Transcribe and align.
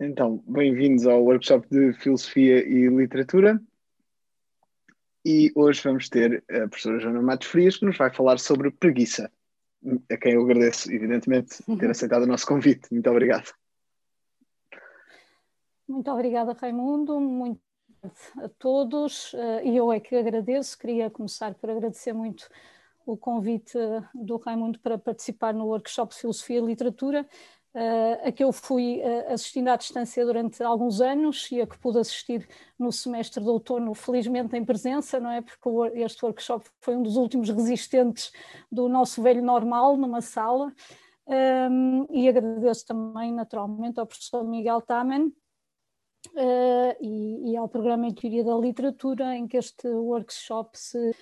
Então, 0.00 0.42
bem-vindos 0.44 1.06
ao 1.06 1.22
workshop 1.22 1.68
de 1.70 1.92
Filosofia 1.92 2.66
e 2.66 2.88
Literatura. 2.88 3.62
E 5.24 5.52
hoje 5.54 5.80
vamos 5.84 6.08
ter 6.08 6.42
a 6.50 6.68
professora 6.68 6.98
Joana 6.98 7.22
Matos 7.22 7.46
Frias, 7.46 7.76
que 7.76 7.84
nos 7.84 7.96
vai 7.96 8.12
falar 8.12 8.40
sobre 8.40 8.72
preguiça, 8.72 9.30
a 10.10 10.16
quem 10.16 10.32
eu 10.32 10.42
agradeço, 10.42 10.92
evidentemente, 10.92 11.62
ter 11.78 11.88
aceitado 11.88 12.24
o 12.24 12.26
nosso 12.26 12.44
convite. 12.44 12.92
Muito 12.92 13.08
obrigado. 13.08 13.54
Muito 15.86 16.10
obrigada, 16.10 16.54
Raimundo. 16.54 17.20
Muito 17.20 17.60
a 18.42 18.48
todos. 18.58 19.32
Eh, 19.32 19.68
e 19.68 19.76
eu 19.76 19.92
é 19.92 20.00
que 20.00 20.16
agradeço. 20.16 20.76
Queria 20.76 21.08
começar 21.08 21.54
por 21.54 21.70
agradecer 21.70 22.12
muito 22.12 22.48
o 23.06 23.16
convite 23.16 23.78
do 24.12 24.38
Raimundo 24.38 24.80
para 24.80 24.98
participar 24.98 25.54
no 25.54 25.66
workshop 25.66 26.12
de 26.12 26.20
Filosofia 26.20 26.58
e 26.58 26.66
Literatura 26.66 27.26
a 28.24 28.30
que 28.30 28.44
eu 28.44 28.52
fui 28.52 29.00
uh, 29.00 29.32
assistindo 29.32 29.68
à 29.68 29.76
distância 29.76 30.24
durante 30.24 30.62
alguns 30.62 31.00
anos 31.00 31.50
e 31.50 31.60
a 31.60 31.66
que 31.66 31.76
pude 31.78 31.98
assistir 31.98 32.48
no 32.78 32.92
semestre 32.92 33.42
de 33.42 33.48
outono, 33.48 33.94
felizmente 33.94 34.56
em 34.56 34.64
presença, 34.64 35.18
não 35.18 35.30
é? 35.30 35.40
Porque 35.40 35.98
este 35.98 36.24
workshop 36.24 36.68
foi 36.80 36.96
um 36.96 37.02
dos 37.02 37.16
últimos 37.16 37.48
resistentes 37.48 38.30
do 38.70 38.88
nosso 38.88 39.22
velho 39.22 39.42
normal 39.42 39.96
numa 39.96 40.20
sala. 40.20 40.72
E 42.10 42.28
agradeço 42.28 42.86
também, 42.86 43.32
naturalmente, 43.32 43.98
ao 43.98 44.06
professor 44.06 44.44
Miguel 44.44 44.80
Tamen, 44.80 45.32
Uh, 46.32 46.96
e, 47.02 47.54
ao 47.54 47.68
programa 47.68 48.06
em 48.06 48.14
Teoria 48.14 48.42
da 48.42 48.56
Literatura, 48.56 49.36
em 49.36 49.46
que 49.46 49.58
este 49.58 49.86
workshop 49.86 50.70
se 50.76 51.14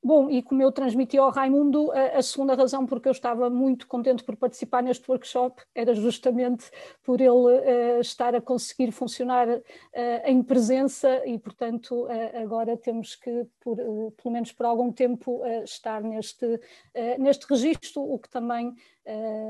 Bom, 0.00 0.30
e 0.30 0.40
como 0.42 0.62
eu 0.62 0.70
transmiti 0.70 1.18
ao 1.18 1.30
Raimundo, 1.30 1.90
a, 1.90 2.18
a, 2.18 2.22
segunda 2.22 2.54
razão 2.54 2.86
porque 2.86 3.08
eu 3.08 3.12
estava 3.12 3.50
muito 3.50 3.84
contente 3.88 4.22
por 4.22 4.36
participar 4.36 4.80
neste 4.80 5.10
workshop 5.10 5.60
era 5.74 5.92
justamente 5.92 6.70
por 7.02 7.20
ele 7.20 7.30
uh, 7.30 8.00
estar 8.00 8.32
a 8.32 8.40
conseguir 8.40 8.92
funcionar 8.92 9.48
uh, 9.48 9.62
em 10.24 10.40
presença 10.40 11.26
e, 11.26 11.36
portanto, 11.36 12.04
uh, 12.04 12.40
agora 12.40 12.76
temos 12.76 13.16
que, 13.16 13.44
por, 13.58 13.76
pelo 13.76 14.32
menos 14.32 14.52
por 14.52 14.66
algum 14.66 14.92
tempo, 14.92 15.44
estar 15.64 16.00
neste, 16.00 16.60
neste 17.18 17.46
registro, 17.48 18.00
o 18.02 18.18
que 18.18 18.28
também 18.28 18.74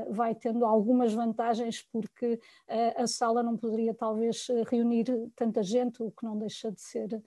vai 0.09 0.33
tendo 0.33 0.65
algumas 0.65 1.13
vantagens, 1.13 1.85
porque 1.91 2.39
a 2.95 3.05
sala 3.05 3.43
não 3.43 3.57
poderia 3.57 3.93
talvez 3.93 4.47
reunir 4.67 5.05
tanta 5.35 5.61
gente, 5.61 6.01
o 6.01 6.11
que 6.11 6.23
não 6.23 6.37
deixa 6.37 6.71
de 6.71 6.79
ser, 6.81 7.21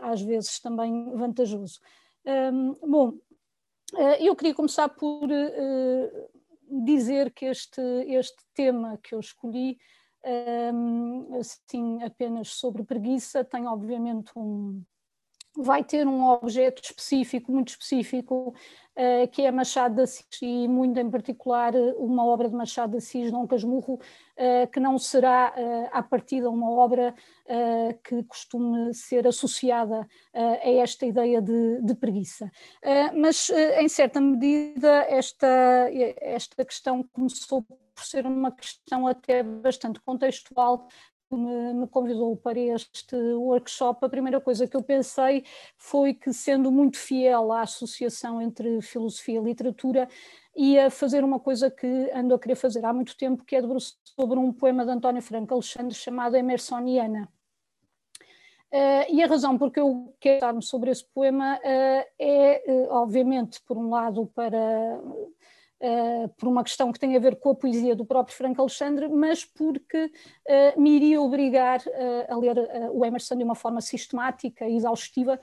às 0.00 0.22
vezes, 0.22 0.60
também 0.60 1.10
vantajoso. 1.16 1.80
Um, 2.26 2.72
bom, 2.90 3.08
uh, 3.94 4.16
eu 4.18 4.34
queria 4.34 4.54
começar 4.54 4.88
por 4.88 5.24
uh, 5.30 6.84
dizer 6.84 7.32
que 7.32 7.46
este, 7.46 7.80
este 8.08 8.44
tema 8.52 8.98
que 9.00 9.14
eu 9.14 9.20
escolhi, 9.20 9.78
um, 10.74 11.38
assim, 11.38 12.02
apenas 12.02 12.48
sobre 12.48 12.82
preguiça, 12.82 13.44
tem 13.44 13.68
obviamente 13.68 14.32
um, 14.36 14.82
vai 15.56 15.82
ter 15.82 16.06
um 16.06 16.24
objeto 16.26 16.82
específico, 16.82 17.50
muito 17.50 17.68
específico, 17.68 18.54
uh, 18.96 19.28
que 19.28 19.42
é 19.42 19.50
Machado 19.50 19.96
de 19.96 20.02
Assis, 20.02 20.26
e 20.42 20.68
muito 20.68 20.98
em 20.98 21.10
particular 21.10 21.74
uma 21.96 22.24
obra 22.24 22.48
de 22.48 22.54
Machado 22.54 22.92
de 22.92 22.98
Assis, 22.98 23.30
Dom 23.30 23.46
Casmurro, 23.46 23.94
uh, 23.94 24.70
que 24.70 24.80
não 24.80 24.98
será 24.98 25.52
uh, 25.56 25.88
à 25.92 26.02
partida 26.02 26.50
uma 26.50 26.70
obra 26.70 27.14
uh, 27.46 27.98
que 28.02 28.22
costume 28.24 28.92
ser 28.94 29.26
associada 29.26 30.06
a 30.34 30.70
esta 30.70 31.06
ideia 31.06 31.40
de, 31.40 31.80
de 31.82 31.94
preguiça. 31.94 32.50
mas, 33.14 33.50
em 33.50 33.88
certa 33.88 34.20
medida, 34.20 35.06
esta, 35.08 35.46
esta 36.20 36.64
questão 36.64 37.02
começou 37.12 37.62
por 37.62 38.04
ser 38.04 38.26
uma 38.26 38.52
questão 38.52 39.06
até 39.06 39.42
bastante 39.42 39.98
contextual 40.00 40.86
me, 41.30 41.74
me, 41.74 41.86
convidou 41.88 42.36
para 42.36 42.58
este 42.58 43.16
workshop, 43.16 44.04
a 44.04 44.08
primeira 44.08 44.40
coisa 44.40 44.66
que 44.66 44.76
eu 44.76 44.82
pensei 44.82 45.44
foi 45.76 46.14
que, 46.14 46.32
sendo 46.32 46.70
muito 46.70 46.98
fiel 46.98 47.50
à 47.52 47.62
associação 47.62 48.40
entre 48.40 48.80
filosofia 48.82 49.40
e 49.40 49.42
literatura, 49.42 50.08
ia 50.54 50.90
fazer 50.90 51.24
uma 51.24 51.40
coisa 51.40 51.70
que 51.70 52.10
ando 52.14 52.34
a 52.34 52.38
querer 52.38 52.54
fazer 52.54 52.84
há 52.84 52.92
muito 52.92 53.16
tempo, 53.16 53.44
que 53.44 53.56
é 53.56 53.62
sobre 54.04 54.38
um 54.38 54.52
poema 54.52 54.84
de 54.84 54.92
António 54.92 55.22
Franco 55.22 55.54
Alexandre 55.54 55.94
chamado 55.94 56.36
Emersoniana. 56.36 57.28
Uh, 58.72 59.06
e 59.08 59.22
a 59.22 59.26
razão 59.26 59.56
por 59.56 59.70
que 59.70 59.78
eu 59.78 60.14
quero 60.18 60.40
falar 60.40 60.60
sobre 60.60 60.90
esse 60.90 61.04
poema 61.14 61.56
uh, 61.56 62.04
é, 62.18 62.62
uh, 62.66 62.88
obviamente, 62.90 63.60
por 63.62 63.76
um 63.76 63.88
lado, 63.88 64.26
para 64.34 65.00
Uh, 65.78 66.26
por 66.38 66.48
uma 66.48 66.64
questão 66.64 66.90
que 66.90 66.98
tem 66.98 67.14
a 67.16 67.18
ver 67.18 67.36
com 67.36 67.50
a 67.50 67.54
poesia 67.54 67.94
do 67.94 68.06
próprio 68.06 68.34
Franco 68.34 68.62
Alexandre, 68.62 69.08
mas 69.08 69.44
porque 69.44 70.06
uh, 70.06 70.80
me 70.80 70.96
iria 70.96 71.20
obrigar 71.20 71.80
uh, 71.80 72.32
a 72.32 72.36
ler 72.38 72.56
o 72.92 73.04
Emerson 73.04 73.36
de 73.36 73.44
uma 73.44 73.54
forma 73.54 73.82
sistemática 73.82 74.66
e 74.66 74.74
exaustiva, 74.74 75.38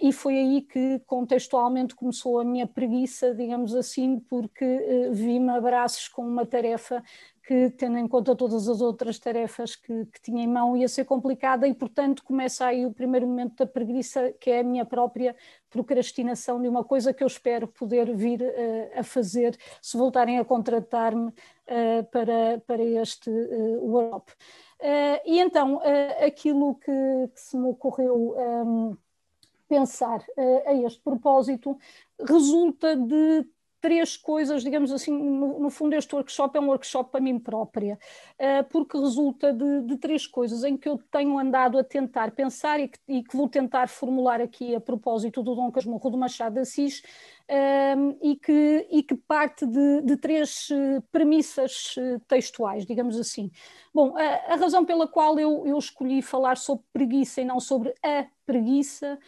e 0.00 0.12
foi 0.12 0.38
aí 0.38 0.62
que 0.62 1.00
contextualmente 1.06 1.94
começou 1.94 2.40
a 2.40 2.44
minha 2.44 2.66
preguiça, 2.66 3.32
digamos 3.32 3.74
assim, 3.74 4.18
porque 4.18 5.08
vi-me 5.12 5.50
a 5.50 5.60
braços 5.60 6.08
com 6.08 6.22
uma 6.26 6.44
tarefa 6.44 7.02
que, 7.50 7.68
tendo 7.70 7.98
em 7.98 8.06
conta 8.06 8.36
todas 8.36 8.68
as 8.68 8.80
outras 8.80 9.18
tarefas 9.18 9.74
que, 9.74 10.06
que, 10.06 10.22
tinha 10.22 10.44
em 10.44 10.46
mão, 10.46 10.76
ia 10.76 10.86
ser 10.86 11.04
complicada 11.04 11.66
e, 11.66 11.74
portanto, 11.74 12.22
começa 12.22 12.64
aí 12.64 12.86
o 12.86 12.92
primeiro 12.92 13.26
momento 13.26 13.56
da 13.56 13.66
preguiça, 13.66 14.32
que 14.38 14.52
é 14.52 14.60
a 14.60 14.62
minha 14.62 14.84
própria 14.84 15.34
procrastinação 15.68 16.62
de 16.62 16.68
uma 16.68 16.84
coisa 16.84 17.12
que 17.12 17.24
eu 17.24 17.26
espero 17.26 17.66
poder 17.66 18.14
vir 18.14 18.40
uh, 18.40 19.00
a 19.00 19.02
fazer 19.02 19.58
se 19.82 19.96
voltarem 19.96 20.38
a 20.38 20.44
contratar-me 20.44 21.30
uh, 21.30 22.04
para, 22.12 22.62
para 22.64 22.84
este 22.84 23.28
uh, 23.28 23.84
workshop. 23.84 24.32
E 25.26 25.40
então, 25.40 25.80
aquilo 26.24 26.76
que, 26.76 26.92
que, 27.34 27.40
se 27.40 27.56
me 27.56 27.66
ocorreu. 27.66 28.36
Um, 28.38 28.96
pensar 29.68 30.24
a 30.66 30.74
este 30.74 31.00
propósito 31.00 31.78
resulta 32.18 32.96
de 32.96 33.46
três 33.80 34.16
coisas, 34.16 34.62
digamos 34.62 34.92
assim, 34.92 35.10
no, 35.12 35.58
no, 35.58 35.70
fundo 35.70 35.94
este 35.94 36.14
workshop 36.14 36.56
é 36.56 36.60
um 36.60 36.68
workshop 36.68 37.10
para 37.10 37.20
mim 37.20 37.38
própria, 37.38 37.98
uh, 38.38 38.64
porque 38.70 38.98
resulta 38.98 39.52
de, 39.52 39.82
de, 39.82 39.96
três 39.96 40.26
coisas 40.26 40.62
em 40.64 40.76
que 40.76 40.88
eu 40.88 40.98
tenho 41.10 41.38
andado 41.38 41.78
a 41.78 41.84
tentar 41.84 42.30
pensar 42.32 42.78
e 42.78 42.88
que, 42.88 42.98
e 43.08 43.22
que 43.22 43.36
vou 43.36 43.48
tentar 43.48 43.88
formular 43.88 44.40
aqui 44.40 44.74
a 44.74 44.80
propósito 44.80 45.42
do 45.42 45.54
Dom 45.54 45.70
Casmurro 45.72 46.10
do 46.10 46.18
Machado 46.18 46.54
de 46.54 46.60
Assis, 46.60 47.02
uh, 47.48 48.18
e, 48.22 48.36
que, 48.36 48.86
e 48.90 49.02
que 49.02 49.14
parte 49.14 49.66
de, 49.66 50.02
de 50.02 50.16
três 50.16 50.68
uh, 50.70 51.02
premissas 51.10 51.94
textuais, 52.28 52.84
digamos 52.84 53.18
assim. 53.18 53.50
Bom, 53.94 54.16
a, 54.16 54.54
a 54.54 54.56
razão 54.56 54.84
pela 54.84 55.08
qual 55.08 55.38
eu, 55.38 55.66
eu 55.66 55.78
escolhi 55.78 56.22
falar 56.22 56.56
sobre 56.56 56.84
preguiça 56.92 57.40
e 57.40 57.44
não 57.44 57.58
sobre 57.58 57.94
a 58.04 58.26
preguiça 58.44 59.18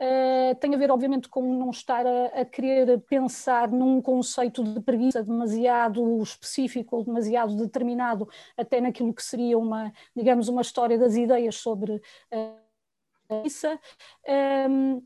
Uh, 0.00 0.54
tem 0.54 0.74
a 0.74 0.78
ver, 0.78 0.90
obviamente, 0.90 1.28
com 1.28 1.42
não 1.52 1.68
estar 1.68 2.06
a, 2.06 2.40
a, 2.40 2.44
querer 2.46 3.00
pensar 3.00 3.68
num 3.68 4.00
conceito 4.00 4.64
de 4.64 4.80
preguiça 4.80 5.22
demasiado 5.22 6.22
específico 6.22 6.96
ou 6.96 7.04
demasiado 7.04 7.54
determinado, 7.54 8.26
até 8.56 8.80
naquilo 8.80 9.12
que 9.12 9.22
seria 9.22 9.58
uma, 9.58 9.92
digamos, 10.16 10.48
uma 10.48 10.62
história 10.62 10.98
das 10.98 11.16
ideias 11.16 11.56
sobre 11.56 11.96
uh, 11.96 12.00
a 12.32 13.28
preguiça. 13.28 13.78
Um, 14.26 14.32
ehm, 14.32 15.02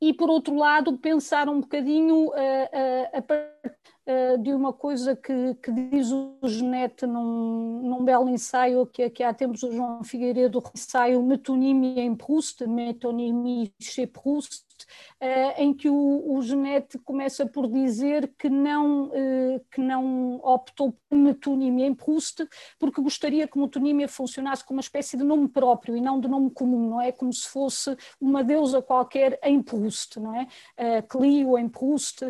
e, 0.00 0.12
por 0.12 0.28
outro 0.28 0.56
lado, 0.56 0.98
pensar 0.98 1.48
um 1.48 1.60
bocadinho 1.60 2.30
uh, 2.30 3.08
a 3.12 3.22
partir 3.22 3.74
uh, 4.06 4.38
de 4.38 4.52
uma 4.52 4.72
coisa 4.72 5.16
que, 5.16 5.54
que 5.54 5.72
diz 5.72 6.10
o 6.10 6.38
Genete 6.44 7.06
num, 7.06 7.82
num, 7.82 8.04
belo 8.04 8.28
ensaio 8.28 8.86
que, 8.86 9.08
que 9.10 9.22
há 9.22 9.32
tempos 9.32 9.62
o 9.62 9.72
João 9.72 10.02
Figueiredo 10.04 10.62
ensaio 10.74 11.22
Metonímia 11.22 12.02
em 12.02 12.14
Proust, 12.14 12.66
Metonímia 12.66 13.70
chez 13.80 14.08
Proust, 14.10 14.64
uh, 14.82 15.62
em 15.62 15.72
que 15.72 15.88
o, 15.88 16.34
o 16.34 16.42
Genete 16.42 16.98
começa 16.98 17.46
por 17.46 17.68
dizer 17.68 18.32
que 18.38 18.48
não, 18.48 19.08
uh, 19.08 19.64
que 19.70 19.80
não 19.80 20.36
optou 20.36 20.96
por 21.08 21.16
metonímia 21.16 21.86
em 21.86 21.94
Proust, 21.94 22.46
porque 22.78 23.00
gostaria 23.00 23.46
que 23.46 23.58
metonímia 23.58 24.08
funcionasse 24.08 24.64
como 24.64 24.78
uma 24.78 24.82
espécie 24.82 25.16
de 25.16 25.24
nome 25.24 25.48
próprio 25.48 25.96
e 25.96 26.00
não 26.00 26.20
de 26.20 26.28
nome 26.28 26.50
comum, 26.50 26.88
não 26.90 27.00
é? 27.00 27.12
Como 27.12 27.32
se 27.32 27.48
fosse 27.48 27.96
uma 28.20 28.42
deusa 28.42 28.82
qualquer 28.82 29.38
em 29.42 29.62
Proust, 29.62 30.18
não 30.18 30.34
é? 30.34 30.46
Uh, 30.78 31.02
Clio 31.08 31.58
em 31.58 31.68
Proust, 31.68 32.22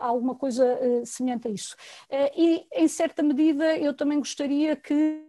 alguma 0.00 0.34
coisa 0.34 0.78
semelhante 1.04 1.48
a 1.48 1.50
isso. 1.50 1.76
e, 2.36 2.66
em 2.72 2.88
certa 2.88 3.22
medida, 3.22 3.76
eu 3.76 3.94
também 3.94 4.18
gostaria 4.18 4.76
que 4.76 5.27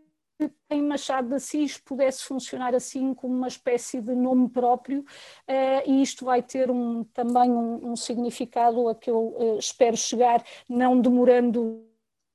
em 0.70 0.82
Machado 0.82 1.30
de 1.30 1.36
Assis 1.36 1.78
pudesse 1.78 2.24
funcionar 2.24 2.74
assim 2.74 3.14
como 3.14 3.36
uma 3.36 3.48
espécie 3.48 4.02
de 4.02 4.16
nome 4.16 4.50
próprio 4.50 5.02
uh, 5.02 5.84
e 5.86 6.02
isto 6.02 6.24
vai 6.24 6.42
ter 6.42 6.72
um, 6.72 7.04
também 7.04 7.52
um, 7.52 7.92
um, 7.92 7.96
significado 7.96 8.88
a 8.88 8.96
que 8.96 9.10
eu 9.10 9.36
uh, 9.38 9.60
espero 9.60 9.98
chegar, 9.98 10.44
não 10.68 11.00
demorando 11.00 11.86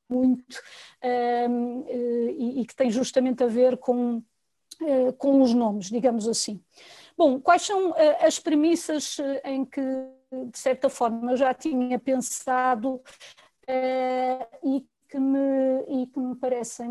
muito 0.08 0.58
uh, 1.02 1.88
e, 1.88 2.60
e, 2.60 2.66
que 2.66 2.76
tem 2.76 2.90
justamente 2.90 3.42
a 3.42 3.46
ver 3.46 3.78
com, 3.78 4.22
com 5.18 5.40
os 5.40 5.54
nomes, 5.54 5.86
digamos 5.86 6.28
assim. 6.28 6.62
Bom, 7.16 7.40
quais 7.40 7.62
são 7.62 7.94
as 8.20 8.38
premissas 8.38 9.16
em 9.44 9.64
que, 9.64 9.80
de 10.50 10.58
certa 10.58 10.90
forma, 10.90 11.32
eu 11.32 11.36
já 11.36 11.54
tinha 11.54 11.98
pensado 11.98 13.00
e 14.62 14.84
que 15.14 15.20
me, 15.20 15.84
e 15.86 16.06
que 16.08 16.18
me 16.18 16.34
parecem 16.34 16.90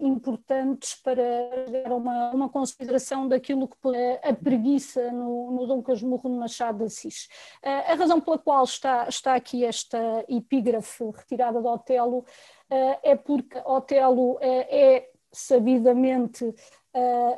importantes 0.00 0.94
para 0.94 1.22
dar 1.70 1.92
uma, 1.92 2.30
uma 2.30 2.48
consideração 2.48 3.28
daquilo 3.28 3.68
que 3.68 3.76
a 4.22 4.32
preguiça 4.32 5.12
no, 5.12 5.50
no 5.50 5.66
Dom 5.66 5.82
Casmurro 5.82 6.30
de 6.30 6.36
Machado 6.36 6.78
de 6.78 6.84
Assis. 6.84 7.28
a 7.62 7.94
razão 7.94 8.22
pela 8.22 8.38
qual 8.38 8.64
está, 8.64 9.06
está 9.06 9.34
aqui 9.34 9.66
esta 9.66 10.24
epígrafe 10.30 11.04
retirada 11.14 11.60
de 11.60 11.66
Otelo 11.66 12.24
é 12.70 13.14
porque 13.16 13.60
Otelo 13.66 14.38
é 14.40 15.10
sabidamente 15.30 16.54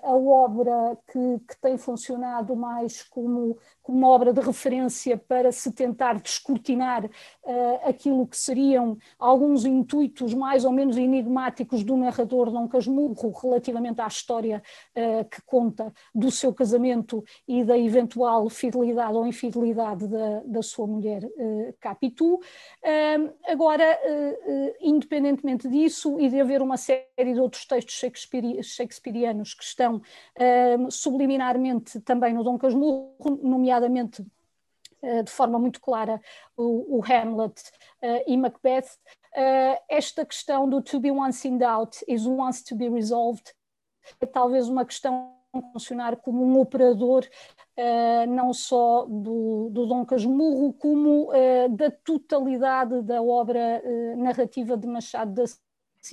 a 0.03 0.13
obra 0.13 0.99
que, 1.07 1.39
que, 1.47 1.57
tem 1.61 1.79
funcionado 1.79 2.57
mais 2.57 3.05
como, 3.05 3.57
como 3.83 3.99
uma 3.99 4.09
obra 4.09 4.33
de 4.33 4.41
referência 4.41 5.17
para 5.17 5.53
se 5.53 5.71
tentar 5.71 6.21
descortinar 6.21 7.05
uh, 7.05 7.11
aquilo 7.85 8.27
que 8.27 8.37
seriam 8.37 8.99
alguns 9.17 9.65
intuitos 9.65 10.35
mais 10.35 10.65
ou 10.65 10.73
menos 10.73 10.97
enigmáticos 10.97 11.85
do 11.85 11.97
narrador 11.97 12.51
Dom 12.51 12.67
Casmurro 12.67 13.31
relativamente 13.31 14.01
à 14.01 14.09
história 14.09 14.61
uh, 14.97 15.25
que 15.29 15.41
conta 15.43 15.93
do 16.13 16.33
seu 16.33 16.53
casamento 16.53 17.25
e 17.47 17.63
da 17.63 17.79
eventual 17.79 18.49
fidelidade 18.51 19.15
ou 19.15 19.25
infidelidade 19.25 20.09
da, 20.09 20.41
da 20.45 20.63
sua 20.63 20.87
mulher 20.87 21.23
uh, 21.25 21.75
Capitu. 21.81 22.41
agora, 23.47 23.85
independentemente 24.81 25.69
disso 25.69 26.19
e 26.19 26.29
de 26.29 26.41
haver 26.41 26.61
uma 26.61 26.77
série 26.77 27.33
de 27.33 27.41
outros 27.41 27.65
textos 27.67 27.95
shakespearianos 28.63 29.44
que 29.53 29.65
estão 29.65 29.97
uh, 29.97 30.91
subliminarmente 30.91 32.01
também 32.01 32.33
no 32.33 32.43
Dom 32.43 32.57
Casmurro, 32.57 33.39
nomeadamente 33.43 34.23
uh, 35.03 35.23
de 35.23 35.31
forma 35.31 35.59
muito 35.59 35.81
clara 35.81 36.21
o, 36.57 36.99
o 36.99 37.05
Hamlet 37.05 37.61
uh, 38.03 38.25
e 38.27 38.37
Macbeth. 38.37 38.97
esta 39.91 40.25
questão 40.25 40.69
do 40.69 40.81
to 40.81 41.01
be 41.01 41.11
once 41.11 41.47
in 41.47 41.59
doubt 41.59 42.05
is 42.07 42.25
once 42.25 42.63
to 42.65 42.77
be 42.77 42.89
resolved 42.89 43.53
é 44.21 44.27
talvez 44.27 44.69
uma 44.69 44.85
questão 44.85 45.35
funcionar 45.73 46.17
como 46.17 46.45
um 46.45 46.59
operador 46.61 47.25
uh, 47.77 48.31
não 48.31 48.53
só 48.53 49.07
do, 49.07 49.69
do 49.71 49.87
Dom 49.87 50.05
Casmurro, 50.05 50.73
como 50.75 51.31
uh, 51.31 51.69
da 51.71 51.91
totalidade 51.91 53.03
da 53.03 53.23
obra 53.23 53.83
uh, 53.85 54.17
narrativa 54.23 54.77
de 54.77 54.87
Machado 54.87 55.33
da 55.33 55.45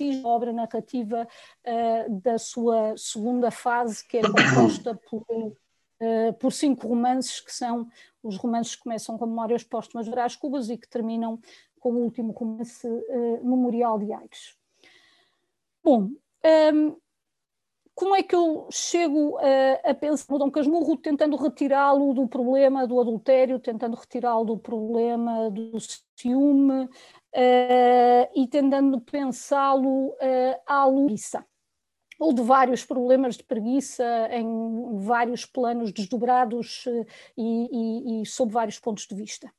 a 0.00 0.26
obra 0.26 0.52
narrativa 0.52 1.26
uh, 1.66 2.20
da 2.20 2.38
sua 2.38 2.96
segunda 2.96 3.50
fase, 3.50 4.06
que 4.06 4.18
é 4.18 4.22
composta 4.22 4.94
por, 5.08 5.22
uh, 5.30 6.32
por 6.38 6.52
cinco 6.52 6.88
romances, 6.88 7.40
que 7.40 7.52
são 7.52 7.88
os 8.22 8.36
romances 8.36 8.76
que 8.76 8.82
começam 8.82 9.18
com 9.18 9.26
Memórias 9.26 9.64
Póstumas 9.64 10.06
de 10.06 10.12
Brás 10.12 10.36
Cubas 10.36 10.70
e 10.70 10.76
que 10.76 10.88
terminam 10.88 11.40
com 11.80 11.92
o 11.92 11.98
último 11.98 12.32
romance 12.32 12.86
uh, 12.86 13.44
Memorial 13.44 13.98
de 13.98 14.12
Aires. 14.12 14.56
Bom, 15.82 16.02
um, 16.02 16.16
ehm, 16.44 16.96
como 17.94 18.16
é 18.16 18.22
que 18.22 18.34
eu 18.34 18.68
chego 18.70 19.36
a, 19.38 19.90
a 19.90 19.94
pensar 19.94 20.32
no 20.32 20.38
Dom 20.38 20.50
Casmurro 20.50 20.96
tentando 20.96 21.36
retirá-lo 21.36 22.14
do 22.14 22.26
problema 22.26 22.86
do 22.86 23.00
adultério, 23.00 23.58
tentando 23.58 23.96
retirá-lo 23.96 24.44
do 24.44 24.58
problema 24.58 25.50
do 25.50 25.78
ciúme, 26.16 26.88
uh, 27.34 28.30
e 28.34 28.46
tentando 28.48 29.00
pensá-lo 29.00 30.08
uh, 30.08 30.60
à 30.66 30.84
luz 30.86 31.32
ou 32.18 32.32
de 32.32 32.42
vários 32.42 32.84
problemas 32.84 33.36
de 33.36 33.42
preguiça 33.42 34.04
em 34.30 34.98
vários 35.00 35.44
planos 35.44 35.92
desdobrados 35.92 36.86
uh, 36.86 37.06
e, 37.36 38.20
e, 38.20 38.22
e, 38.22 38.26
sob 38.26 38.52
vários 38.52 38.78
pontos 38.78 39.06
de 39.06 39.14
vista. 39.14 39.52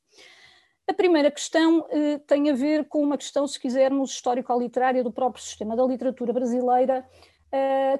A 0.86 0.92
primeira 0.92 1.30
questão 1.30 1.86
tem 2.26 2.50
a 2.50 2.54
ver 2.54 2.86
com 2.86 3.02
uma 3.02 3.16
questão, 3.16 3.46
se 3.46 3.58
quisermos, 3.58 4.10
histórico-literária 4.10 5.02
do 5.02 5.10
próprio 5.10 5.42
sistema 5.42 5.74
da 5.74 5.82
literatura 5.82 6.30
brasileira, 6.30 7.08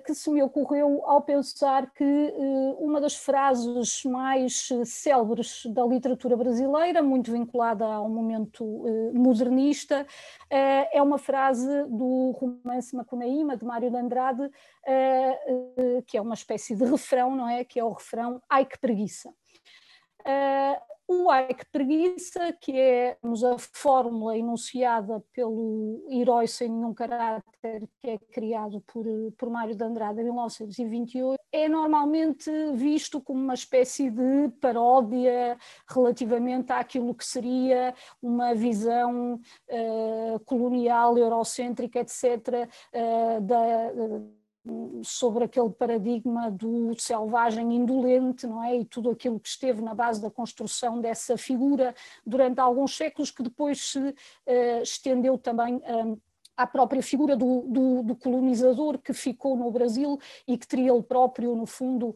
que 0.05 0.15
se 0.15 0.31
me 0.31 0.43
ocorreu 0.43 1.03
ao 1.05 1.23
pensar 1.23 1.91
que 1.93 2.05
uh, 2.05 2.85
uma 2.85 3.01
das 3.01 3.15
frases 3.15 4.05
mais 4.05 4.69
célebres 4.85 5.67
da 5.67 5.85
literatura 5.85 6.37
brasileira, 6.37 7.03
muito 7.03 7.33
vinculada 7.33 7.85
ao 7.85 8.09
momento 8.09 8.65
modernista, 9.13 10.07
é 10.51 11.01
uma 11.03 11.19
frase 11.19 11.85
do 11.85 12.33
romance 12.33 12.95
Macunaíma, 12.95 13.57
de 13.57 13.65
Mário 13.65 13.91
de 13.91 13.97
Andrade, 13.97 14.51
que 16.07 16.17
é 16.17 16.21
uma 16.21 16.35
espécie 16.35 16.75
de 16.75 16.85
refrão, 16.85 17.35
não 17.35 17.49
é? 17.49 17.65
Que 17.65 17.81
é 17.81 17.85
o 17.85 17.93
refrão 17.93 18.41
Ai 18.49 18.65
que 18.65 18.79
preguiça. 18.79 19.33
O 21.07 21.31
Ai 21.31 21.53
que 21.53 21.67
preguiça, 21.67 22.51
que 22.55 22.73
é 22.73 23.19
a 23.23 23.59
fórmula 23.59 24.39
enunciada 24.39 25.23
pelo 25.35 26.03
herói 26.11 26.47
sem 26.47 26.71
nenhum 26.71 26.95
caráter, 26.95 27.87
que 28.01 28.11
é 28.11 28.19
criado 28.19 28.81
por, 28.87 29.05
por 29.37 29.51
Mário 29.51 29.77
de 29.77 29.85
Andrade 29.85 30.23
em 30.23 30.25
1928, 30.25 31.39
é 31.53 31.69
normalmente 31.69 32.51
visto 32.75 33.21
como 33.21 33.39
uma 33.39 33.53
espécie 33.53 34.11
de 34.11 34.49
paródia 34.63 35.59
relativamente 35.87 36.73
àquilo 36.73 37.15
que 37.15 37.27
seria 37.27 37.95
uma 38.23 38.55
visão 38.55 39.35
uh, 39.35 40.41
colonial, 40.47 41.19
eurocêntrica, 41.19 42.01
etc., 42.01 42.67
uh, 42.95 43.41
da 43.43 43.93
sobre 45.03 45.45
aquele 45.45 45.71
paradigma 45.71 46.51
do 46.51 46.99
selvagem 46.99 47.75
indolente, 47.75 48.47
não 48.47 48.63
é? 48.63 48.79
E 48.79 48.85
tudo 48.85 49.11
aquilo 49.11 49.39
que 49.39 49.49
esteve 49.49 49.83
na 49.83 49.95
base 49.95 50.23
da 50.23 50.31
construção 50.31 51.01
dessa 51.01 51.37
figura 51.37 51.95
durante 52.25 52.61
alguns 52.61 52.97
séculos, 52.97 53.31
que 53.31 53.43
depois 53.43 53.81
se 53.81 53.99
uh, 53.99 54.83
estendeu 54.83 55.37
também. 55.39 55.77
Uh, 55.77 56.21
à 56.57 56.69
própria 56.69 57.03
figura 57.03 57.37
do, 57.37 57.63
do, 57.63 58.03
do, 58.05 58.15
colonizador 58.15 58.97
que 58.99 59.13
ficou 59.13 59.57
no 59.57 59.69
Brasil 59.73 60.21
e 60.47 60.57
que 60.57 60.69
teria 60.69 60.93
ele 60.93 61.03
próprio, 61.03 61.57
no 61.57 61.67
fundo, 61.67 62.15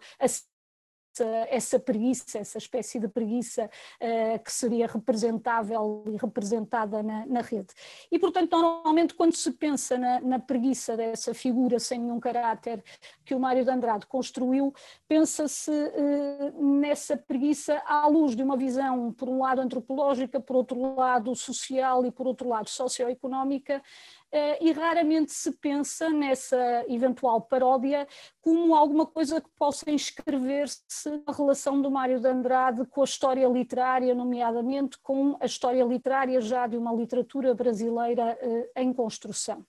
essa 1.48 1.78
preguiça, 1.78 2.38
essa 2.38 2.58
espécie 2.58 2.98
de 2.98 3.08
preguiça 3.08 3.70
uh, 4.00 4.38
que 4.42 4.52
seria 4.52 4.86
representável 4.86 6.04
e 6.06 6.16
representada 6.16 7.02
na, 7.02 7.26
na, 7.26 7.40
rede. 7.40 7.68
E, 8.10 8.18
portanto, 8.18 8.50
normalmente, 8.50 9.14
quando 9.14 9.34
se 9.34 9.50
pensa 9.52 9.96
na, 9.98 10.20
na, 10.20 10.38
preguiça 10.38 10.96
dessa 10.96 11.34
figura 11.34 11.78
sem 11.78 11.98
nenhum 11.98 12.20
caráter 12.20 12.82
que 13.24 13.34
o 13.34 13.40
Mário 13.40 13.64
de 13.64 13.70
Andrade 13.70 14.06
construiu, 14.06 14.72
pensa-se 15.06 15.70
uh, 15.70 16.78
nessa 16.78 17.16
preguiça 17.16 17.82
à 17.86 18.06
luz 18.06 18.34
de 18.34 18.42
uma 18.42 18.56
visão, 18.56 19.12
por 19.12 19.28
um 19.28 19.40
lado, 19.40 19.60
antropológica, 19.60 20.40
por 20.40 20.56
outro 20.56 20.94
lado, 20.94 21.34
social 21.34 22.04
e, 22.04 22.10
por 22.10 22.26
outro 22.26 22.48
lado, 22.48 22.68
socioeconómica, 22.68 23.82
e 24.60 24.72
raramente 24.72 25.32
se 25.32 25.52
pensa 25.52 26.10
nessa 26.10 26.84
eventual 26.88 27.40
paródia 27.40 28.06
como 28.40 28.74
alguma 28.74 29.06
coisa 29.06 29.40
que 29.40 29.48
possa 29.56 29.90
inscrever-se 29.90 31.22
na 31.26 31.32
relação 31.32 31.80
do 31.80 31.90
Mário 31.90 32.20
de 32.20 32.28
Andrade 32.28 32.84
com 32.86 33.00
a 33.00 33.04
história 33.04 33.46
literária, 33.46 34.14
nomeadamente 34.14 34.98
com 35.02 35.36
a 35.40 35.46
história 35.46 35.82
literária 35.84 36.40
já 36.40 36.66
de 36.66 36.76
uma 36.76 36.92
literatura 36.92 37.54
brasileira 37.54 38.38
eh, 38.40 38.82
em 38.82 38.92
construção. 38.92 39.64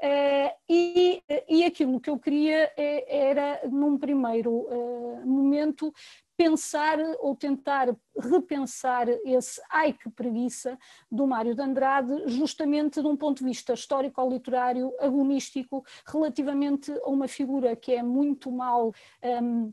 Uh, 0.00 0.54
e, 0.68 1.20
e 1.48 1.64
aquilo 1.64 2.00
que 2.00 2.08
eu 2.08 2.20
queria 2.20 2.72
era, 2.76 3.60
num 3.68 3.98
primeiro 3.98 4.52
uh, 4.52 5.26
momento, 5.26 5.92
pensar 6.38 7.00
ou 7.18 7.34
tentar 7.34 7.94
repensar 8.16 9.08
esse 9.24 9.60
ai 9.68 9.92
que 9.92 10.08
preguiça 10.08 10.78
do 11.10 11.26
Mário 11.26 11.52
de 11.52 11.60
Andrade, 11.60 12.28
justamente 12.28 13.02
de 13.02 13.08
um 13.08 13.16
ponto 13.16 13.38
de 13.38 13.44
vista 13.44 13.72
histórico-literário, 13.74 14.94
agonístico, 15.00 15.84
relativamente 16.06 16.92
a 17.02 17.08
uma 17.08 17.26
figura 17.26 17.74
que 17.74 17.92
é 17.92 18.04
muito 18.04 18.52
mal. 18.52 18.94
Um, 19.22 19.72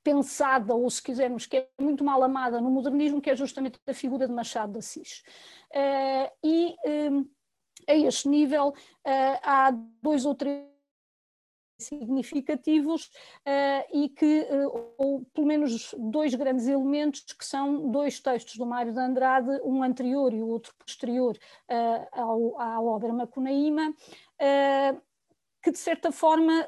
pensada, 0.00 0.74
ou 0.74 0.88
se 0.88 1.02
quisermos, 1.02 1.44
que 1.44 1.58
é 1.58 1.68
muito 1.78 2.02
mal 2.02 2.22
amada 2.22 2.62
no 2.62 2.70
modernismo, 2.70 3.20
que 3.20 3.28
é 3.28 3.36
justamente 3.36 3.78
a 3.86 3.92
figura 3.92 4.26
de 4.26 4.32
Machado 4.32 4.72
de 4.72 4.78
Assis. 4.78 5.22
Uh, 5.70 6.32
e 6.42 6.74
um, 7.10 7.28
a 7.86 7.94
este 7.94 8.26
nível 8.26 8.68
uh, 8.68 9.38
há 9.42 9.70
dois 10.00 10.24
ou 10.24 10.34
três 10.34 10.77
significativos 11.78 13.06
uh, 13.06 13.96
e 13.96 14.08
que, 14.08 14.46
uh, 14.50 14.94
ou 14.98 15.24
pelo 15.32 15.46
menos 15.46 15.94
dois 15.96 16.34
grandes 16.34 16.66
elementos, 16.66 17.20
que 17.32 17.44
são 17.44 17.90
dois 17.90 18.18
textos 18.20 18.56
do 18.56 18.66
Mário 18.66 18.92
de 18.92 18.98
Andrade, 18.98 19.60
um 19.64 19.82
anterior 19.82 20.32
e 20.34 20.42
o 20.42 20.48
outro 20.48 20.74
posterior 20.76 21.36
uh, 21.70 22.20
ao, 22.20 22.60
à 22.60 22.80
obra 22.80 23.12
Macunaíma, 23.12 23.94
que 25.60 25.72
de 25.72 25.78
certa 25.78 26.12
forma 26.12 26.66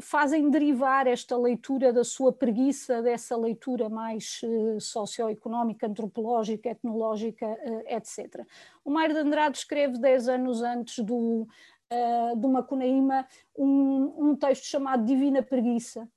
fazem 0.00 0.50
derivar 0.50 1.06
esta 1.06 1.36
leitura 1.36 1.92
da 1.92 2.02
sua 2.02 2.32
preguiça, 2.32 3.00
dessa 3.00 3.36
leitura 3.36 3.88
mais 3.88 4.40
socioeconómica, 4.80 5.86
antropológica, 5.86 6.70
etnológica, 6.70 7.46
etc. 7.86 8.44
O 8.84 8.90
Mário 8.90 9.14
de 9.14 9.20
Andrade 9.20 9.58
escreve 9.58 9.98
dez 9.98 10.28
anos 10.28 10.62
antes 10.62 11.02
do 11.04 11.46
uh, 11.92 12.36
do 12.36 12.48
Macunaíma 12.48 13.26
um, 13.56 14.30
um 14.30 14.36
texto 14.36 14.64
chamado 14.64 15.04
Divina 15.04 15.42
Preguiça, 15.42 16.08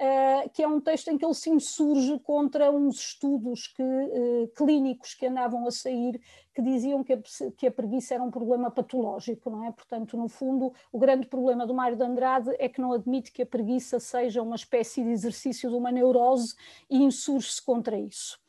Uh, 0.00 0.48
que 0.54 0.62
é 0.62 0.66
um 0.66 0.80
texto 0.80 1.08
em 1.08 1.18
que 1.18 1.26
ele 1.26 1.34
se 1.34 1.50
insurge 1.50 2.18
contra 2.20 2.70
uns 2.70 2.98
estudos 2.98 3.66
que, 3.66 3.82
uh, 3.82 4.48
clínicos 4.56 5.12
que 5.12 5.26
andavam 5.26 5.66
a 5.66 5.70
sair 5.70 6.18
que 6.54 6.62
diziam 6.62 7.04
que 7.04 7.12
a, 7.12 7.18
que 7.54 7.66
a, 7.66 7.70
preguiça 7.70 8.14
era 8.14 8.22
um 8.22 8.30
problema 8.30 8.70
patológico, 8.70 9.50
não 9.50 9.62
é? 9.62 9.70
Portanto, 9.70 10.16
no 10.16 10.26
fundo, 10.26 10.72
o 10.90 10.98
grande 10.98 11.26
problema 11.26 11.66
do 11.66 11.74
Mário 11.74 11.98
de 11.98 12.02
Andrade 12.02 12.50
é 12.58 12.66
que 12.66 12.80
não 12.80 12.94
admite 12.94 13.30
que 13.30 13.42
a 13.42 13.46
preguiça 13.46 14.00
seja 14.00 14.40
uma 14.40 14.56
espécie 14.56 15.02
de 15.02 15.10
exercício 15.10 15.68
de 15.68 15.76
uma 15.76 15.92
neurose 15.92 16.54
e 16.88 16.96
insurge-se 17.02 17.62
contra 17.62 17.98
isso. 17.98 18.40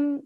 Um, 0.00 0.22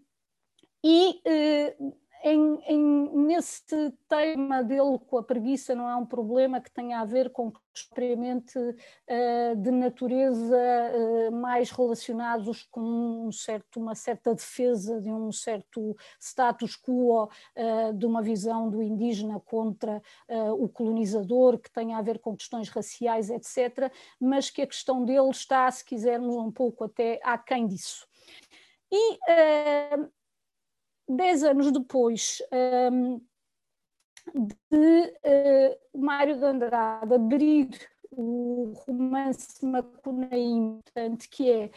e 0.84 1.20
uh, 1.26 1.96
em, 2.22 2.60
em, 2.66 3.16
nesse 3.26 3.92
tema 4.08 4.62
dele 4.62 4.98
com 5.06 5.18
a 5.18 5.22
preguiça 5.22 5.75
não 5.75 5.88
é 5.88 5.96
um 5.96 6.06
problema 6.06 6.60
que 6.60 6.70
tenha 6.70 7.00
a 7.00 7.04
ver 7.04 7.30
com 7.30 7.52
propriamente 7.87 8.58
uh, 8.58 9.56
de 9.56 9.70
natureza 9.70 10.56
uh, 10.56 11.32
mais 11.32 11.70
relacionados 11.70 12.64
com 12.70 12.80
um 12.80 13.32
certo, 13.32 13.78
uma 13.78 13.94
certa 13.94 14.34
defesa 14.34 15.00
de 15.00 15.10
um 15.10 15.30
certo 15.30 15.96
status 16.20 16.76
quo 16.76 17.25
uh, 17.25 17.92
de 17.94 18.06
uma 18.06 18.22
visão 18.22 18.68
do 18.68 18.82
indígena 18.82 19.38
contra 19.40 20.02
o 20.58 20.68
colonizador, 20.68 21.58
que 21.58 21.70
tenha 21.70 21.98
a 21.98 22.02
ver 22.02 22.18
com 22.18 22.37
questões 22.37 22.68
raciais, 22.68 23.30
etc., 23.30 23.90
mas 24.20 24.50
que 24.50 24.62
a 24.62 24.66
questão 24.66 25.04
dele 25.04 25.30
está, 25.30 25.70
se 25.70 25.84
quisermos, 25.84 26.34
um 26.37 26.50
pouco 26.50 26.84
até 26.84 27.20
aquém 27.22 27.66
disso. 27.66 28.06
E 28.90 29.18
dez 31.08 31.42
anos 31.42 31.72
depois 31.72 32.42
um, 32.92 33.20
de 34.34 35.14
uh, 35.24 35.98
Mário 35.98 36.36
de 36.36 36.44
Andrade 36.44 37.14
abrir 37.14 37.68
o 38.10 38.72
romance 38.86 39.64
Macunaíma, 39.64 40.80
portanto, 40.82 41.28
que 41.30 41.50
é 41.50 41.70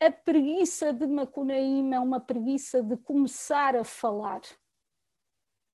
a 0.00 0.12
preguiça 0.12 0.92
de 0.92 1.06
Macunaíma 1.06 1.96
é 1.96 2.00
uma 2.00 2.20
preguiça 2.20 2.82
de 2.82 2.96
começar 2.98 3.74
a 3.74 3.82
falar. 3.82 4.40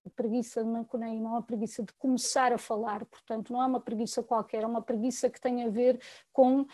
A 0.06 0.10
preguiça 0.10 0.62
de 0.62 0.70
Macunaíma 0.70 1.28
é 1.28 1.32
uma 1.32 1.42
preguiça 1.42 1.82
de 1.82 1.92
começar 1.94 2.52
a 2.52 2.58
falar, 2.58 3.04
portanto, 3.06 3.52
não 3.52 3.62
é 3.62 3.66
uma 3.66 3.80
preguiça 3.80 4.22
qualquer, 4.22 4.62
é 4.62 4.66
uma 4.66 4.82
preguiça 4.82 5.28
que 5.28 5.40
tem 5.40 5.64
a 5.64 5.68
ver 5.68 6.00
com 6.32 6.66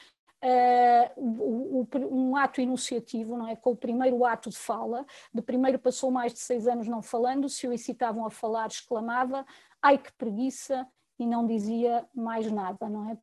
Uh, 0.42 1.86
um 2.10 2.34
ato 2.34 2.62
enunciativo, 2.62 3.36
não 3.36 3.46
é? 3.46 3.54
Com 3.56 3.72
o 3.72 3.76
primeiro 3.76 4.24
ato 4.24 4.48
de 4.48 4.56
fala, 4.56 5.04
de 5.34 5.42
primeiro 5.42 5.78
passou 5.78 6.10
mais 6.10 6.32
de 6.32 6.38
seis 6.38 6.66
anos 6.66 6.88
não 6.88 7.02
falando, 7.02 7.48
se 7.48 7.68
o 7.68 7.72
incitavam 7.72 8.24
a 8.24 8.30
falar, 8.30 8.68
exclamava, 8.68 9.44
ai 9.82 9.98
que 9.98 10.12
preguiça, 10.14 10.86
e 11.18 11.26
não 11.26 11.46
dizia 11.46 12.08
mais 12.14 12.50
nada, 12.50 12.88
não 12.88 13.10
é? 13.10 13.18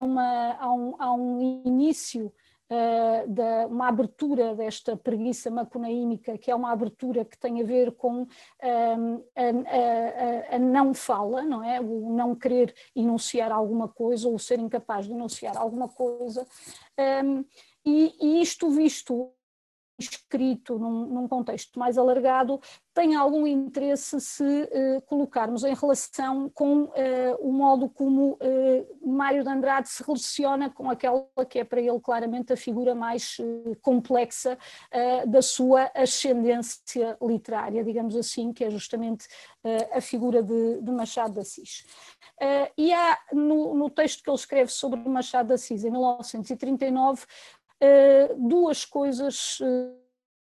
Uma, 0.00 0.56
há, 0.58 0.72
um, 0.72 0.96
há 0.98 1.14
um 1.14 1.40
início 1.64 2.34
da, 3.28 3.66
uma 3.66 3.88
abertura 3.88 4.54
desta 4.54 4.96
preguiça 4.96 5.50
macunaímica, 5.50 6.38
que 6.38 6.50
é 6.50 6.54
uma 6.54 6.72
abertura 6.72 7.24
que 7.24 7.38
tem 7.38 7.60
a 7.60 7.64
ver 7.64 7.92
com 7.92 8.22
um, 8.22 9.24
a, 9.36 10.52
a, 10.52 10.56
a, 10.56 10.58
não 10.58 10.94
fala, 10.94 11.42
não 11.42 11.62
é? 11.62 11.80
O 11.80 12.14
não 12.14 12.34
querer 12.34 12.74
enunciar 12.94 13.52
alguma 13.52 13.88
coisa 13.88 14.28
ou 14.28 14.38
ser 14.38 14.58
incapaz 14.58 15.06
de 15.06 15.12
enunciar 15.12 15.56
alguma 15.56 15.88
coisa. 15.88 16.46
Um, 17.24 17.44
e, 17.84 18.14
e 18.20 18.42
isto 18.42 18.70
visto 18.70 19.32
escrito 20.02 20.78
num, 20.78 21.06
num, 21.06 21.28
contexto 21.28 21.78
mais 21.78 21.96
alargado, 21.96 22.60
tem 22.94 23.14
algum 23.14 23.46
interesse 23.46 24.20
se 24.20 24.42
uh, 24.44 25.00
colocarmos 25.06 25.64
em 25.64 25.74
relação 25.74 26.50
com 26.50 26.84
uh, 26.84 26.92
o 27.40 27.52
modo 27.52 27.88
como 27.88 28.32
uh, 28.32 29.08
Mário 29.10 29.42
de 29.42 29.48
Andrade 29.48 29.88
se 29.88 30.02
relaciona 30.02 30.68
com 30.70 30.90
aquela 30.90 31.26
que 31.48 31.58
é 31.58 31.64
para 31.64 31.80
ele 31.80 32.00
claramente 32.00 32.52
a 32.52 32.56
figura 32.56 32.94
mais 32.94 33.36
complexa 33.80 34.58
da 35.26 35.42
sua 35.42 35.90
ascendência 35.94 37.16
literária, 37.20 37.84
digamos 37.84 38.16
assim, 38.16 38.52
que 38.52 38.64
é 38.64 38.70
justamente 38.70 39.26
a 39.92 40.00
figura 40.00 40.42
de, 40.42 40.80
de, 40.80 40.90
Machado 40.90 41.34
de 41.34 41.40
Assis. 41.40 41.84
e 42.76 42.92
há 42.92 43.18
no, 43.32 43.74
no 43.74 43.90
texto 43.90 44.22
que 44.22 44.30
ele 44.30 44.36
escreve 44.36 44.70
sobre 44.70 45.00
Machado 45.08 45.48
de 45.48 45.54
Assis, 45.54 45.84
em 45.84 45.90
1939, 45.90 47.22
uh, 47.22 47.26
duas 48.38 48.84
coisas, 48.84 49.58
uh, 49.60 50.02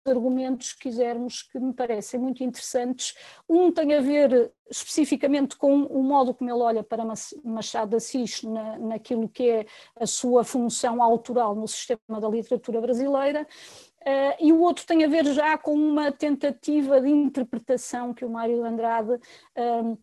argumentos, 0.09 0.73
quisermos, 0.73 1.43
que 1.43 1.59
me 1.59 1.73
parecem 1.73 2.19
muito 2.19 2.43
interessantes. 2.43 3.15
Um 3.47 3.71
tem 3.71 3.93
a 3.93 4.01
ver 4.01 4.51
especificamente 4.69 5.55
com 5.57 5.83
o 5.83 6.03
modo 6.03 6.33
como 6.33 6.49
ele 6.49 6.61
olha 6.61 6.83
para 6.83 7.03
Machado 7.43 7.89
de 7.89 7.95
Assis 7.97 8.43
na, 8.43 8.77
naquilo 8.77 9.27
que 9.27 9.49
é 9.49 9.65
a 9.95 10.05
sua 10.05 10.43
função 10.43 11.01
autoral 11.01 11.55
no 11.55 11.67
sistema 11.67 12.19
da 12.19 12.29
literatura 12.29 12.81
brasileira. 12.81 13.47
Uh, 14.01 14.35
e 14.39 14.53
o 14.53 14.61
outro 14.61 14.85
tem 14.85 15.03
a 15.03 15.07
ver 15.07 15.25
já 15.25 15.57
com 15.57 15.73
uma 15.73 16.11
tentativa 16.11 17.01
de 17.01 17.09
interpretação 17.09 18.13
que 18.13 18.23
o 18.23 18.29
Mário 18.29 18.63
Andrade 18.63 19.11
uh, 19.11 19.97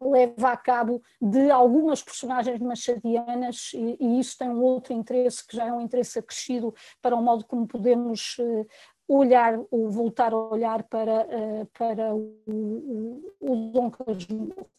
leva 0.00 0.52
a 0.52 0.56
cabo 0.56 1.02
de 1.20 1.50
algumas 1.50 2.02
personagens 2.02 2.58
machadianas 2.60 3.72
e, 3.74 3.96
e, 4.00 4.20
isso 4.20 4.38
tem 4.38 4.48
um 4.48 4.62
outro 4.62 4.92
interesse 4.92 5.46
que 5.46 5.56
já 5.56 5.66
é 5.66 5.72
um 5.72 5.80
interesse 5.80 6.18
acrescido 6.18 6.74
para 7.02 7.14
o 7.14 7.22
modo 7.22 7.44
como 7.44 7.66
podemos 7.66 8.36
uh, 8.38 8.66
olhar 9.06 9.58
ou 9.70 9.90
voltar 9.90 10.32
a 10.32 10.36
olhar 10.36 10.82
para, 10.84 11.26
uh, 11.26 11.66
para 11.76 12.14
o, 12.14 12.42
o, 12.46 13.34
o 13.40 13.56
Dom 13.72 13.90
Casmurro. 13.90 14.70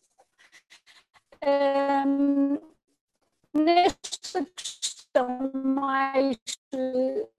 Um, 1.43 2.59
nesta 3.53 4.45
questão 4.55 5.51
mais 5.53 6.37
uh, 6.73 7.29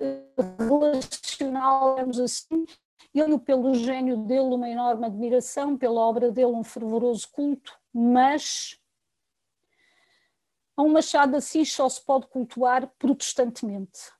relacional, 0.58 1.94
digamos 1.94 2.20
assim, 2.20 2.66
ele, 3.14 3.38
pelo 3.38 3.74
gênio 3.74 4.16
dele, 4.16 4.54
uma 4.54 4.68
enorme 4.68 5.06
admiração, 5.06 5.76
pela 5.76 6.00
obra 6.00 6.30
dele, 6.30 6.46
um 6.52 6.64
fervoroso 6.64 7.28
culto, 7.30 7.78
mas 7.92 8.80
a 10.76 10.82
um 10.82 10.88
Machado 10.88 11.36
Assis 11.36 11.72
só 11.72 11.88
se 11.88 12.02
pode 12.04 12.26
cultuar 12.28 12.90
protestantemente. 12.98 14.10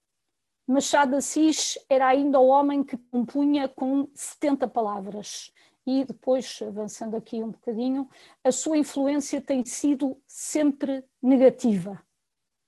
Machado 0.67 1.17
Assis 1.17 1.79
era 1.89 2.07
ainda 2.07 2.39
o 2.39 2.47
homem 2.47 2.85
que 2.85 2.97
compunha 2.97 3.69
com 3.69 4.09
70 4.15 4.69
palavras. 4.69 5.53
E 5.85 6.05
depois, 6.05 6.61
avançando 6.63 7.17
aqui 7.17 7.43
um 7.43 7.51
bocadinho, 7.51 8.09
a 8.45 8.53
sua 8.53 8.79
influência 8.79 9.41
tem 9.41 9.65
sido 9.65 10.21
sempre 10.27 11.05
negativa. 11.21 12.01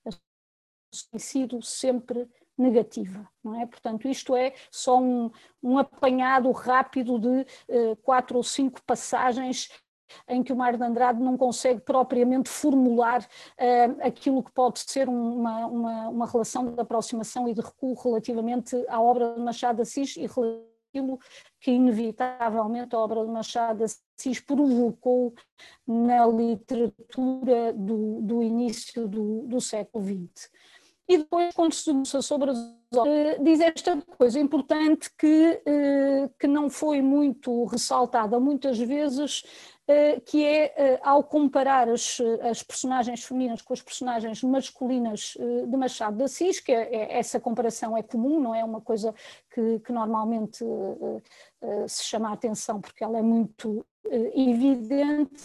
Tem 0.03 1.19
sido 1.19 1.61
sempre 1.61 2.19
negativa, 2.19 2.44
não 3.43 3.59
é? 3.59 3.65
Portanto, 3.65 4.07
isto 4.07 4.35
é 4.35 4.53
só 4.71 4.99
um, 4.99 5.29
um 5.61 5.77
apanhado 5.77 6.51
rápido 6.51 7.19
de 7.19 7.45
uh, 7.69 7.95
quatro 7.97 8.37
ou 8.37 8.43
cinco 8.43 8.81
passagens 8.83 9.69
em 10.27 10.43
que 10.43 10.53
o 10.53 10.55
Mário 10.55 10.77
de 10.77 10.85
Andrade 10.85 11.21
não 11.21 11.37
consegue 11.37 11.81
propriamente 11.81 12.49
formular 12.49 13.21
uh, 13.21 13.97
aquilo 14.01 14.43
que 14.43 14.51
pode 14.51 14.79
ser 14.79 15.09
uma, 15.09 15.65
uma, 15.65 16.09
uma, 16.09 16.27
relação 16.27 16.73
de 16.73 16.79
aproximação 16.79 17.47
e 17.47 17.53
de 17.53 17.61
recuo 17.61 17.95
relativamente 17.95 18.75
à 18.87 19.01
obra 19.01 19.33
de 19.33 19.41
Machado 19.41 19.77
de 19.77 19.81
Assis 19.81 20.15
e 20.15 20.25
aquilo 20.25 21.19
que 21.59 21.71
inevitavelmente 21.71 22.95
a 22.95 22.99
obra 22.99 23.25
de 23.25 23.31
Machado 23.31 23.79
de 23.79 23.83
Assis 23.85 24.39
provocou 24.39 25.33
na 25.85 26.25
literatura 26.25 27.73
do, 27.73 28.21
do 28.21 28.43
início 28.43 29.07
do, 29.07 29.41
do 29.47 29.59
século 29.59 30.03
XX. 30.03 30.49
E 31.07 31.19
depois, 31.19 31.53
quando 31.53 31.73
se 31.73 32.21
sobre 32.23 32.49
as 32.49 32.57
obras, 32.95 33.37
diz 33.39 33.59
esta 33.59 34.01
coisa 34.17 34.39
importante 34.39 35.11
que, 35.15 35.61
eh, 35.63 36.29
que 36.39 36.47
não 36.47 36.67
foi 36.67 36.99
muito 37.01 37.65
ressaltada 37.65 38.39
muitas 38.39 38.79
vezes, 38.79 39.43
eh, 39.87 40.19
que 40.21 40.43
é, 40.43 40.73
eh, 40.75 40.99
ao 41.03 41.23
comparar 41.23 41.87
as, 41.89 42.17
as 42.41 42.63
personagens 42.63 43.23
femininas 43.23 43.61
com 43.61 43.73
as 43.73 43.83
personagens 43.83 44.41
masculinas 44.41 45.37
de 45.37 45.77
Machado 45.77 46.17
de 46.17 46.23
Assis, 46.23 46.59
que 46.59 46.71
é, 46.71 46.95
é, 46.95 47.19
essa 47.19 47.39
comparação 47.39 47.95
é 47.95 48.01
comum, 48.01 48.39
não 48.39 48.55
é 48.55 48.63
uma 48.63 48.81
coisa 48.81 49.13
que, 49.53 49.79
que 49.81 49.91
normalmente 49.91 50.65
se 51.87 52.03
chama 52.03 52.29
a 52.29 52.33
atenção, 52.33 52.81
porque 52.81 53.03
ela 53.03 53.17
é 53.19 53.21
muito 53.21 53.85
eh, 54.11 54.31
evidente, 54.35 55.41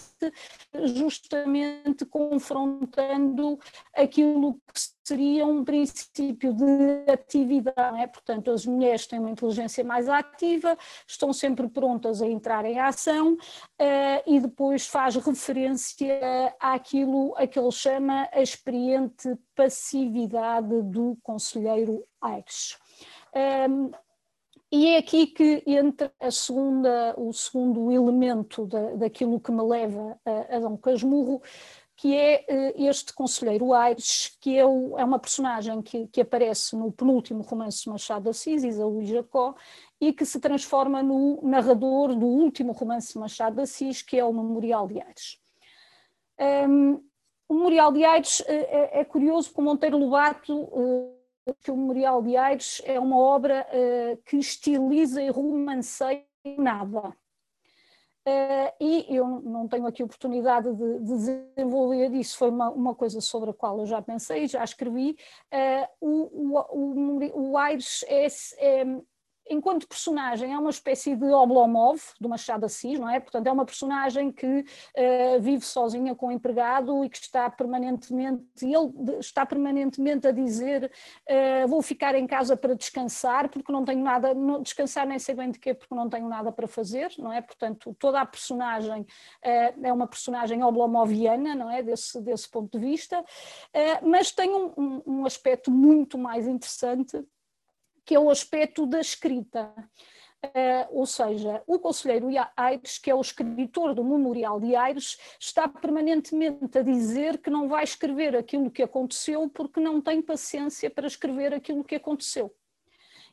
justamente 0.95 2.05
confrontando 2.05 3.59
aquilo 3.95 4.55
que 4.55 4.81
seria 5.11 5.45
um 5.45 5.65
princípio 5.65 6.55
de 6.55 7.11
atividade. 7.11 8.01
É? 8.01 8.07
Portanto, 8.07 8.53
as 8.53 8.65
mulheres 8.65 9.07
têm 9.07 9.19
uma 9.19 9.31
inteligência 9.31 9.83
mais 9.83 10.09
ativa, 10.09 10.79
estão 11.07 11.33
sempre 11.33 11.69
prontas 11.69 12.23
a 12.23 12.27
entrar 12.27 12.65
em 12.65 12.79
ação 12.79 13.33
uh, 13.33 14.23
e 14.25 14.39
depois 14.39 14.87
faz 14.87 15.17
referência 15.17 16.55
àquilo 16.61 17.35
a 17.37 17.47
que 17.47 17.59
ele 17.59 17.73
chama 17.73 18.29
a 18.33 18.41
experiente 18.41 19.37
passividade 19.57 20.83
do 20.83 21.19
conselheiro 21.23 22.05
Aires. 22.21 22.79
Um, 23.35 23.91
e 24.73 24.87
é 24.91 24.99
aqui 24.99 25.27
que 25.27 25.65
entra 25.67 26.13
segunda, 26.31 27.13
o 27.19 27.33
segundo 27.33 27.91
elemento 27.91 28.67
da, 28.67 28.95
daquilo 28.95 29.41
que 29.41 29.51
me 29.51 29.63
leva 29.63 30.17
a, 30.25 30.57
a 30.57 30.61
Dom 30.61 30.77
Casmurro, 30.77 31.43
que 32.01 32.17
é 32.17 32.47
este 32.79 33.13
conselheiro 33.13 33.75
Aires, 33.75 34.35
que 34.41 34.57
é, 34.57 34.65
o, 34.65 34.99
é 34.99 35.05
uma 35.05 35.19
personagem 35.19 35.83
que, 35.83 36.07
que, 36.07 36.23
aparece 36.23 36.75
no 36.75 36.91
penúltimo 36.91 37.43
romance 37.43 37.85
de 37.85 37.91
Machado 37.91 38.23
de 38.23 38.31
Assis, 38.31 38.65
Isaú 38.65 39.03
e 39.03 39.05
Jacó, 39.05 39.55
e 40.01 40.11
que 40.11 40.25
se 40.25 40.41
transforma 40.41 41.03
no 41.03 41.39
narrador 41.43 42.15
do 42.15 42.25
último 42.25 42.73
romance 42.73 43.13
de 43.13 43.19
Machado 43.19 43.57
de 43.57 43.63
Assis, 43.65 44.01
que 44.01 44.19
é 44.19 44.25
o 44.25 44.33
Memorial 44.33 44.89
de 44.89 44.99
Aires. 44.99 45.39
Um, 46.67 47.05
o 47.47 47.53
Memorial 47.53 47.93
de 47.93 48.03
Aires 48.03 48.43
é, 48.47 49.01
é 49.01 49.05
curioso 49.05 49.51
porque 49.51 49.61
o 49.61 49.65
Monteiro 49.65 49.99
Lobato 49.99 50.71
que 51.63 51.71
o 51.71 51.77
Memorial 51.77 52.23
de 52.23 52.35
Aires 52.35 52.81
é 52.87 52.99
uma 52.99 53.19
obra 53.19 53.67
que 54.25 54.39
estiliza 54.39 55.23
e 55.23 55.29
romanceia 55.29 56.25
nada. 56.57 57.15
Uh, 58.31 58.71
e 58.79 59.07
eu 59.09 59.27
não 59.27 59.67
tenho 59.67 59.87
aqui 59.87 60.05
oportunidade 60.05 60.73
de, 60.73 60.99
de 61.01 61.45
desenvolver 61.57 62.11
isso, 62.13 62.39
foi 62.39 62.49
uma, 62.49 62.71
uma, 62.71 62.95
coisa 62.95 63.21
sobre 63.21 63.51
a 63.51 63.53
qual 63.53 63.81
eu 63.81 63.87
já 63.87 64.01
pensei, 64.01 64.47
já 64.47 64.63
escrevi. 64.63 65.17
Uh, 65.53 65.89
o, 66.01 66.55
o, 66.55 67.19
o, 67.19 67.51
o 67.51 67.59
Aires 67.59 68.05
é, 68.07 68.27
é, 68.59 68.85
enquanto 69.51 69.89
personagem 69.89 70.55
é 70.55 70.59
uma 70.59 70.71
espécie 70.71 71.17
de 71.17 71.27
Oblomov, 71.27 72.01
do 72.21 72.29
Machado 72.29 72.65
Assis, 72.65 72.99
não 72.99 73.11
é? 73.11 73.19
Portanto, 73.19 73.49
é 73.49 73.53
uma 73.53 73.65
personagem 73.65 74.31
que 74.31 74.47
uh, 74.47 75.41
vive 75.41 75.65
sozinha 75.65 76.15
com 76.15 76.29
o 76.29 76.33
empregado 76.33 77.05
e 77.05 77.11
que 77.11 77.19
está 77.19 77.51
permanentemente, 77.51 78.45
ele 78.63 79.19
está 79.19 79.45
permanentemente 79.45 80.29
a 80.29 80.31
dizer 80.31 80.91
uh, 81.29 81.69
vou 81.69 81.83
ficar 81.83 82.15
em 82.15 82.27
casa 82.27 82.57
para 82.57 82.75
descansar 82.75 83.49
porque 83.49 83.73
não 83.73 83.85
tenho 83.85 84.03
nada, 84.03 84.33
não, 84.33 84.63
descansar 84.63 85.07
nem 85.07 85.19
sei 85.19 85.35
bem 85.35 85.51
de 85.51 85.59
quê 85.59 85.75
porque 85.75 85.95
não 85.95 86.09
tenho 86.09 86.29
nada 86.29 86.53
para 86.53 86.69
fazer, 86.69 87.13
não 87.19 87.33
é? 87.33 87.43
Portanto, 87.43 87.95
toda 87.99 88.21
a 88.21 88.27
personagem 88.27 89.03
uh, 89.03 89.07
é 89.83 89.93
uma 89.93 90.07
personagem 90.07 90.63
oblomoviana, 90.63 91.57
não 91.57 91.69
é? 91.69 91.83
Desse, 91.83 92.21
desse 92.21 92.49
ponto 92.49 92.79
de 92.79 92.87
vista, 92.87 93.25
mas 94.03 94.31
tem 94.31 94.51
um, 94.51 94.73
um, 94.77 95.03
um 95.07 95.27
aspecto 95.27 95.71
muito 95.71 96.17
mais 96.17 96.47
interessante 96.47 97.25
que 98.11 98.17
é 98.17 98.19
o 98.19 98.29
aspecto 98.29 98.87
da 98.87 99.01
escrita. 99.01 99.73
Uh, 100.45 100.89
ou 100.91 101.07
seja, 101.07 101.63
o 101.65 101.79
conselheiro 101.79 102.27
Aires, 102.57 102.99
que 102.99 103.09
é 103.09 103.15
o 103.15 103.21
escritor 103.21 103.95
do 103.95 104.03
Memorial 104.03 104.59
de 104.59 104.75
Aires, 104.75 105.17
está 105.39 105.69
permanentemente 105.69 106.77
a 106.77 106.83
dizer 106.83 107.39
que 107.39 107.49
não 107.49 107.69
vai 107.69 107.85
escrever 107.85 108.35
aquilo 108.35 108.69
que 108.69 108.83
aconteceu 108.83 109.49
porque 109.49 109.79
não 109.79 110.01
tem 110.01 110.21
paciência 110.21 110.91
para 110.91 111.07
escrever 111.07 111.55
aquilo 111.55 111.85
que 111.85 111.95
aconteceu. 111.95 112.53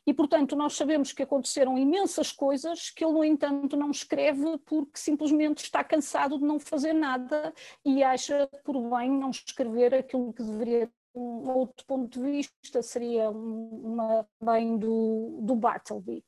E, 0.06 0.14
portanto, 0.14 0.54
nós 0.54 0.74
sabemos 0.74 1.12
que 1.12 1.24
aconteceram 1.24 1.76
imensas 1.76 2.30
coisas 2.30 2.88
que 2.88 3.04
ele, 3.04 3.14
no 3.14 3.24
entanto, 3.24 3.76
não 3.76 3.90
escreve 3.90 4.58
porque 4.58 4.96
simplesmente 4.96 5.64
está 5.64 5.82
cansado 5.82 6.38
de 6.38 6.44
não 6.44 6.60
fazer 6.60 6.92
nada 6.92 7.52
e 7.84 8.00
acha 8.00 8.48
por 8.64 8.80
bem 8.96 9.10
não 9.10 9.30
escrever 9.30 9.92
aquilo 9.92 10.32
que 10.32 10.44
deveria 10.44 10.88
um 11.18 11.50
outro 11.50 11.84
ponto 11.86 12.20
de 12.20 12.30
vista 12.30 12.82
seria 12.82 13.30
uma 13.30 14.26
bem 14.40 14.76
do, 14.78 15.38
do 15.42 15.56
Bartleby. 15.56 16.24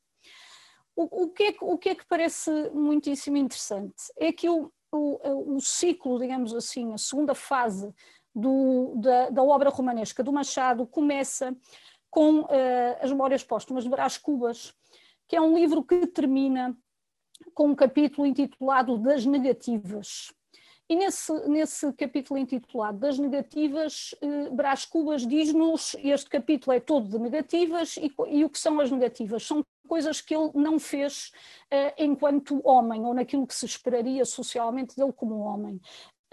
O, 0.95 1.23
o, 1.23 1.29
que 1.29 1.43
é, 1.43 1.55
o 1.61 1.77
que 1.77 1.89
é 1.89 1.95
que 1.95 2.05
parece 2.05 2.51
muitíssimo 2.71 3.37
interessante 3.37 3.95
é 4.17 4.31
que 4.31 4.49
o, 4.49 4.71
o, 4.91 5.55
o 5.55 5.61
ciclo, 5.61 6.19
digamos 6.19 6.53
assim, 6.53 6.93
a 6.93 6.97
segunda 6.97 7.33
fase 7.33 7.93
do, 8.35 8.93
da, 8.97 9.29
da, 9.29 9.43
obra 9.43 9.69
romanesca 9.69 10.23
do 10.23 10.33
Machado 10.33 10.85
começa 10.85 11.55
com 12.09 12.41
uh, 12.41 12.47
as 13.01 13.09
Memórias 13.09 13.43
Póstumas 13.43 13.85
de 13.85 13.89
Brás 13.89 14.17
Cubas, 14.17 14.73
que 15.27 15.35
é 15.35 15.41
um 15.41 15.55
livro 15.55 15.83
que 15.83 16.05
termina 16.07 16.77
com 17.53 17.69
um 17.69 17.75
capítulo 17.75 18.27
intitulado 18.27 18.97
Das 18.97 19.25
Negativas. 19.25 20.33
E 20.91 20.95
nesse, 20.97 21.31
nesse 21.47 21.93
capítulo 21.93 22.37
intitulado 22.37 22.99
das 22.99 23.17
negativas, 23.17 24.13
eh, 24.21 24.49
Brás 24.49 24.83
Cubas 24.83 25.25
diz-nos, 25.25 25.95
este 26.03 26.29
capítulo 26.29 26.75
é 26.75 26.81
todo 26.81 27.07
de 27.07 27.17
negativas, 27.17 27.95
e, 27.95 28.13
e, 28.27 28.43
o 28.43 28.49
que 28.49 28.59
são 28.59 28.77
as 28.77 28.91
negativas? 28.91 29.47
São 29.47 29.65
coisas 29.87 30.19
que 30.19 30.35
ele 30.35 30.51
não 30.53 30.77
fez 30.77 31.31
eh, 31.69 31.93
enquanto 31.97 32.59
homem, 32.67 33.05
ou 33.05 33.13
naquilo 33.13 33.47
que 33.47 33.55
se 33.55 33.65
esperaria 33.65 34.25
socialmente 34.25 34.93
dele 34.97 35.13
como 35.13 35.39
homem. 35.39 35.79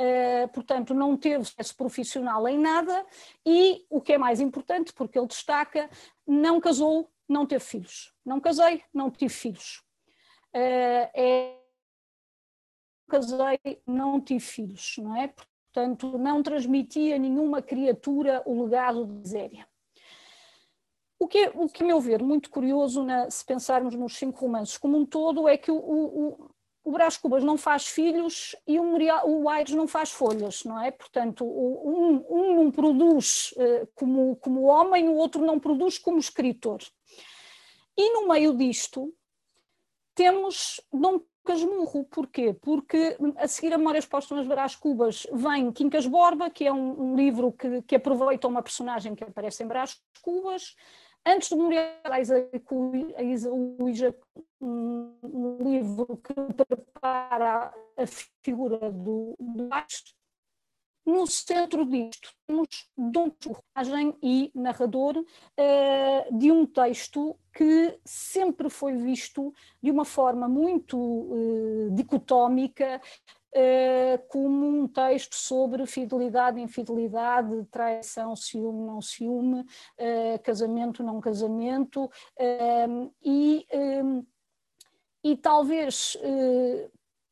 Uh, 0.01 0.49
portanto, 0.53 0.93
não 0.93 1.17
teve 1.17 1.45
sucesso 1.45 1.77
profissional 1.77 2.49
em 2.49 2.59
nada 2.59 3.07
e, 3.47 3.87
o 3.89 4.01
que 4.01 4.15
é 4.15 4.19
mais 4.19 4.41
importante, 4.41 4.93
porque 4.93 5.17
ele 5.17 5.29
destaca, 5.29 5.89
não 6.27 6.61
casou, 6.61 7.09
não 7.29 7.47
teve 7.47 7.63
filhos. 7.63 8.13
Não 8.27 8.41
casei, 8.41 8.83
não 8.93 9.09
tive 9.09 9.33
filhos. 9.33 9.85
Uh, 10.53 11.07
é 11.15 11.58
casei, 13.09 13.81
não 13.87 14.21
tive 14.21 14.41
filhos, 14.41 14.97
não 14.99 15.17
é? 15.17 15.33
Portanto, 15.73 16.19
não 16.19 16.43
transmitia 16.43 17.17
a 17.17 17.19
nenhuma 17.19 17.63
criatura 17.63 18.43
o 18.47 18.63
legado 18.63 19.07
de 19.07 19.29
Zéria. 19.29 19.67
O 21.19 21.27
que, 21.27 21.39
é, 21.39 21.53
o 21.55 21.69
que, 21.69 21.83
a 21.83 21.87
meu 21.87 22.01
ver, 22.01 22.23
muito 22.23 22.49
curioso, 22.49 23.03
na, 23.03 23.29
se 23.29 23.45
pensarmos 23.45 23.95
nos 23.95 24.17
cinco 24.17 24.41
romances 24.41 24.79
como 24.79 24.97
um 24.97 25.05
todo, 25.05 25.49
é 25.49 25.57
que 25.57 25.71
o, 25.71 25.77
o, 25.77 26.51
o 26.85 26.93
Brás 26.93 27.17
Cubas 27.17 27.43
não 27.43 27.59
faz 27.59 27.87
filhos 27.87 28.55
e 28.67 28.79
o, 28.79 28.85
Muriel, 28.85 29.27
o 29.27 29.49
Aires 29.49 29.75
não 29.75 29.89
faz 29.89 30.11
folhas, 30.11 30.63
não 30.65 30.81
é? 30.81 30.91
Portanto, 30.91 31.45
um, 31.45 32.25
um 32.31 32.55
não 32.55 32.71
produz 32.71 33.53
uh, 33.57 33.89
como, 33.95 34.37
como 34.37 34.63
homem, 34.63 35.09
o 35.09 35.15
outro 35.15 35.45
não 35.45 35.59
produz 35.59 35.99
como 35.99 36.19
escritor. 36.19 36.79
E 37.97 38.13
no 38.13 38.29
meio 38.29 38.57
disto, 38.57 39.13
temos 40.15 40.81
Dom 40.93 41.21
Casmurro. 41.49 42.05
Porquê? 42.05 42.53
Porque 42.53 43.17
a 43.37 43.49
seguir 43.49 43.73
a 43.73 43.79
Memórias 43.79 44.05
Póstumas 44.05 44.47
Brás 44.47 44.77
Cubas 44.77 45.27
vem 45.33 45.73
Quincas 45.73 46.07
Borba, 46.07 46.51
que 46.51 46.67
é 46.67 46.73
um, 46.73 47.13
um 47.13 47.17
livro 47.17 47.51
que, 47.53 47.81
que, 47.83 47.97
aproveita 47.97 48.47
uma 48.47 48.63
personagem 48.63 49.15
que 49.15 49.25
aparece 49.25 49.65
em 49.65 49.67
Brás 49.67 49.99
Cubas. 50.21 50.77
Antes 51.27 51.49
do 51.49 51.57
Memorial 51.57 51.95
a 52.05 53.23
Isaúja, 53.23 54.15
um 54.61 55.59
livro 55.63 56.19
que 56.19 56.35
prepara 56.65 57.73
a 57.97 58.07
figura 58.43 58.91
do, 58.91 59.35
do 59.39 59.69
no 61.09 61.27
centro 61.27 61.87
disto 61.87 62.31
temos 62.47 62.87
Dom 62.97 63.31
personagem 63.31 64.15
e 64.23 64.51
narrador 64.55 65.17
uh, 65.17 66.39
de 66.39 66.53
um 66.53 66.67
texto 66.67 67.35
que 67.53 67.99
sempre 68.05 68.69
foi 68.69 68.95
visto 68.95 69.53
de 69.83 69.91
uma 69.91 70.05
forma 70.05 70.47
muito 70.47 70.99
uh, 70.99 71.91
dicotómica 71.93 73.01
uh, 73.55 74.29
como 74.29 74.67
um 74.67 74.87
texto 74.87 75.35
sobre 75.35 75.87
fidelidade, 75.87 76.61
infidelidade, 76.61 77.65
traição, 77.71 78.37
ciúme, 78.37 78.87
não 78.87 79.01
ciúme, 79.01 79.65
casamento, 80.43 81.03
não 81.03 81.21
casamento 81.21 82.11
e 83.23 83.67
e 85.25 85.37
talvez 85.37 86.17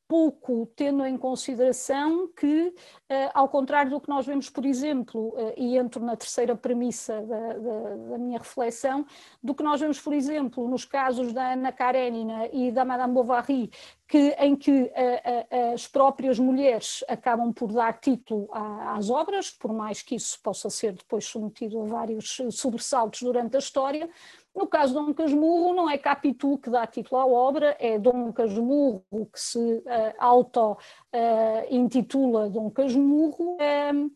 pouco 0.08 0.66
tendo 0.76 1.04
em 1.04 1.16
consideração 1.16 2.28
que, 2.28 2.72
eh, 3.08 3.30
ao 3.34 3.48
contrário 3.48 3.90
do 3.90 4.00
que 4.00 4.08
nós 4.08 4.24
vemos, 4.24 4.48
por 4.48 4.64
exemplo, 4.64 5.34
eh, 5.36 5.54
e 5.56 5.76
entro 5.76 6.04
na 6.04 6.16
terceira 6.16 6.54
premissa 6.54 7.20
da, 7.22 7.52
da, 7.54 7.96
da, 8.10 8.18
minha 8.18 8.38
reflexão, 8.38 9.04
do 9.42 9.54
que 9.54 9.62
nós 9.62 9.80
vemos, 9.80 10.00
por 10.00 10.12
exemplo, 10.12 10.68
nos 10.68 10.84
casos 10.84 11.32
da 11.32 11.52
Ana 11.52 11.72
Karenina 11.72 12.48
e 12.52 12.70
da 12.70 12.84
Madame 12.84 13.14
Bovary, 13.14 13.70
que, 14.06 14.36
em 14.38 14.54
que 14.54 14.92
eh, 14.94 15.72
as 15.74 15.88
próprias 15.88 16.38
mulheres 16.38 17.04
acabam 17.08 17.52
por 17.52 17.72
dar 17.72 17.98
título 17.98 18.48
às 18.52 19.10
obras, 19.10 19.50
por 19.50 19.72
mais 19.72 20.02
que 20.02 20.14
isso 20.14 20.38
possa 20.40 20.70
ser 20.70 20.92
depois 20.92 21.24
submetido 21.24 21.80
a 21.82 21.84
vários 21.84 22.40
sobressaltos 22.52 23.22
durante 23.22 23.56
a 23.56 23.58
história, 23.58 24.08
no 24.56 24.66
caso 24.66 24.94
de 24.94 24.98
Dom 24.98 25.12
Casmurro, 25.12 25.74
não 25.74 25.88
é 25.88 25.96
Capitu 25.98 26.58
que 26.58 26.70
dá 26.70 26.84
título 26.86 27.20
à 27.20 27.26
obra, 27.26 27.76
é 27.78 27.98
Dom 27.98 28.32
Casmurro 28.32 29.04
que 29.10 29.38
se 29.38 29.58
uh, 29.58 30.14
auto-intitula 30.18 32.46
uh, 32.46 32.50
Dom 32.50 32.70
Casmurro. 32.70 33.56
Um, 33.56 33.58
ehm, 33.60 34.08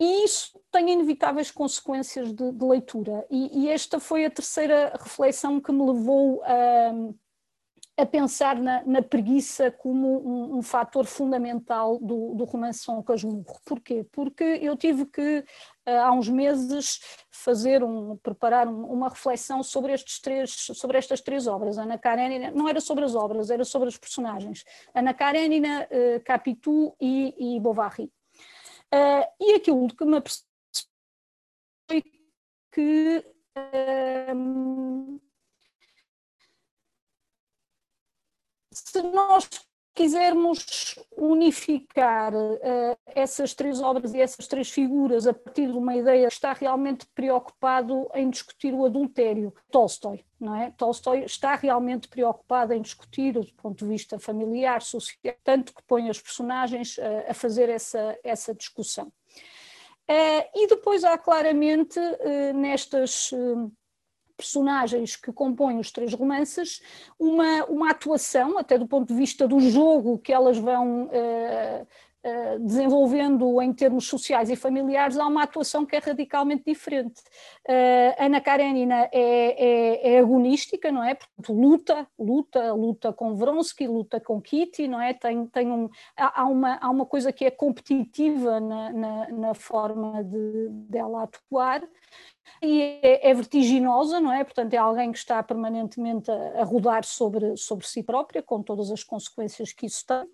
e 0.00 0.24
isso 0.24 0.60
tem 0.70 0.90
inevitáveis 0.90 1.50
consequências 1.50 2.32
de, 2.32 2.52
de 2.52 2.64
leitura. 2.64 3.26
E, 3.28 3.64
e, 3.64 3.68
esta 3.68 3.98
foi 3.98 4.24
a 4.24 4.30
terceira 4.30 4.92
reflexão 4.96 5.60
que 5.60 5.72
me 5.72 5.84
levou 5.84 6.40
a. 6.44 6.92
Uh, 6.92 7.18
a 7.98 8.06
pensar 8.06 8.54
na, 8.54 8.84
na 8.84 9.02
preguiça 9.02 9.72
como 9.72 10.06
um, 10.24 10.58
um 10.58 10.62
fator 10.62 11.04
fundamental 11.04 11.98
do, 11.98 12.32
do 12.32 12.44
romance 12.44 12.84
São 12.84 13.02
Casmurro. 13.02 13.60
Porquê? 13.66 14.06
Porque 14.12 14.44
eu 14.44 14.76
tive 14.76 15.04
que, 15.04 15.40
uh, 15.40 15.90
há 15.90 16.12
uns 16.12 16.28
meses, 16.28 17.00
fazer 17.28 17.82
um, 17.82 18.16
preparar 18.16 18.68
um, 18.68 18.84
uma 18.84 19.08
reflexão 19.08 19.64
sobre, 19.64 19.92
estes 19.92 20.20
três, 20.20 20.52
sobre 20.52 20.96
estas 20.96 21.20
três 21.20 21.48
obras. 21.48 21.76
Ana 21.76 21.98
Karenina, 21.98 22.52
não 22.52 22.68
era 22.68 22.80
sobre 22.80 23.04
as 23.04 23.16
obras, 23.16 23.50
era 23.50 23.64
sobre 23.64 23.88
os 23.88 23.98
personagens. 23.98 24.62
Ana 24.94 25.12
Karenina, 25.12 25.88
uh, 25.90 26.22
Capitu 26.24 26.94
e, 27.00 27.56
e 27.56 27.60
Bovary. 27.60 28.04
Uh, 28.94 29.26
e 29.40 29.54
aquilo 29.54 29.88
que 29.88 30.04
me 30.04 30.18
apercebi 30.18 30.46
foi 31.90 32.04
que 32.70 33.24
se 38.84 39.02
nós 39.02 39.48
quisermos 39.98 40.96
unificar 41.16 42.32
uh, 42.32 42.96
essas 43.06 43.52
três 43.52 43.80
obras 43.80 44.14
e 44.14 44.20
essas 44.20 44.46
três 44.46 44.70
figuras 44.70 45.26
a 45.26 45.34
partir 45.34 45.66
de 45.66 45.76
uma 45.76 45.96
ideia 45.96 46.28
que 46.28 46.34
está 46.34 46.52
realmente 46.52 47.04
preocupado 47.16 48.08
em 48.14 48.30
discutir 48.30 48.72
o 48.72 48.86
adultério, 48.86 49.52
Tolstói, 49.72 50.24
não 50.38 50.54
é? 50.54 50.70
Tolstói 50.76 51.24
está 51.24 51.56
realmente 51.56 52.06
preocupado 52.06 52.72
em 52.72 52.80
discutir 52.80 53.32
do 53.32 53.52
ponto 53.54 53.84
de 53.84 53.90
vista 53.90 54.20
familiar, 54.20 54.82
social, 54.82 55.34
tanto 55.42 55.74
que 55.74 55.82
põe 55.82 56.08
as 56.08 56.20
personagens 56.20 56.96
uh, 56.98 57.02
a 57.28 57.34
fazer 57.34 57.68
essa, 57.68 58.16
essa 58.22 58.54
discussão. 58.54 59.08
Uh, 60.08 60.46
e 60.54 60.68
depois 60.68 61.02
há 61.02 61.18
claramente 61.18 61.98
nestas 62.54 63.30
personagens 64.38 65.16
que 65.16 65.32
compõem 65.32 65.80
os 65.80 65.90
três 65.90 66.14
romances 66.14 66.80
uma, 67.18 67.64
uma 67.64 67.90
atuação, 67.90 68.56
até 68.56 68.78
do 68.78 68.86
ponto 68.86 69.08
de 69.08 69.14
vista 69.14 69.48
do 69.48 69.58
jogo 69.58 70.16
que 70.18 70.32
elas 70.32 70.56
vão 70.56 71.06
uh, 71.06 71.86
desenvolvendo 72.60 73.62
em 73.62 73.72
termos 73.72 74.06
sociais 74.06 74.50
e 74.50 74.56
familiares, 74.56 75.16
há 75.16 75.26
uma 75.26 75.44
atuação 75.44 75.86
que 75.86 75.96
é 75.96 75.98
radicalmente 75.98 76.64
diferente. 76.66 77.20
Uh, 77.68 78.14
Ana 78.18 78.40
Karenina 78.40 79.08
é, 79.12 79.12
é, 79.12 80.14
é, 80.14 80.18
agonística, 80.18 80.90
não 80.90 81.02
é? 81.02 81.14
Portanto, 81.14 81.52
luta, 81.52 82.08
luta, 82.18 82.72
luta 82.72 83.12
com 83.12 83.34
Vronsky, 83.34 83.86
luta 83.86 84.20
com 84.20 84.40
Kitty, 84.40 84.88
não 84.88 85.00
é? 85.00 85.14
Tem, 85.14 85.46
tem 85.46 85.70
um, 85.70 85.88
há, 86.16 86.44
uma, 86.46 86.76
há 86.76 86.90
uma 86.90 87.06
coisa 87.06 87.32
que 87.32 87.44
é 87.44 87.50
competitiva 87.50 88.58
na, 88.60 88.92
na, 88.92 89.28
na 89.30 89.54
forma 89.54 90.24
de, 90.24 90.68
dela 90.70 91.22
atuar 91.22 91.82
e 92.62 93.00
é, 93.02 93.30
é, 93.30 93.34
vertiginosa, 93.34 94.20
não 94.20 94.32
é? 94.32 94.42
Portanto, 94.42 94.74
é 94.74 94.76
alguém 94.76 95.12
que 95.12 95.18
está 95.18 95.42
permanentemente 95.42 96.30
a, 96.30 96.62
a, 96.62 96.64
rodar 96.64 97.04
sobre, 97.04 97.56
sobre 97.56 97.86
si 97.86 98.02
própria, 98.02 98.42
com 98.42 98.62
todas 98.62 98.90
as 98.90 99.04
consequências 99.04 99.72
que 99.72 99.86
isso 99.86 100.04
tem. 100.06 100.26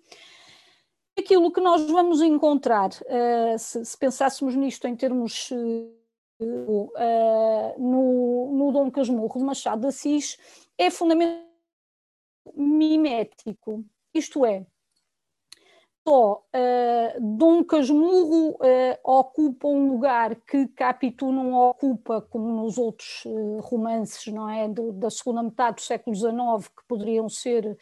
Aquilo 1.17 1.51
que 1.51 1.61
nós 1.61 1.89
vamos 1.89 2.21
encontrar, 2.21 2.89
uh, 2.89 3.57
se, 3.57 3.85
se, 3.85 3.97
pensássemos 3.97 4.55
nisto 4.55 4.85
em 4.87 4.95
termos 4.95 5.49
uh, 5.51 5.95
no, 7.77 8.51
no 8.53 8.71
Dom 8.71 8.91
Casmurro 8.91 9.39
de 9.39 9.45
Machado 9.45 9.81
de 9.81 9.87
Assis, 9.87 10.37
é 10.77 10.91
fundamentalmente 10.91 11.45
mimético. 12.53 13.83
Isto 14.13 14.45
é, 14.45 14.65
só 16.07 16.43
uh, 16.53 17.19
Dom 17.19 17.63
Casmurro 17.63 18.51
uh, 18.51 18.59
ocupa 19.03 19.67
um 19.67 19.89
lugar 19.91 20.35
que 20.35 20.67
Capitu 20.67 21.31
não 21.31 21.53
ocupa, 21.53 22.21
como 22.21 22.61
nos 22.61 22.77
outros 22.77 23.25
uh, 23.25 23.59
romances 23.61 24.31
não 24.31 24.47
é, 24.47 24.67
do, 24.67 24.91
da 24.91 25.09
segunda 25.09 25.41
metade 25.41 25.77
do 25.77 25.81
século 25.81 26.15
XIX, 26.15 26.67
que 26.67 26.87
poderiam 26.87 27.27
ser 27.27 27.75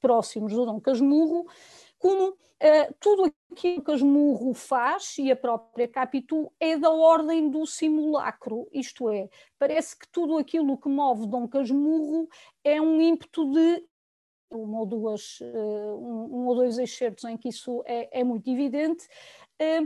próximos 0.00 0.52
do 0.52 0.66
Dom 0.66 0.78
Casmurro, 0.78 1.46
como 2.04 2.36
tudo 3.00 3.24
aquilo 3.24 3.34
que 3.54 3.80
Casmurro 3.80 4.52
faz, 4.52 5.16
e 5.16 5.30
a 5.30 5.36
própria 5.36 5.88
Capitu, 5.88 6.52
é 6.60 6.76
da 6.76 6.90
ordem 6.90 7.48
do 7.48 7.64
simulacro, 7.64 8.68
isto 8.72 9.08
é, 9.08 9.30
parece 9.58 9.98
que 9.98 10.06
tudo 10.08 10.36
aquilo 10.36 10.76
que 10.76 10.88
move 10.88 11.26
Dom 11.26 11.48
Casmurro 11.48 12.28
é 12.62 12.78
um 12.78 13.00
ímpeto 13.00 13.50
de 13.50 13.86
uma 14.50 14.80
ou 14.80 14.86
duas, 14.86 15.38
eh, 15.40 15.92
um, 15.94 16.42
um 16.42 16.46
ou 16.46 16.54
dois 16.56 16.78
excertos 16.78 17.24
em 17.24 17.38
que 17.38 17.48
isso 17.48 17.82
é, 17.86 18.20
é 18.20 18.22
muito 18.22 18.48
evidente, 18.50 19.08
eh, 19.58 19.80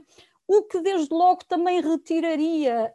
o 0.48 0.62
que 0.64 0.80
desde 0.80 1.14
logo 1.14 1.44
também 1.46 1.80
retiraria 1.80 2.92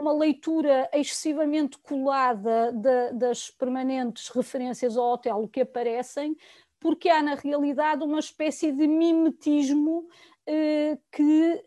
uma 0.00 0.12
leitura 0.12 0.88
excessivamente 0.92 1.78
colada 1.78 2.72
das 3.12 3.50
permanentes 3.50 4.28
referências 4.28 4.96
ao 4.96 5.12
hotel 5.12 5.46
que 5.46 5.60
aparecem, 5.60 6.36
porque 6.80 7.08
há 7.08 7.22
na 7.22 7.34
realidade 7.34 8.04
uma 8.04 8.20
espécie 8.20 8.72
de 8.72 8.86
mimetismo 8.86 10.08
eh, 10.46 10.98
que, 11.10 11.64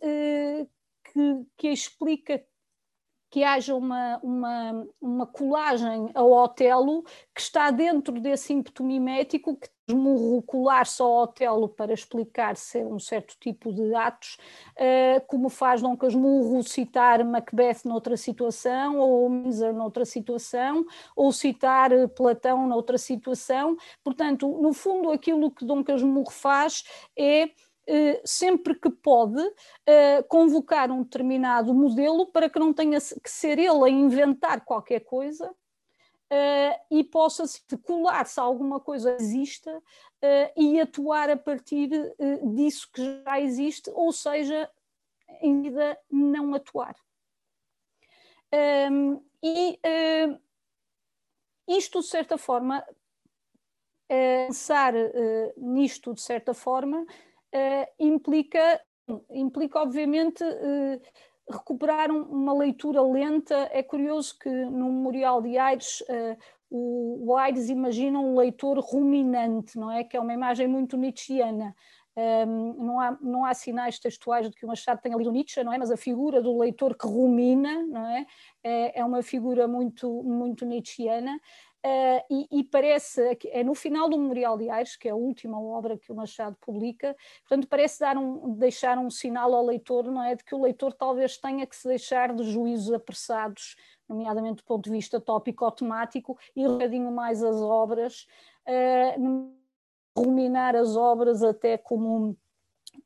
que, 1.03 1.45
que 1.57 1.67
explica 1.69 2.43
que 3.31 3.45
haja 3.45 3.73
uma, 3.73 4.19
uma, 4.21 4.87
uma 5.01 5.25
colagem 5.25 6.11
ao 6.13 6.31
Otelo 6.33 7.03
que 7.33 7.39
está 7.39 7.71
dentro 7.71 8.19
desse 8.19 8.51
ímpeto 8.51 8.83
mimético 8.83 9.55
que 9.55 9.69
esmurro 9.87 10.41
colar-se 10.41 11.01
ao 11.01 11.23
Otelo 11.23 11.69
para 11.69 11.93
explicar 11.93 12.57
se 12.57 12.83
um 12.83 12.99
certo 12.99 13.37
tipo 13.39 13.73
de 13.73 13.95
atos, 13.95 14.37
uh, 14.75 15.25
como 15.27 15.49
faz 15.49 15.81
Dom 15.81 15.95
Casmurro 15.95 16.61
citar 16.63 17.23
Macbeth 17.23 17.81
noutra 17.85 18.17
situação, 18.17 18.97
ou 18.97 19.29
Miser 19.29 19.73
noutra 19.73 20.03
situação, 20.03 20.85
ou 21.15 21.31
citar 21.31 21.89
Platão 22.09 22.67
noutra 22.67 22.97
situação. 22.97 23.77
Portanto, 24.03 24.47
no 24.61 24.73
fundo, 24.73 25.09
aquilo 25.09 25.51
que 25.51 25.65
Dom 25.65 25.83
Casmurro 25.83 26.31
faz 26.31 26.83
é 27.17 27.43
eh, 27.43 27.51
sempre 28.23 28.75
que 28.75 28.89
pode, 28.89 29.41
eh, 29.85 30.23
convocar 30.23 30.91
um 30.91 31.03
determinado 31.03 31.73
modelo 31.73 32.27
para 32.27 32.49
que 32.49 32.59
não 32.59 32.73
tenha 32.73 32.99
que 32.99 33.29
ser 33.29 33.57
ele 33.57 33.83
a 33.85 33.89
inventar 33.89 34.63
qualquer 34.63 35.01
coisa 35.01 35.53
eh, 36.29 36.79
e 36.89 37.03
possa 37.03 37.43
colar-se 37.83 38.39
a 38.39 38.43
alguma 38.43 38.79
coisa 38.79 39.15
exista 39.19 39.81
e 40.55 40.79
atuar 40.79 41.31
a 41.31 41.35
partir 41.35 41.89
disso 42.53 42.87
que 42.93 43.23
já 43.23 43.41
existe, 43.41 43.89
ou 43.89 44.11
seja, 44.13 44.69
ainda 45.41 45.97
não 46.11 46.53
atuar. 46.53 46.95
e 49.41 49.79
isto, 51.67 52.01
de 52.01 52.05
certa 52.05 52.37
forma, 52.37 52.85
pensar 54.07 54.93
nisto, 55.57 56.13
de 56.13 56.21
certa 56.21 56.53
forma, 56.53 57.03
uh, 57.53 57.87
implica, 57.99 58.81
implica, 59.29 59.79
obviamente, 59.79 60.43
uh, 60.43 61.01
recuperar 61.49 62.11
um, 62.11 62.23
uma 62.23 62.53
leitura 62.53 63.01
lenta. 63.01 63.69
É 63.71 63.83
curioso 63.83 64.37
que 64.39 64.49
no 64.49 64.91
Memorial 64.91 65.41
de 65.41 65.57
Aires 65.57 66.01
uh, 66.01 66.37
o, 66.71 67.35
Aires 67.35 67.69
imagina 67.69 68.17
um 68.17 68.37
leitor 68.37 68.79
ruminante, 68.79 69.77
não 69.77 69.91
é? 69.91 70.03
Que 70.05 70.15
é 70.15 70.19
uma 70.19 70.33
imagem 70.33 70.67
muito 70.67 70.95
nietzschiana. 70.95 71.75
Um, 72.15 72.73
não, 72.73 72.99
há, 72.99 73.17
não 73.21 73.45
há 73.45 73.53
sinais 73.53 73.99
textuais 73.99 74.49
de 74.49 74.55
que 74.55 74.65
o 74.65 74.67
Machado 74.67 75.01
tenha 75.01 75.15
lido 75.15 75.31
Nietzsche, 75.31 75.63
não 75.63 75.73
é? 75.73 75.77
Mas 75.77 75.91
a 75.91 75.97
figura 75.97 76.41
do 76.41 76.57
leitor 76.57 76.95
que 76.95 77.05
rumina, 77.05 77.83
não 77.83 78.05
é? 78.05 78.25
É, 78.63 78.99
é 78.99 79.05
uma 79.05 79.21
figura 79.21 79.67
muito, 79.67 80.23
muito 80.23 80.65
nietzschiana. 80.65 81.39
Uh, 81.83 82.21
e, 82.29 82.59
e, 82.59 82.63
parece, 82.63 83.39
é 83.47 83.63
no 83.63 83.73
final 83.73 84.07
do 84.07 84.15
Memorial 84.15 84.55
de 84.55 84.69
Aires, 84.69 84.95
que 84.95 85.07
é 85.07 85.11
a 85.11 85.15
última 85.15 85.59
obra 85.59 85.97
que 85.97 86.11
o 86.11 86.15
Machado 86.15 86.55
publica, 86.61 87.15
portanto 87.41 87.67
parece 87.67 87.99
dar 87.99 88.15
um, 88.17 88.53
deixar 88.53 88.99
um 88.99 89.09
sinal 89.09 89.51
ao 89.55 89.65
leitor, 89.65 90.03
não 90.05 90.23
é, 90.23 90.35
de 90.35 90.43
que 90.43 90.53
o 90.53 90.61
leitor 90.61 90.93
talvez 90.93 91.37
tenha 91.37 91.65
que 91.65 91.75
se 91.75 91.87
deixar 91.87 92.35
de 92.35 92.43
juízos 92.43 92.93
apressados, 92.93 93.75
nomeadamente 94.07 94.57
do 94.57 94.63
ponto 94.63 94.83
de 94.83 94.91
vista 94.91 95.19
tópico 95.19 95.65
ou 95.65 95.71
temático, 95.71 96.37
e 96.55 96.67
um 96.67 96.73
bocadinho 96.73 97.11
mais 97.11 97.43
as 97.43 97.59
obras, 97.59 98.27
uh, 98.67 99.51
ruminar 100.15 100.75
as 100.75 100.95
obras 100.95 101.41
até 101.41 101.79
como 101.79 102.37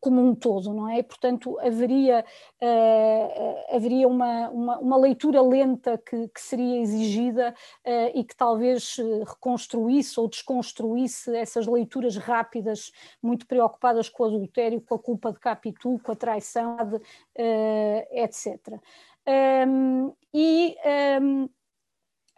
como 0.06 0.22
um 0.22 0.36
todo, 0.36 0.72
não 0.72 0.88
é? 0.88 1.02
Portanto, 1.02 1.60
haveria, 1.62 2.24
uh, 2.62 3.76
haveria 3.76 4.08
uma, 4.08 4.50
uma, 4.52 4.78
uma, 4.78 4.98
leitura 4.98 5.42
lenta 5.42 5.98
que, 5.98 6.28
que 6.28 6.40
seria 6.40 6.80
exigida 6.80 7.56
uh, 7.84 8.12
e 8.14 8.24
que 8.24 8.36
talvez 8.36 8.98
reconstruísse 9.26 10.20
ou 10.20 10.28
desconstruísse 10.28 11.36
essas 11.36 11.66
leituras 11.66 12.18
rápidas, 12.18 12.92
muito 13.20 13.48
preocupadas 13.48 14.08
com 14.08 14.22
o 14.22 14.28
adultério, 14.28 14.80
com 14.80 14.94
a 14.94 15.00
culpa 15.00 15.32
de 15.32 15.40
Capitu, 15.40 16.00
com 16.04 16.12
a 16.12 16.16
traição, 16.16 16.78
uh, 16.78 17.02
etc. 18.12 18.80
Um, 19.68 20.14
e, 20.32 20.78
um, 21.20 21.50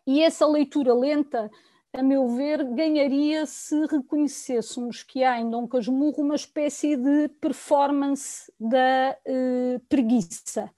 e 0.07 0.23
essa 0.23 0.47
leitura 0.47 0.93
lenta 0.93 1.51
a 1.97 2.03
meu 2.03 2.27
ver, 2.27 2.63
ganharia 2.63 3.47
se 3.47 3.75
reconhecêssemos 3.87 5.01
que 5.01 5.23
há 5.23 5.39
em 5.39 5.49
Dom 5.49 5.67
Casmurro 5.67 6.21
uma 6.21 6.35
espécie 6.35 6.95
de 6.95 7.27
performance 7.41 8.53
da 8.59 9.17
uh, 9.25 9.79
preguiça. 9.89 10.71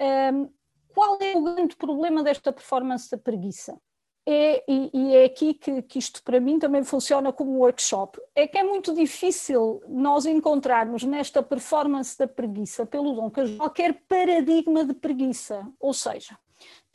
Um, 0.00 0.48
qual 0.94 1.18
é 1.20 1.36
o 1.36 1.42
grande 1.42 1.76
problema 1.76 2.22
desta 2.22 2.50
performance 2.54 3.10
da 3.10 3.18
preguiça? 3.18 3.78
É, 4.24 4.64
e, 4.66 4.90
e, 4.94 5.14
é 5.16 5.24
aqui 5.26 5.52
que, 5.52 5.82
que, 5.82 5.98
isto 5.98 6.22
para 6.22 6.40
mim 6.40 6.58
também 6.58 6.82
funciona 6.82 7.30
como 7.34 7.58
workshop. 7.58 8.18
É 8.34 8.46
que 8.46 8.56
é 8.56 8.62
muito 8.62 8.94
difícil 8.94 9.82
nós 9.86 10.24
encontrarmos 10.24 11.04
nesta 11.04 11.42
performance 11.42 12.16
da 12.16 12.26
preguiça 12.26 12.86
pelo 12.86 13.12
Dom 13.12 13.30
Casmurro 13.30 13.58
qualquer 13.58 13.92
paradigma 14.08 14.86
de 14.86 14.94
preguiça. 14.94 15.70
Ou 15.78 15.92
seja, 15.92 16.36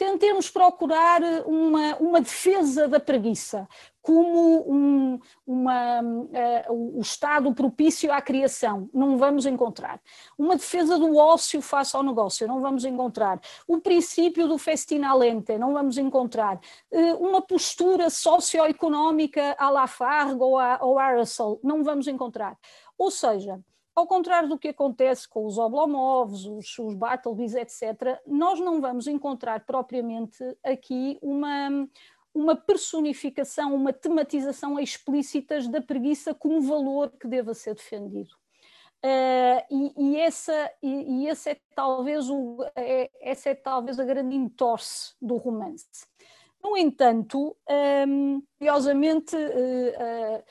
tentemos 0.02 0.50
procurar 0.50 1.21
uma, 1.45 1.95
uma 1.97 2.21
defesa 2.21 2.88
da 2.88 3.00
preguiça, 3.00 3.67
como 4.02 4.65
um, 4.67 5.19
uma, 5.45 6.02
uh, 6.02 6.97
o 6.97 7.02
estado 7.02 7.54
propício 7.54 8.12
à 8.12 8.19
criação, 8.19 8.89
não 8.91 9.17
vamos 9.17 9.45
encontrar. 9.45 10.02
Uma 10.36 10.56
defesa 10.56 10.97
do 10.97 11.15
ócio 11.17 11.62
face 11.62 11.95
ao 11.95 12.02
negócio, 12.02 12.47
não 12.47 12.60
vamos 12.62 12.84
encontrar. 12.84 13.39
O 13.67 13.80
princípio 13.80 14.47
do 14.47 14.58
festina 14.58 15.13
lente, 15.13 15.56
não 15.58 15.71
vamos 15.71 16.00
encontrar. 16.00 16.60
Uh, 16.91 17.17
uma 17.17 17.41
postura 17.41 18.10
socioeconómica 18.10 19.56
à 19.60 19.69
Lafargue 19.69 20.41
ou 20.41 20.58
à, 20.58 20.80
ou 20.82 20.97
à 20.97 21.13
Russell, 21.13 21.60
não 21.63 21.84
vamos 21.84 22.08
encontrar. 22.08 22.58
Ou 22.97 23.12
seja, 23.12 23.60
ao 23.95 24.08
contrário 24.08 24.49
do 24.49 24.58
que 24.58 24.69
acontece 24.69 25.27
com 25.27 25.45
os 25.45 25.58
Oblomovs, 25.58 26.45
os, 26.45 26.80
os 26.80 26.95
Bartleby's, 26.95 27.56
etc., 27.56 28.19
nós 28.25 28.60
não 28.60 28.80
vamos 28.80 29.08
encontrar 29.08 29.65
propriamente 29.65 30.43
aqui 30.63 31.19
uma, 31.21 31.88
uma 32.34 32.56
personificação, 32.56 33.75
uma 33.75 33.91
tematização 33.91 34.80
explícitas 34.80 35.67
da 35.67 35.82
preguiça 35.82 36.34
como 36.34 36.62
valor 36.62 37.12
que 37.19 37.27
deva 37.27 37.54
ser 37.54 37.75
defendido. 37.75 38.34
Uh, 39.04 39.65
e, 39.71 39.93
e, 39.97 40.19
essa, 40.19 40.71
e, 40.82 41.23
e 41.23 41.27
esse 41.27 41.49
é 41.49 41.60
talvez 41.75 42.30
o, 42.30 42.63
é, 42.75 43.10
essa 43.19 43.49
é 43.49 43.56
talvez 43.56 43.99
a 43.99 44.06
grande 44.06 44.36
entorse 44.36 45.15
do 45.19 45.38
romance. 45.38 46.06
No 46.63 46.77
entanto, 46.77 47.58
um, 48.08 48.43
curiosamente, 48.60 49.36
uh, 49.36 49.39
uh, 49.39 50.43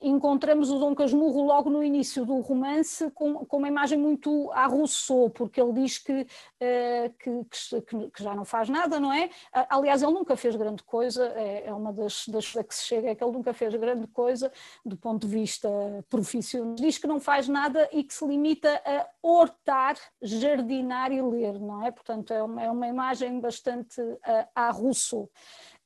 encontramos 0.00 0.70
o 0.70 0.78
Dom 0.78 0.94
Casmurro 0.94 1.42
logo 1.44 1.70
no 1.70 1.82
início 1.82 2.24
do 2.24 2.40
romance 2.40 3.10
com, 3.12 3.44
com 3.46 3.58
uma 3.58 3.68
imagem 3.68 3.98
muito 3.98 4.50
à 4.52 4.66
Rousseau, 4.66 5.30
porque 5.30 5.60
ele 5.60 5.72
diz 5.72 5.98
que, 5.98 6.22
uh, 6.22 7.14
que, 7.18 7.80
que, 7.82 8.10
que, 8.10 8.22
já 8.22 8.34
não 8.34 8.44
faz 8.44 8.68
nada, 8.68 8.98
não 8.98 9.12
é? 9.12 9.30
Aliás, 9.52 10.02
ele 10.02 10.12
nunca 10.12 10.36
fez 10.36 10.56
grande 10.56 10.82
coisa, 10.82 11.26
é, 11.36 11.66
é 11.66 11.72
uma 11.72 11.92
das, 11.92 12.26
das 12.28 12.52
que 12.52 12.74
se 12.74 12.84
chega, 12.84 13.10
é 13.10 13.14
que 13.14 13.22
ele 13.22 13.32
nunca 13.32 13.52
fez 13.52 13.74
grande 13.74 14.06
coisa 14.08 14.52
do 14.84 14.96
ponto 14.96 15.26
de 15.26 15.32
vista 15.32 15.68
profissional. 16.08 16.74
Diz 16.74 16.98
que 16.98 17.06
não 17.06 17.20
faz 17.20 17.48
nada 17.48 17.88
e 17.92 18.02
que 18.02 18.14
se 18.14 18.26
limita 18.26 18.82
a 18.84 19.06
hortar, 19.22 19.96
jardinar 20.22 21.12
e 21.12 21.22
ler, 21.22 21.58
não 21.60 21.84
é? 21.84 21.90
Portanto, 21.90 22.32
é 22.32 22.42
uma, 22.42 22.62
é 22.62 22.70
uma 22.70 22.88
imagem 22.88 23.40
bastante 23.40 24.00
uh, 24.00 24.18
à 24.54 24.70
Rousseau. 24.70 25.30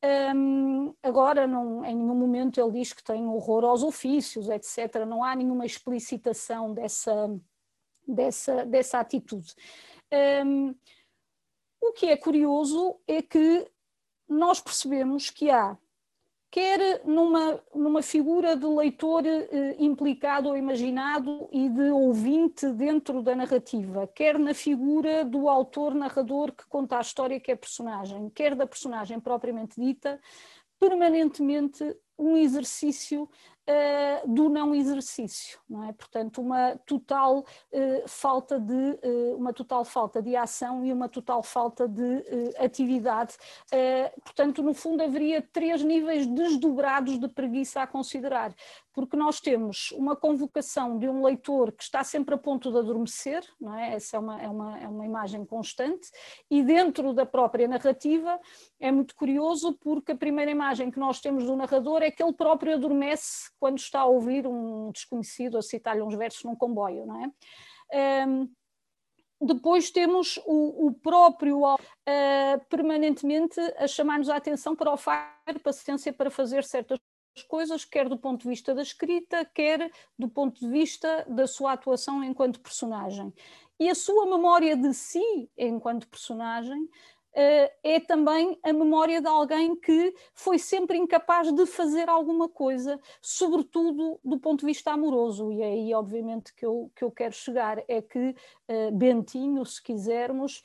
Um, 0.02 0.94
agora, 1.02 1.46
não, 1.46 1.84
em 1.84 1.94
nenhum 1.94 2.14
momento 2.14 2.58
ele 2.58 2.78
diz 2.78 2.92
que 2.92 3.04
tem 3.04 3.26
horror 3.26 3.64
aos 3.64 3.82
ofícios, 3.82 4.48
etc. 4.48 5.04
Não 5.06 5.22
há 5.22 5.34
nenhuma 5.36 5.66
explicitação 5.66 6.72
dessa, 6.72 7.38
dessa, 8.06 8.64
dessa 8.64 8.98
atitude. 8.98 9.54
Um, 10.44 10.74
o 11.82 11.92
que 11.92 12.06
é 12.06 12.16
curioso 12.16 12.98
é 13.06 13.20
que 13.20 13.70
nós 14.28 14.60
percebemos 14.60 15.28
que 15.28 15.50
há 15.50 15.76
quer 16.50 17.02
numa, 17.04 17.62
numa 17.74 18.02
figura 18.02 18.56
de 18.56 18.66
leitor 18.66 19.24
eh, 19.24 19.76
implicado 19.78 20.48
ou 20.48 20.56
imaginado 20.56 21.48
e 21.52 21.68
de 21.68 21.90
ouvinte 21.90 22.66
dentro 22.72 23.22
da 23.22 23.36
narrativa, 23.36 24.06
quer 24.08 24.38
na 24.38 24.52
figura 24.52 25.24
do 25.24 25.48
autor-narrador 25.48 26.52
que 26.52 26.66
conta 26.68 26.98
a 26.98 27.00
história 27.00 27.38
que 27.38 27.52
é 27.52 27.56
personagem, 27.56 28.28
quer 28.30 28.56
da 28.56 28.66
personagem 28.66 29.20
propriamente 29.20 29.80
dita, 29.80 30.20
permanentemente 30.78 31.96
um 32.18 32.36
exercício 32.36 33.28
uh, 33.70 34.28
do 34.28 34.48
não 34.48 34.74
exercício, 34.74 35.58
não 35.68 35.84
é? 35.84 35.92
Portanto, 35.92 36.40
uma 36.40 36.76
total 36.84 37.38
uh, 37.38 38.08
falta 38.08 38.58
de 38.58 38.72
uh, 38.74 39.36
uma 39.36 39.52
total 39.52 39.84
falta 39.84 40.20
de 40.20 40.36
ação 40.36 40.84
e 40.84 40.92
uma 40.92 41.08
total 41.08 41.42
falta 41.42 41.86
de 41.88 42.24
atividade. 42.58 43.36
portanto, 44.24 44.62
no 44.62 44.74
fundo 44.74 45.02
haveria 45.02 45.42
três 45.52 45.82
níveis 45.82 46.26
desdobrados 46.26 47.18
de 47.18 47.28
preguiça 47.28 47.82
a 47.82 47.86
considerar 47.86 48.54
porque 49.00 49.16
nós 49.16 49.40
temos 49.40 49.92
uma 49.92 50.14
convocação 50.14 50.98
de 50.98 51.08
um 51.08 51.24
leitor 51.24 51.72
que 51.72 51.82
está 51.82 52.04
sempre 52.04 52.34
a 52.34 52.38
ponto 52.38 52.70
de 52.70 52.76
adormecer, 52.76 53.42
não 53.58 53.74
é? 53.74 53.94
essa 53.94 54.18
é 54.18 54.20
uma, 54.20 54.42
é 54.42 54.46
uma, 54.46 54.78
é 54.78 54.86
uma 54.86 55.06
imagem 55.06 55.42
constante, 55.42 56.10
e 56.50 56.62
dentro 56.62 57.14
da 57.14 57.24
própria 57.24 57.66
narrativa 57.66 58.38
é 58.78 58.92
muito 58.92 59.14
curioso 59.14 59.72
porque 59.80 60.12
a 60.12 60.16
primeira 60.16 60.50
imagem 60.50 60.90
que 60.90 60.98
nós 60.98 61.18
temos 61.18 61.46
do 61.46 61.56
narrador 61.56 62.02
é 62.02 62.10
que 62.10 62.22
ele 62.22 62.34
próprio 62.34 62.74
adormece 62.74 63.50
quando 63.58 63.78
está 63.78 64.00
a 64.00 64.04
ouvir 64.04 64.46
um 64.46 64.92
desconhecido 64.92 65.56
a 65.56 65.62
citar-lhe 65.62 66.02
uns 66.02 66.14
versos 66.14 66.44
num 66.44 66.54
comboio, 66.54 67.06
não 67.06 67.24
é? 67.24 68.26
Um, 68.26 68.50
depois 69.40 69.90
temos 69.90 70.38
o, 70.44 70.88
o 70.88 70.92
próprio 70.92 71.62
uh, 71.64 71.78
permanentemente 72.68 73.58
a 73.78 73.86
chamar-nos 73.86 74.28
a 74.28 74.36
atenção 74.36 74.76
para 74.76 74.92
o 74.92 74.98
facto 74.98 75.54
de 75.54 75.60
paciência 75.60 76.12
para 76.12 76.30
fazer 76.30 76.64
certas 76.64 76.98
coisas, 77.46 77.84
quer 77.84 78.08
do 78.08 78.18
ponto 78.18 78.42
de 78.42 78.48
vista 78.48 78.74
da 78.74 78.82
escrita, 78.82 79.44
quer 79.44 79.90
do 80.18 80.28
ponto 80.28 80.60
de 80.60 80.68
vista 80.68 81.24
da 81.28 81.46
sua 81.46 81.72
atuação 81.72 82.22
enquanto 82.22 82.60
personagem. 82.60 83.32
E 83.78 83.88
a 83.88 83.94
sua 83.94 84.26
memória 84.26 84.76
de 84.76 84.92
si 84.92 85.50
enquanto 85.56 86.08
personagem 86.08 86.88
Uh, 87.32 87.70
é 87.84 88.00
também 88.00 88.58
a 88.60 88.72
memória 88.72 89.20
de 89.20 89.28
alguém 89.28 89.76
que 89.76 90.12
foi 90.34 90.58
sempre 90.58 90.98
incapaz 90.98 91.52
de 91.52 91.64
fazer 91.64 92.08
alguma 92.08 92.48
coisa, 92.48 92.98
sobretudo 93.22 94.18
do 94.24 94.36
ponto 94.40 94.60
de 94.60 94.66
vista 94.66 94.90
amoroso. 94.90 95.52
E 95.52 95.62
é 95.62 95.66
aí, 95.66 95.94
obviamente, 95.94 96.52
que 96.52 96.66
eu, 96.66 96.90
que 96.92 97.04
eu 97.04 97.10
quero 97.12 97.32
chegar: 97.32 97.84
é 97.86 98.02
que 98.02 98.34
uh, 98.68 98.90
Bentinho, 98.92 99.64
se 99.64 99.80
quisermos, 99.80 100.60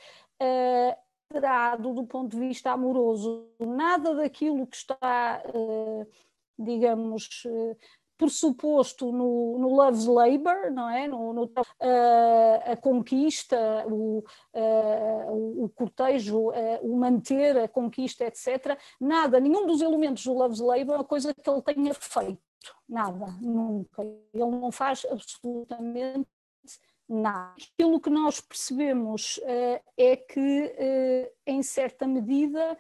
do, 1.79 1.93
do 1.93 2.05
ponto 2.05 2.31
de 2.31 2.39
vista 2.39 2.71
amoroso, 2.71 3.47
nada 3.59 4.15
daquilo 4.15 4.65
que 4.65 4.75
está 4.75 5.43
digamos, 6.57 7.43
eh, 7.45 7.75
pressuposto 8.17 9.11
no, 9.11 9.57
no 9.59 9.69
Love's 9.75 10.05
Labor, 10.05 10.71
não 10.71 10.89
é? 10.89 11.07
No, 11.07 11.33
no 11.33 11.43
uh, 11.43 12.71
a 12.71 12.77
conquista, 12.77 13.85
o, 13.87 14.23
uh, 14.53 15.63
o 15.63 15.69
cortejo, 15.69 16.51
o 16.81 16.97
manter 16.97 17.57
a 17.57 17.67
conquista, 17.67 18.25
etc. 18.25 18.79
Nada, 18.99 19.39
nenhum 19.39 19.65
dos 19.65 19.81
elementos 19.81 20.23
do 20.23 20.33
Love's 20.33 20.59
Labor 20.59 20.95
é 20.95 20.97
uma 20.99 21.03
coisa 21.03 21.33
que 21.33 21.49
ele 21.49 21.61
tenha 21.61 21.93
feito. 21.93 22.41
Nada, 22.87 23.27
nunca. 23.41 24.01
Ele 24.01 24.45
não 24.45 24.71
faz 24.71 25.05
absolutamente 25.09 26.27
nada. 27.07 27.53
Aquilo 27.73 27.99
que 27.99 28.09
nós 28.09 28.39
percebemos 28.39 29.39
é 29.97 30.15
que, 30.15 31.29
em 31.45 31.61
certa 31.61 32.07
medida, 32.07 32.75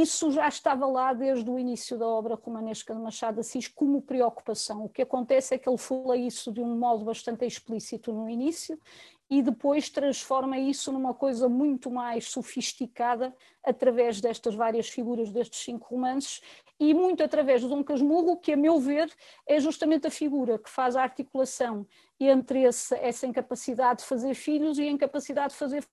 isso 0.00 0.30
já 0.30 0.48
estava 0.48 0.86
lá 0.86 1.12
desde 1.12 1.50
o 1.50 1.58
início 1.58 1.98
da 1.98 2.06
obra 2.06 2.34
romanesca 2.34 2.94
de 2.94 3.00
Machado 3.00 3.34
de 3.34 3.40
Assis 3.40 3.68
como 3.68 4.00
preocupação. 4.00 4.86
O 4.86 4.88
que 4.88 5.02
acontece 5.02 5.54
é 5.54 5.58
que 5.58 5.68
ele 5.68 5.76
fala 5.76 6.16
isso 6.16 6.50
de 6.50 6.62
um 6.62 6.78
modo 6.78 7.04
bastante 7.04 7.44
explícito 7.44 8.10
no 8.10 8.26
início 8.26 8.80
e 9.28 9.42
depois 9.42 9.90
transforma 9.90 10.58
isso 10.58 10.90
numa 10.90 11.12
coisa 11.12 11.46
muito 11.46 11.90
mais 11.90 12.30
sofisticada 12.30 13.36
através 13.62 14.18
destas 14.18 14.54
várias 14.54 14.88
figuras 14.88 15.30
destes 15.30 15.60
cinco 15.60 15.94
romances 15.94 16.40
e 16.80 16.94
muito 16.94 17.22
através 17.22 17.60
do 17.60 17.68
Dom 17.68 17.84
Casmurro, 17.84 18.38
que 18.38 18.52
a 18.52 18.56
meu 18.56 18.80
ver 18.80 19.12
é 19.46 19.60
justamente 19.60 20.06
a 20.06 20.10
figura 20.10 20.58
que 20.58 20.70
faz 20.70 20.96
a 20.96 21.02
articulação 21.02 21.86
entre 22.18 22.62
esse, 22.62 22.94
essa 22.94 23.26
incapacidade 23.26 24.00
de 24.00 24.06
fazer 24.06 24.34
filhos 24.34 24.78
e 24.78 24.82
a 24.84 24.90
incapacidade 24.90 25.52
de 25.52 25.58
fazer 25.58 25.84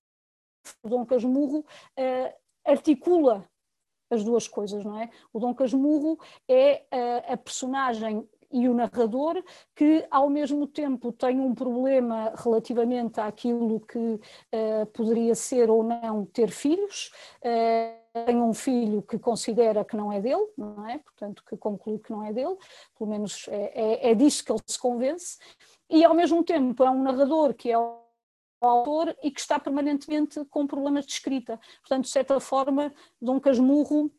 Dom 0.86 1.06
Casmurro 1.06 1.60
uh, 1.60 2.34
articula 2.66 3.46
as 4.10 4.24
duas 4.24 4.48
coisas, 4.48 4.84
não 4.84 5.00
é? 5.00 5.10
O 5.32 5.40
Dom 5.40 5.54
Casmurro 5.54 6.20
é 6.48 6.84
a, 6.92 7.34
a 7.34 7.38
personagem 7.38 8.28
e 8.52 8.68
o 8.68 8.74
narrador 8.74 9.44
que 9.76 10.06
ao 10.10 10.30
mesmo 10.30 10.66
tempo 10.66 11.12
tem 11.12 11.40
um 11.40 11.54
problema 11.54 12.34
relativamente 12.36 13.20
àquilo 13.20 13.80
que 13.80 13.98
uh, 13.98 14.86
poderia 14.94 15.36
ser 15.36 15.70
ou 15.70 15.84
não 15.84 16.26
ter 16.26 16.50
filhos, 16.50 17.12
uh, 17.44 18.26
tem 18.26 18.42
um 18.42 18.54
filho 18.54 19.04
que 19.04 19.20
considera 19.20 19.86
que 19.86 19.96
não 19.96 20.12
é 20.12 20.20
dele, 20.20 20.48
não 20.58 20.88
é? 20.88 20.98
Portanto, 20.98 21.44
que 21.48 21.56
conclui 21.56 22.00
que 22.00 22.12
não 22.12 22.24
é 22.24 22.34
dele, 22.34 22.58
pelo 22.98 23.10
menos 23.10 23.48
é, 23.50 24.08
é, 24.08 24.12
é 24.12 24.16
disso 24.16 24.44
que 24.44 24.52
ele 24.52 24.62
se 24.66 24.80
convence, 24.80 25.38
e 25.90 26.04
ao 26.04 26.16
mesmo 26.16 26.44
tempo 26.44 26.84
é 26.84 26.90
um 26.90 27.04
narrador 27.04 27.54
que 27.54 27.72
é 27.72 27.78
autor 28.62 29.16
e 29.24 29.32
que 29.32 29.40
está 29.40 29.60
permanentemente 29.60 30.44
com 30.46 30.68
problemas 30.68 31.06
de 31.06 31.14
escrita. 31.14 31.60
Portanto, 31.82 32.06
de 32.06 32.10
certa 32.10 32.40
forma, 32.40 32.94
Dom 33.22 33.40
Casmurro 33.40 34.12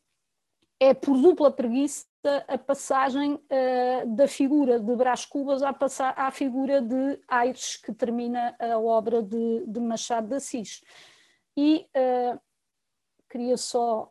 é 0.79 0.95
por 0.95 1.21
dupla 1.21 1.51
preguiça 1.51 2.07
a 2.49 2.59
passagem 2.59 3.35
uh, 3.35 4.17
da 4.17 4.27
figura 4.27 4.81
de 4.81 4.97
Brás 4.97 5.25
Cubas 5.25 5.63
à, 5.63 5.75
à 6.17 6.31
figura 6.31 6.81
de 6.81 7.21
Aires, 7.29 7.77
que 7.77 7.93
termina 7.93 8.57
a 8.59 8.79
obra 8.79 9.23
de, 9.23 9.65
de 9.67 9.81
Machado 9.81 10.29
de 10.29 10.35
Assis. 10.37 10.83
E 11.57 11.87
uh, 11.95 12.41
queria 13.29 13.57
só 13.57 14.11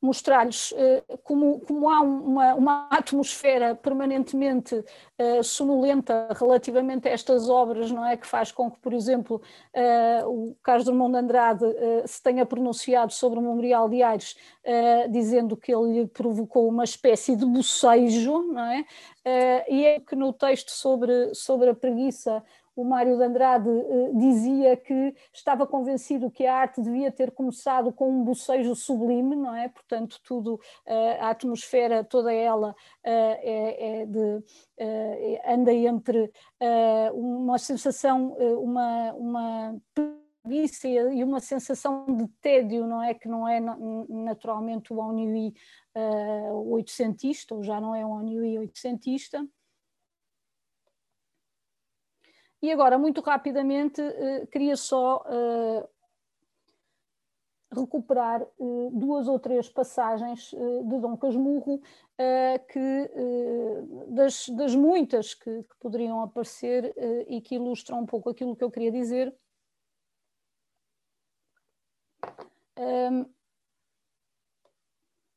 mostrar-lhes 0.00 0.70
uh, 0.72 1.18
como, 1.24 1.60
como 1.60 1.90
há 1.90 2.00
uma, 2.00 2.54
uma 2.54 2.88
atmosfera 2.90 3.74
permanentemente 3.74 4.74
uh, 4.74 5.42
sonolenta 5.42 6.28
relativamente 6.38 7.08
a 7.08 7.10
estas 7.10 7.48
obras, 7.48 7.90
não 7.90 8.06
é? 8.06 8.16
Que 8.16 8.26
faz 8.26 8.52
com 8.52 8.70
que, 8.70 8.78
por 8.78 8.92
exemplo, 8.92 9.42
uh, 9.74 10.28
o 10.28 10.56
Carlos 10.62 10.84
Drummond 10.84 11.12
de 11.12 11.18
Andrade 11.18 11.64
se 12.06 12.22
tenha 12.22 12.46
pronunciado 12.46 13.12
sobre 13.12 13.38
o 13.38 13.42
Memorial 13.42 13.88
de 13.88 14.02
Aires, 14.02 14.36
dizendo 15.10 15.56
que 15.56 15.74
ele 15.74 16.06
provocou 16.06 16.68
uma 16.68 16.84
espécie 16.84 17.34
de 17.34 17.44
bocejo, 17.44 18.42
não 18.42 18.64
é? 18.64 18.84
e 19.68 19.84
é 19.84 20.00
que 20.00 20.14
no 20.14 20.32
texto 20.32 20.70
sobre, 20.70 21.34
sobre 21.34 21.70
a 21.70 21.74
preguiça 21.74 22.42
o 22.78 22.84
Mário 22.84 23.16
de 23.16 23.24
Andrade 23.24 23.68
uh, 23.68 24.16
dizia 24.16 24.76
que 24.76 25.12
estava 25.34 25.66
convencido 25.66 26.30
que 26.30 26.46
a 26.46 26.54
arte 26.54 26.80
devia 26.80 27.10
ter 27.10 27.32
começado 27.32 27.92
com 27.92 28.08
um 28.08 28.22
bocejo 28.22 28.72
sublime, 28.76 29.34
não 29.34 29.52
é? 29.52 29.68
Portanto, 29.68 30.20
tudo, 30.22 30.54
uh, 30.54 31.20
a 31.20 31.30
atmosfera, 31.30 32.04
toda 32.04 32.32
ela 32.32 32.70
uh, 32.70 32.74
é, 33.04 34.02
é, 34.02 34.06
de, 34.06 34.44
anda 35.44 35.72
entre 35.72 36.30
uma 37.12 37.58
sensação, 37.58 38.36
uma, 38.60 39.12
uma 39.14 39.76
preguiça 39.92 40.86
e 40.86 41.24
uma 41.24 41.40
sensação 41.40 42.06
de 42.06 42.28
tédio, 42.40 42.86
não 42.86 43.02
é? 43.02 43.12
Que 43.12 43.26
não 43.26 43.48
é 43.48 43.58
naturalmente 44.08 44.92
o 44.92 45.12
ennui 45.12 45.52
oitocentista, 46.66 47.56
ou 47.56 47.64
já 47.64 47.80
não 47.80 47.92
é 47.92 48.06
o 48.06 48.20
ennui 48.22 48.56
oitocentista. 48.56 49.44
E 52.60 52.72
agora, 52.72 52.98
muito 52.98 53.20
rapidamente, 53.20 54.00
uh, 54.02 54.46
queria 54.48 54.76
só 54.76 55.22
uh, 55.22 55.88
recuperar 57.72 58.42
uh, 58.58 58.90
duas 58.92 59.28
ou 59.28 59.38
três 59.38 59.68
passagens 59.68 60.50
de 60.50 60.98
Dom 60.98 61.16
Casmurro, 61.16 61.80
que, 62.72 63.10
das, 64.08 64.48
das, 64.48 64.74
muitas 64.74 65.34
que, 65.34 65.62
que 65.62 65.76
poderiam 65.78 66.20
aparecer 66.20 66.92
e 67.28 67.40
que 67.40 67.54
ilustram 67.54 68.00
um 68.00 68.06
pouco 68.06 68.28
aquilo 68.28 68.56
que 68.56 68.64
eu 68.64 68.72
queria 68.72 68.90
dizer. 68.90 69.32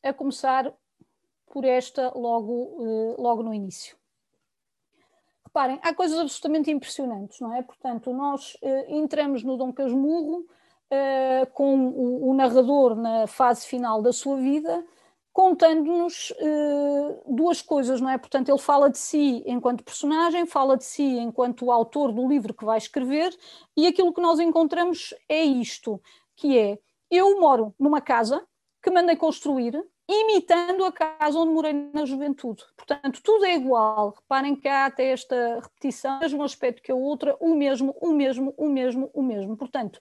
A 0.01 0.11
começar 0.11 0.73
por 1.45 1.65
esta 1.65 2.11
logo, 2.17 3.13
logo 3.21 3.43
no 3.43 3.53
início. 3.53 4.00
Reparem, 5.53 5.79
há 5.83 5.93
coisas 5.93 6.17
absolutamente 6.17 6.71
impressionantes, 6.71 7.41
não 7.41 7.53
é? 7.53 7.61
Portanto, 7.61 8.13
nós 8.13 8.55
uh, 8.61 8.85
entramos 8.87 9.43
no 9.43 9.57
Dom 9.57 9.73
Casmurro 9.73 10.45
uh, 10.45 11.51
com 11.51 11.87
o, 11.89 12.29
o, 12.29 12.33
narrador 12.33 12.95
na 12.95 13.27
fase 13.27 13.67
final 13.67 14.01
da 14.01 14.13
sua 14.13 14.37
vida, 14.37 14.81
contando-nos 15.33 16.31
uh, 16.31 17.21
duas 17.35 17.61
coisas, 17.61 17.99
não 17.99 18.09
é? 18.09 18.17
Portanto, 18.17 18.47
ele 18.47 18.57
fala 18.59 18.89
de 18.89 18.97
si 18.97 19.43
enquanto 19.45 19.83
personagem, 19.83 20.45
fala 20.45 20.77
de 20.77 20.85
si 20.85 21.03
enquanto 21.03 21.69
autor 21.69 22.13
do 22.13 22.29
livro 22.29 22.53
que 22.53 22.63
vai 22.63 22.77
escrever, 22.77 23.37
e 23.75 23.87
aquilo 23.87 24.13
que 24.13 24.21
nós 24.21 24.39
encontramos 24.39 25.13
é 25.27 25.43
isto, 25.43 26.01
que 26.37 26.57
é, 26.57 26.79
eu 27.09 27.41
moro 27.41 27.75
numa 27.77 27.99
casa 27.99 28.41
que 28.81 28.89
mandei 28.89 29.17
construir, 29.17 29.77
imitando 30.07 30.83
a 30.83 30.91
casa 30.91 31.39
onde 31.39 31.53
morei 31.53 31.73
na 31.93 32.05
juventude. 32.05 32.63
Portanto, 32.75 33.21
tudo 33.23 33.45
é 33.45 33.55
igual. 33.55 34.15
Reparem 34.17 34.55
que 34.55 34.67
há 34.67 34.85
até 34.85 35.11
esta 35.11 35.59
repetição, 35.61 36.17
o 36.17 36.19
mesmo 36.19 36.43
aspecto 36.43 36.81
que 36.81 36.91
a 36.91 36.95
outra, 36.95 37.35
o 37.39 37.55
mesmo, 37.55 37.95
o 38.01 38.11
mesmo, 38.11 38.53
o 38.57 38.67
mesmo, 38.67 39.09
o 39.13 39.21
mesmo. 39.21 39.55
Portanto, 39.55 39.99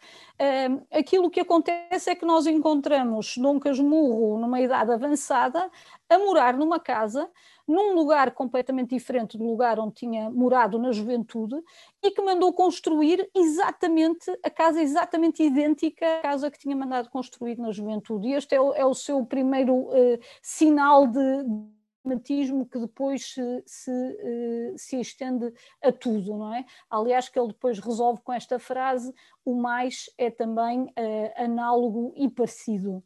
um, 0.71 0.99
aquilo 0.99 1.31
que 1.31 1.41
acontece 1.41 2.11
é 2.11 2.15
que 2.15 2.25
nós 2.25 2.47
encontramos 2.47 3.37
Dom 3.37 3.61
Casmurro 3.61 4.39
numa 4.39 4.61
idade 4.61 4.93
avançada 4.93 5.71
a 6.09 6.19
morar 6.19 6.55
numa 6.55 6.81
casa 6.81 7.31
num 7.71 7.95
lugar 7.95 8.33
completamente 8.33 8.91
diferente 8.91 9.39
do 9.39 9.45
lugar 9.45 9.79
onde 9.79 9.95
tinha 9.95 10.29
morado 10.29 10.77
na 10.77 10.91
juventude 10.91 11.55
e 12.03 12.11
que 12.11 12.21
mandou 12.21 12.53
construir 12.53 13.31
exatamente 13.33 14.29
a 14.43 14.51
casa 14.51 14.83
exatamente 14.83 15.43
idêntica 15.45 16.05
à 16.19 16.23
casa 16.23 16.51
que 16.51 16.59
tinha 16.59 16.75
mandado 16.75 17.09
construir 17.11 17.57
na 17.59 17.71
juventude. 17.71 18.27
E 18.27 18.33
este 18.33 18.57
é 18.57 18.61
o, 18.61 18.75
é 18.75 18.85
o 18.85 18.93
seu 18.93 19.25
primeiro 19.25 19.75
uh, 19.75 20.19
sinal 20.43 21.07
de 21.07 21.21
dramatismo 22.05 22.67
que 22.67 22.79
depois 22.79 23.35
se, 23.35 23.63
se, 23.67 23.91
uh, 23.91 24.75
se, 24.77 25.01
estende 25.01 25.53
a 25.81 25.93
tudo, 25.93 26.37
não 26.37 26.53
é? 26.53 26.65
Aliás, 26.91 27.29
que 27.29 27.39
ele 27.39 27.49
depois 27.49 27.79
resolve 27.79 28.21
com 28.23 28.33
esta 28.33 28.59
frase: 28.59 29.15
o 29.45 29.55
mais 29.55 30.11
é 30.19 30.29
também 30.29 30.85
uh, 30.85 31.33
análogo 31.37 32.13
e 32.17 32.29
parecido. 32.29 33.05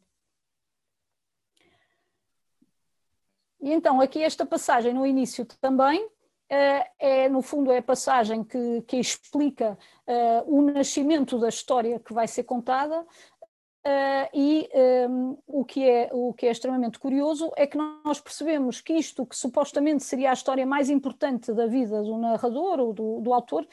E 3.65 3.73
então, 3.73 3.99
aqui 3.99 4.21
esta 4.21 4.45
passagem 4.45 4.93
no 4.93 5.05
início 5.05 5.43
também, 5.59 6.07
Uh, 6.45 6.85
é, 6.99 7.27
no 7.27 7.41
fundo, 7.41 7.71
é 7.71 7.79
a 7.79 7.81
passagem 7.81 8.43
que, 8.43 8.83
que 8.83 8.97
explica 8.97 9.75
uh, 10.07 10.43
o 10.45 10.61
nascimento 10.61 11.39
da 11.39 11.49
história 11.49 11.99
que 11.99 12.13
vai 12.13 12.27
ser 12.27 12.43
contada. 12.43 13.01
Uh, 13.01 14.29
e 14.31 14.69
um, 15.09 15.37
o, 15.47 15.65
que 15.65 15.89
é, 15.89 16.07
o 16.13 16.35
que 16.35 16.45
é 16.45 16.51
extremamente 16.51 16.99
curioso 16.99 17.51
é 17.57 17.65
que 17.65 17.75
nós 17.75 18.21
percebemos 18.21 18.79
que 18.79 18.93
isto, 18.93 19.25
que 19.25 19.35
supostamente 19.35 20.03
seria 20.03 20.29
a 20.29 20.33
história 20.33 20.67
mais 20.67 20.87
importante 20.87 21.51
da 21.51 21.65
vida 21.65 22.03
do 22.03 22.15
narrador 22.15 22.79
ou 22.79 22.93
do, 22.93 23.21
do 23.21 23.33
autor, 23.33 23.67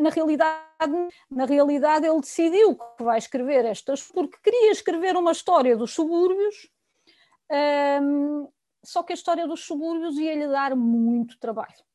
na, 0.00 0.10
realidade, 0.10 1.08
na 1.28 1.46
realidade 1.46 2.06
ele 2.06 2.20
decidiu 2.20 2.76
que 2.96 3.02
vai 3.02 3.18
escrever 3.18 3.64
estas, 3.64 4.04
porque 4.04 4.38
queria 4.40 4.70
escrever 4.70 5.16
uma 5.16 5.32
história 5.32 5.76
dos 5.76 5.92
subúrbios. 5.92 6.70
Um, 8.00 8.48
só 8.84 9.02
que 9.02 9.12
a 9.12 9.14
história 9.14 9.46
dos 9.46 9.64
subúrbios 9.64 10.18
ia-lhe 10.18 10.46
dar 10.48 10.74
muito 10.76 11.38
trabalho. 11.38 11.88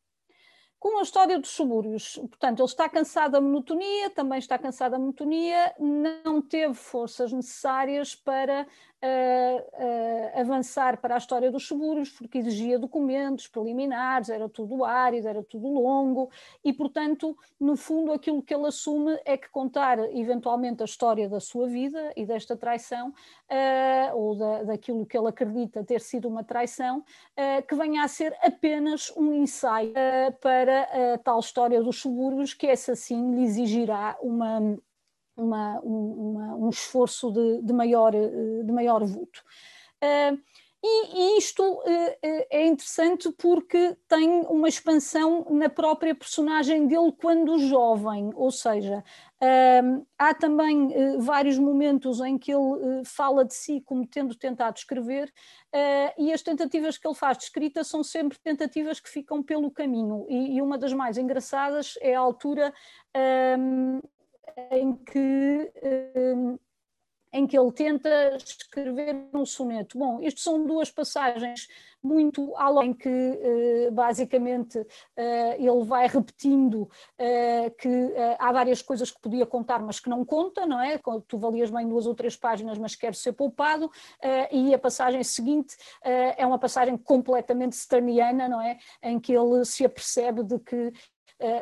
Com 0.80 1.00
a 1.00 1.02
história 1.02 1.40
dos 1.40 1.52
subúrbios, 1.52 2.16
portanto, 2.16 2.60
ele 2.60 2.68
está 2.68 2.90
cansado 2.90 3.32
da 3.32 3.42
monotonia, 3.42 4.10
também 4.10 4.38
está 4.38 4.60
cansado 4.60 4.92
da 4.92 5.00
monotonia, 5.00 5.74
não 5.80 6.42
teve 6.42 6.74
forças 6.74 7.32
necessárias 7.32 8.14
para 8.14 8.68
uh, 9.04 10.40
avançar 10.40 10.98
para 10.98 11.16
a 11.16 11.18
história 11.18 11.52
dos 11.52 11.68
subúrbios, 11.68 12.10
porque 12.10 12.38
exigia 12.38 12.80
documentos 12.80 13.48
preliminares, 13.48 14.30
era 14.30 14.48
tudo 14.48 14.86
árido, 14.86 15.28
era 15.28 15.44
tudo 15.44 15.68
longo, 15.68 16.30
e, 16.64 16.72
portanto, 16.72 17.38
no 17.60 17.76
fundo, 17.76 18.14
aquilo 18.14 18.42
que 18.42 18.54
ele 18.54 18.68
assume 18.68 19.20
é 19.26 19.38
que 19.38 19.50
contar 19.50 20.00
eventualmente 20.16 20.82
a 20.82 20.86
história 20.86 21.28
da 21.28 21.40
sua 21.40 21.68
vida 21.68 22.14
e 22.16 22.26
desta 22.26 22.56
traição, 22.56 23.10
uh, 23.10 24.18
ou 24.18 24.36
da, 24.36 24.64
daquilo 24.64 25.06
que 25.06 25.18
ele 25.18 25.28
acredita 25.28 25.84
ter 25.84 26.00
sido 26.00 26.28
uma 26.28 26.44
traição, 26.44 27.00
uh, 27.00 27.68
que 27.68 27.76
venha 27.76 28.04
a 28.04 28.08
ser 28.08 28.36
apenas 28.42 29.12
um 29.18 29.34
ensaio 29.34 29.94
para 30.42 31.14
a 31.14 31.18
tal 31.18 31.40
história 31.40 31.82
dos 31.84 32.00
subúrbios, 32.00 32.54
que 32.54 32.68
essa 32.68 32.96
sim 32.96 33.36
lhe 33.36 33.44
exigirá 33.44 34.18
uma 34.22 34.78
uma, 35.36 35.80
uma, 35.82 36.56
um 36.56 36.70
esforço 36.70 37.32
de, 37.32 37.62
de, 37.62 37.74
maior, 37.74 38.14
eh, 38.14 38.64
de 38.64 38.72
maior 38.72 39.04
vulto. 39.06 39.44
Uh, 40.04 40.38
e, 40.86 41.38
isto 41.38 41.64
uh, 41.64 41.84
é 42.22 42.68
interessante 42.68 43.32
porque 43.32 43.96
tem 44.06 44.42
uma 44.48 44.68
expansão 44.68 45.48
na 45.50 45.70
própria 45.70 46.14
personagem 46.14 46.88
dele 46.88 47.14
quando 47.14 47.58
jovem, 47.58 48.32
ou 48.36 48.52
seja, 48.52 49.02
uh, 49.42 50.06
há 50.18 50.34
também 50.34 50.90
vários 51.20 51.58
momentos 51.58 52.20
em 52.20 52.38
que 52.38 52.52
ele 52.52 53.06
fala 53.06 53.46
de 53.46 53.54
si 53.54 53.80
como 53.86 54.06
tendo 54.06 54.36
tentado 54.36 54.76
escrever, 54.78 55.32
e 56.18 56.32
as 56.32 56.42
tentativas 56.42 56.98
que 56.98 57.08
ele 57.08 57.16
faz 57.16 57.38
de 57.38 57.46
escrita 57.46 57.84
são 57.84 58.04
sempre 58.04 58.38
tentativas 58.38 59.00
que 59.00 59.10
ficam 59.10 59.42
pelo 59.42 59.72
caminho, 59.72 60.26
e, 60.30 60.58
e 60.58 60.62
uma 60.62 60.78
das 60.78 60.94
mais 60.94 61.18
engraçadas 61.18 61.96
é 62.02 62.14
a 62.14 62.20
altura 62.20 62.74
em 64.72 64.94
que, 64.96 65.72
hum, 66.36 66.58
em 67.34 67.48
que 67.48 67.58
ele 67.58 67.72
tenta 67.72 68.38
escrever 68.38 69.28
um 69.34 69.46
soneto. 69.46 69.98
Bom, 69.98 70.22
isto 70.22 70.40
são 70.40 70.66
duas 70.66 70.92
passagens 70.92 71.68
muito 72.04 72.54
além 72.58 72.94
que 72.94 73.10
eh, 73.10 73.90
basicamente 73.92 74.86
eh, 75.16 75.56
ele 75.58 75.86
vai 75.86 76.06
repetindo 76.08 76.90
eh, 77.18 77.70
que 77.72 78.14
há 78.38 78.52
várias 78.52 78.82
coisas 78.82 79.10
que 79.10 79.22
podia 79.22 79.46
contar 79.46 79.80
mas 79.80 80.00
que 80.00 80.10
não 80.10 80.26
conta, 80.26 80.66
não 80.66 80.82
é? 80.82 81.00
Tu 81.28 81.38
valias 81.38 81.72
bem 81.72 81.88
duas 81.88 82.06
ou 82.06 82.14
três 82.14 82.36
páginas 82.36 82.78
mas 82.78 82.96
quer 82.96 83.16
ser 83.16 83.32
poupado 83.34 83.90
e 84.52 84.74
a 84.74 84.80
passagem 84.80 85.24
seguinte 85.24 85.76
é 86.04 86.46
uma 86.46 86.60
passagem 86.60 86.98
completamente 86.98 87.74
sterniana, 87.74 88.50
não 88.50 88.62
é? 88.62 88.78
Em 89.02 89.20
que 89.20 89.32
ele 89.34 89.64
se 89.64 89.86
apercebe 89.86 90.44
de 90.44 90.60
que 90.60 90.92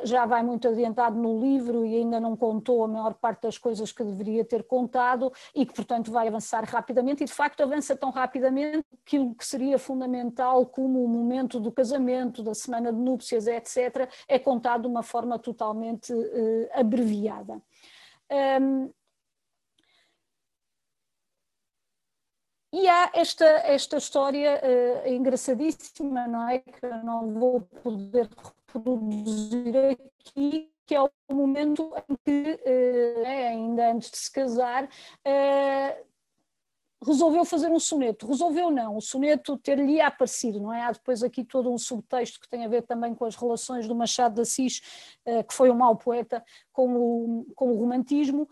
já 0.04 0.26
vai 0.26 0.44
muito 0.44 0.68
adiantado 0.68 1.18
no 1.18 1.40
livro 1.40 1.86
e 1.86 1.96
ainda 1.96 2.20
não 2.20 2.36
contou 2.36 2.84
a 2.84 2.88
maior 2.88 3.14
parte 3.14 3.44
das 3.44 3.58
coisas 3.58 3.92
que 3.92 4.04
deveria 4.04 4.46
ter 4.46 4.64
contado 4.64 5.32
e 5.56 5.66
que, 5.66 5.74
portanto, 5.74 6.12
vai 6.12 6.28
avançar 6.28 6.64
rapidamente 6.64 7.24
e, 7.24 7.26
de 7.26 7.34
facto, 7.34 7.62
avança 7.62 7.96
tão 7.96 8.12
rapidamente 8.12 8.86
que 9.06 9.20
o 9.20 9.34
que 9.34 9.46
seria 9.46 9.80
fundamental, 9.80 10.66
como 10.66 11.04
o 11.04 11.08
momento 11.08 11.60
do 11.60 11.72
casamento, 11.72 12.44
da 12.44 12.54
semana 12.54 12.92
de 12.92 13.00
núpcias, 13.00 13.48
etc., 13.48 14.10
é 14.28 14.38
contado 14.38 14.82
de 14.82 14.88
uma 14.88 15.04
forma 15.04 15.38
totalmente 15.40 16.14
uh, 16.14 16.70
abreviada. 16.74 17.62
Um, 18.62 18.92
e 22.74 22.88
há 22.88 23.12
esta, 23.14 23.46
esta 23.46 23.98
história 23.98 24.62
uh, 24.64 25.08
engraçadíssima, 25.10 26.26
não 26.28 26.48
é? 26.48 26.60
Que 26.60 26.86
eu 26.86 27.04
não 27.04 27.34
vou 27.34 27.62
poder 27.62 28.30
reproduzir 28.74 29.76
aqui, 29.76 30.72
que 30.86 30.96
é 30.96 31.02
o 31.02 31.10
momento 31.32 31.94
em 32.10 32.16
que, 32.26 32.60
uh, 32.66 33.26
ainda 33.26 33.92
antes 33.92 34.12
de 34.12 34.18
se 34.18 34.32
casar, 34.32 34.86
uh, 34.86 36.06
resolveu 37.06 37.46
fazer 37.46 37.70
um 37.70 37.80
soneto. 37.80 38.28
Resolveu 38.28 38.70
não, 38.70 38.98
o 38.98 39.02
soneto 39.02 39.58
ter-lhe 39.58 40.02
aparecido, 40.02 40.60
não 40.60 40.74
é? 40.74 40.82
Há 40.82 40.92
depois 40.92 41.24
aqui 41.24 41.44
todo 41.44 41.72
um 41.72 41.78
subtexto 41.78 42.40
que 42.40 42.50
tem 42.50 42.66
a 42.66 42.68
ver 42.68 42.84
também 42.84 43.16
com 43.16 43.26
as 43.26 43.36
relações 43.36 43.88
do 43.88 43.96
Machado 43.96 44.36
de 44.36 44.42
Assis, 44.42 44.82
uh, 45.26 45.44
que 45.44 45.54
foi 45.54 45.70
um 45.72 45.76
mau 45.76 45.96
poeta, 45.96 46.44
com 46.72 46.96
o, 46.96 47.46
com 47.56 47.72
o 47.72 47.78
romantismo, 47.78 48.48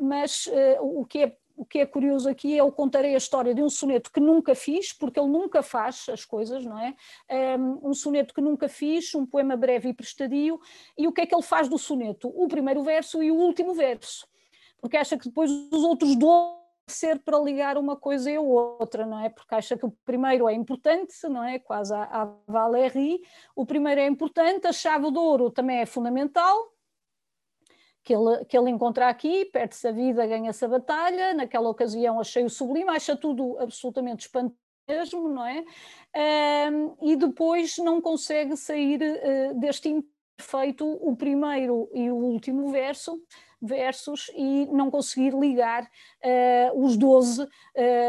mas 0.00 0.48
o 0.80 1.04
que 1.04 1.22
é 1.24 1.36
o 1.56 1.64
que 1.64 1.78
é 1.78 1.86
curioso 1.86 2.28
aqui 2.28 2.54
é 2.54 2.60
eu 2.60 2.70
contarei 2.70 3.14
a 3.14 3.18
história 3.18 3.54
de 3.54 3.62
um 3.62 3.70
soneto 3.70 4.12
que 4.12 4.20
nunca 4.20 4.54
fiz, 4.54 4.92
porque 4.92 5.18
ele 5.18 5.30
nunca 5.30 5.62
faz 5.62 6.06
as 6.10 6.24
coisas, 6.24 6.64
não 6.64 6.78
é? 6.78 6.94
Um 7.82 7.94
soneto 7.94 8.34
que 8.34 8.40
nunca 8.40 8.68
fiz, 8.68 9.14
um 9.14 9.24
poema 9.24 9.56
breve 9.56 9.88
e 9.88 9.94
prestadio, 9.94 10.60
e 10.96 11.08
o 11.08 11.12
que 11.12 11.22
é 11.22 11.26
que 11.26 11.34
ele 11.34 11.42
faz 11.42 11.68
do 11.68 11.78
soneto? 11.78 12.28
O 12.28 12.46
primeiro 12.46 12.82
verso 12.82 13.22
e 13.22 13.30
o 13.30 13.36
último 13.36 13.74
verso, 13.74 14.28
porque 14.80 14.96
acha 14.96 15.16
que 15.16 15.28
depois 15.28 15.50
os 15.50 15.82
outros 15.82 16.14
dois 16.14 16.56
ser 16.88 17.18
para 17.18 17.36
ligar 17.40 17.76
uma 17.76 17.96
coisa 17.96 18.30
e 18.30 18.38
outra, 18.38 19.04
não 19.04 19.18
é? 19.18 19.28
Porque 19.28 19.54
acha 19.56 19.76
que 19.76 19.84
o 19.84 19.90
primeiro 20.04 20.48
é 20.48 20.54
importante, 20.54 21.14
não 21.28 21.42
é? 21.42 21.58
Quase 21.58 21.92
a, 21.92 22.32
Valéry, 22.46 23.20
o 23.56 23.66
primeiro 23.66 24.00
é 24.00 24.06
importante, 24.06 24.68
a 24.68 24.72
chave 24.72 25.10
de 25.10 25.18
ouro 25.18 25.50
também 25.50 25.78
é 25.80 25.86
fundamental, 25.86 26.56
que 28.06 28.14
ele, 28.14 28.44
que 28.44 28.56
ele 28.56 28.70
encontra 28.70 29.08
aqui, 29.08 29.44
perde-se 29.46 29.88
a 29.88 29.90
vida, 29.90 30.24
ganha-se 30.24 30.64
a 30.64 30.68
batalha, 30.68 31.34
naquela 31.34 31.68
ocasião 31.68 32.20
achei-o 32.20 32.48
sublime, 32.48 32.88
acha 32.88 33.16
tudo 33.16 33.58
absolutamente 33.58 34.26
espantoso 34.26 34.56
mesmo, 34.88 35.28
não 35.28 35.44
é? 35.44 35.64
Um, 36.70 36.96
e 37.02 37.16
depois 37.16 37.76
não 37.78 38.00
consegue 38.00 38.56
sair 38.56 39.00
uh, 39.02 39.58
deste 39.58 39.88
imperfeito 39.88 40.86
o 40.86 41.16
primeiro 41.16 41.90
e 41.92 42.08
o 42.08 42.14
último 42.14 42.70
verso, 42.70 43.20
versos 43.60 44.30
e 44.34 44.66
não 44.66 44.90
conseguir 44.90 45.32
ligar 45.34 45.82
uh, 45.84 46.84
os, 46.84 46.96
12, 46.96 47.42
uh, 47.42 47.48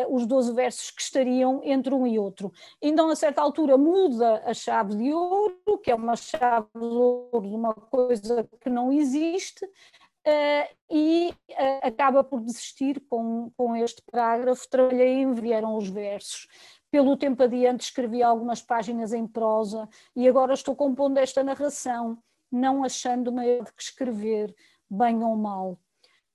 os 0.09 0.25
12 0.25 0.53
versos 0.53 0.91
que 0.91 1.01
estariam 1.01 1.61
entre 1.63 1.93
um 1.93 2.05
e 2.05 2.19
outro. 2.19 2.51
Então, 2.81 3.09
a 3.09 3.15
certa 3.15 3.41
altura, 3.41 3.77
muda 3.77 4.43
a 4.45 4.53
chave 4.53 4.95
de 4.95 5.13
ouro, 5.13 5.77
que 5.81 5.91
é 5.91 5.95
uma 5.95 6.15
chave 6.15 6.67
de 6.75 6.85
ouro 6.85 7.47
de 7.47 7.55
uma 7.55 7.73
coisa 7.73 8.47
que 8.59 8.69
não 8.69 8.91
existe, 8.91 9.63
uh, 9.65 10.75
e 10.89 11.33
acaba 11.81 12.23
por 12.23 12.41
desistir 12.41 13.01
com, 13.09 13.51
com 13.57 13.75
este 13.75 14.01
parágrafo. 14.11 14.69
Trabalhei 14.69 15.21
em 15.21 15.33
vieram 15.33 15.75
os 15.75 15.89
versos 15.89 16.47
pelo 16.91 17.17
tempo 17.17 17.43
adiante 17.43 17.81
escrevi 17.81 18.23
algumas 18.23 18.61
páginas 18.61 19.13
em 19.13 19.27
prosa 19.27 19.89
e 20.15 20.27
agora 20.27 20.53
estou 20.53 20.75
compondo 20.75 21.17
esta 21.17 21.43
narração, 21.43 22.17
não 22.51 22.83
achando 22.83 23.31
maior 23.31 23.65
que 23.65 23.81
escrever, 23.81 24.55
bem 24.89 25.23
ou 25.23 25.35
mal. 25.35 25.79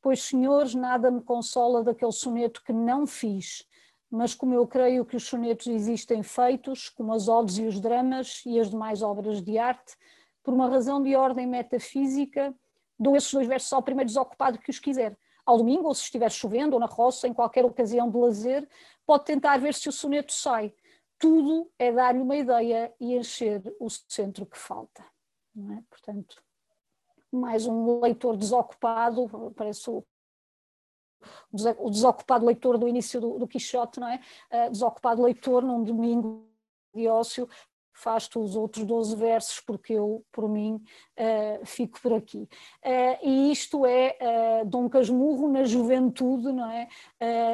Pois, 0.00 0.22
senhores, 0.22 0.74
nada 0.74 1.10
me 1.10 1.22
consola 1.22 1.82
daquele 1.84 2.12
soneto 2.12 2.62
que 2.64 2.72
não 2.72 3.06
fiz, 3.06 3.66
mas 4.10 4.34
como 4.34 4.52
eu 4.52 4.66
creio 4.66 5.04
que 5.04 5.16
os 5.16 5.24
sonetos 5.24 5.68
existem 5.68 6.22
feitos, 6.22 6.88
como 6.88 7.14
as 7.14 7.28
odes 7.28 7.58
e 7.58 7.64
os 7.64 7.80
dramas 7.80 8.42
e 8.44 8.58
as 8.58 8.68
demais 8.68 9.00
obras 9.00 9.40
de 9.40 9.56
arte, 9.58 9.96
por 10.42 10.52
uma 10.52 10.68
razão 10.68 11.02
de 11.02 11.14
ordem 11.14 11.46
metafísica, 11.46 12.54
dou 12.98 13.16
esses 13.16 13.32
dois 13.32 13.46
versos 13.46 13.72
ao 13.72 13.82
primeiro 13.82 14.08
desocupado 14.08 14.58
que 14.58 14.70
os 14.70 14.78
quiser. 14.78 15.16
Ao 15.46 15.56
domingo, 15.56 15.88
ou 15.88 15.94
se 15.94 16.02
estiver 16.02 16.30
chovendo, 16.30 16.74
ou 16.74 16.80
na 16.80 16.86
roça, 16.86 17.26
em 17.26 17.32
qualquer 17.32 17.64
ocasião 17.64 18.10
de 18.10 18.16
lazer, 18.16 18.68
pode 19.06 19.24
tentar 19.24 19.58
ver 19.58 19.74
se 19.74 19.88
o 19.88 19.92
soneto 19.92 20.32
sai. 20.32 20.74
Tudo 21.18 21.70
é 21.78 21.92
dar-lhe 21.92 22.20
uma 22.20 22.36
ideia 22.36 22.92
e 23.00 23.16
encher 23.16 23.62
o 23.80 23.88
centro 23.88 24.44
que 24.44 24.58
falta. 24.58 25.04
É? 25.56 25.82
Portanto, 25.88 26.42
mais 27.32 27.66
um 27.66 28.00
leitor 28.00 28.36
desocupado, 28.36 29.52
parece 29.56 29.88
o, 29.88 30.04
o 31.78 31.90
desocupado 31.90 32.44
leitor 32.44 32.76
do 32.76 32.86
início 32.86 33.20
do, 33.20 33.38
do 33.38 33.48
Quixote, 33.48 33.98
não 33.98 34.08
é? 34.08 34.20
Uh, 34.50 34.70
desocupado 34.70 35.22
leitor 35.22 35.62
num 35.62 35.82
domingo 35.82 36.46
de 36.94 37.08
ócio, 37.08 37.48
faz-te 37.92 38.38
os 38.38 38.56
outros 38.56 38.84
12 38.84 39.16
versos, 39.16 39.60
porque 39.60 39.92
eu, 39.92 40.24
por 40.32 40.48
mim, 40.48 40.82
uh, 41.18 41.64
fico 41.66 42.00
por 42.00 42.14
aqui. 42.14 42.48
Uh, 42.84 43.18
e 43.22 43.52
isto 43.52 43.86
é 43.86 44.16
uh, 44.62 44.66
Dom 44.66 44.88
Casmurro 44.88 45.50
na 45.50 45.64
juventude, 45.64 46.52
não 46.52 46.70
é? 46.70 46.88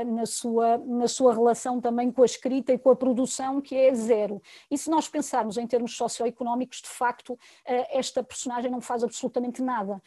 na, 0.06 0.24
sua, 0.24 0.78
na 0.78 1.06
sua 1.06 1.34
relação 1.34 1.80
também 1.80 2.10
com 2.10 2.22
a 2.22 2.26
escrita 2.26 2.72
e 2.72 2.78
com 2.78 2.90
a 2.90 2.96
produção, 2.96 3.60
que 3.60 3.76
é 3.76 3.92
zero. 3.94 4.40
E 4.70 4.78
se 4.78 4.90
nós 4.90 5.08
pensarmos 5.08 5.58
em 5.58 5.66
termos 5.66 5.96
socioeconómicos, 5.96 6.80
de 6.80 6.88
facto, 6.88 7.38
esta 7.64 8.22
personagem 8.22 8.70
não 8.70 8.80
faz 8.80 9.04
absolutamente 9.04 9.62
nada. 9.62 10.02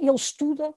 ele 0.00 0.14
estuda, 0.14 0.72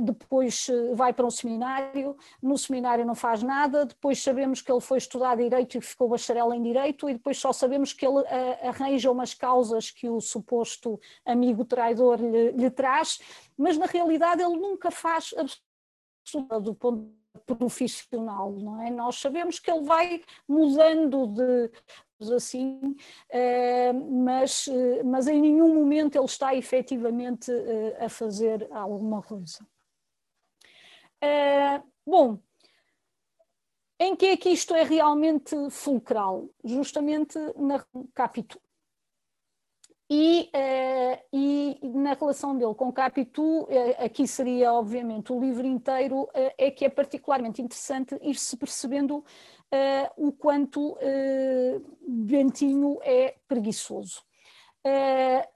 depois 0.00 0.68
eh, 0.68 0.94
vai 0.94 1.12
para 1.12 1.26
um 1.26 1.30
seminário, 1.30 2.16
no 2.42 2.58
seminário 2.58 3.04
não 3.04 3.14
faz 3.14 3.42
nada, 3.42 3.86
depois 3.86 4.22
sabemos 4.22 4.60
que 4.60 4.70
ele 4.70 4.80
foi 4.80 4.98
estudar 4.98 5.36
Direito 5.36 5.78
e 5.78 5.80
ficou 5.80 6.08
bacharel 6.08 6.52
em 6.52 6.62
Direito, 6.62 7.08
e 7.08 7.14
depois 7.14 7.38
só 7.38 7.52
sabemos 7.52 7.92
que 7.92 8.04
ele 8.04 8.20
eh, 8.26 8.68
arranja 8.68 9.10
umas 9.10 9.32
causas 9.34 9.90
que 9.90 10.08
o 10.08 10.20
suposto 10.20 11.00
amigo 11.24 11.64
traidor 11.64 12.20
lhe, 12.20 12.50
lhe 12.52 12.70
traz, 12.70 13.20
mas 13.56 13.78
na 13.78 13.86
realidade 13.86 14.42
ele 14.42 14.56
nunca 14.56 14.90
faz 14.90 15.32
absolutamente 15.36 16.64
do 16.64 16.74
ponto 16.74 17.12
profissional, 17.46 18.52
não 18.52 18.82
é? 18.82 18.90
Nós 18.90 19.16
sabemos 19.16 19.58
que 19.58 19.70
ele 19.70 19.82
vai 19.82 20.22
mudando 20.48 21.26
de, 21.26 21.70
assim, 22.30 22.96
eh, 23.28 23.92
mas, 23.92 24.68
eh, 24.68 25.02
mas 25.02 25.26
em 25.26 25.40
nenhum 25.40 25.74
momento 25.74 26.16
ele 26.16 26.24
está 26.24 26.54
efetivamente 26.54 27.50
eh, 27.50 28.04
a 28.04 28.08
fazer 28.08 28.68
alguma 28.70 29.22
coisa. 29.22 29.66
Bom, 32.06 32.38
em 33.98 34.14
que 34.14 34.26
é 34.26 34.36
que 34.36 34.50
isto 34.50 34.74
é 34.74 34.82
realmente 34.82 35.56
fulcral? 35.70 36.50
Justamente 36.62 37.38
na 37.56 37.82
Capitu. 38.14 38.60
E, 40.10 40.50
e, 41.32 41.80
na 41.82 42.12
relação 42.12 42.54
dele 42.58 42.74
com 42.74 42.92
Capitu, 42.92 43.66
aqui 43.98 44.28
seria 44.28 44.74
obviamente 44.74 45.32
o 45.32 45.40
livro 45.40 45.66
inteiro, 45.66 46.28
é 46.34 46.70
que 46.70 46.84
é 46.84 46.90
particularmente 46.90 47.62
interessante 47.62 48.14
ir-se 48.20 48.54
percebendo 48.58 49.24
o 50.16 50.32
quanto 50.32 50.92
uh, 50.92 51.96
Bentinho 52.06 52.98
é 53.02 53.36
preguiçoso. 53.48 54.22
Uh, 54.86 55.54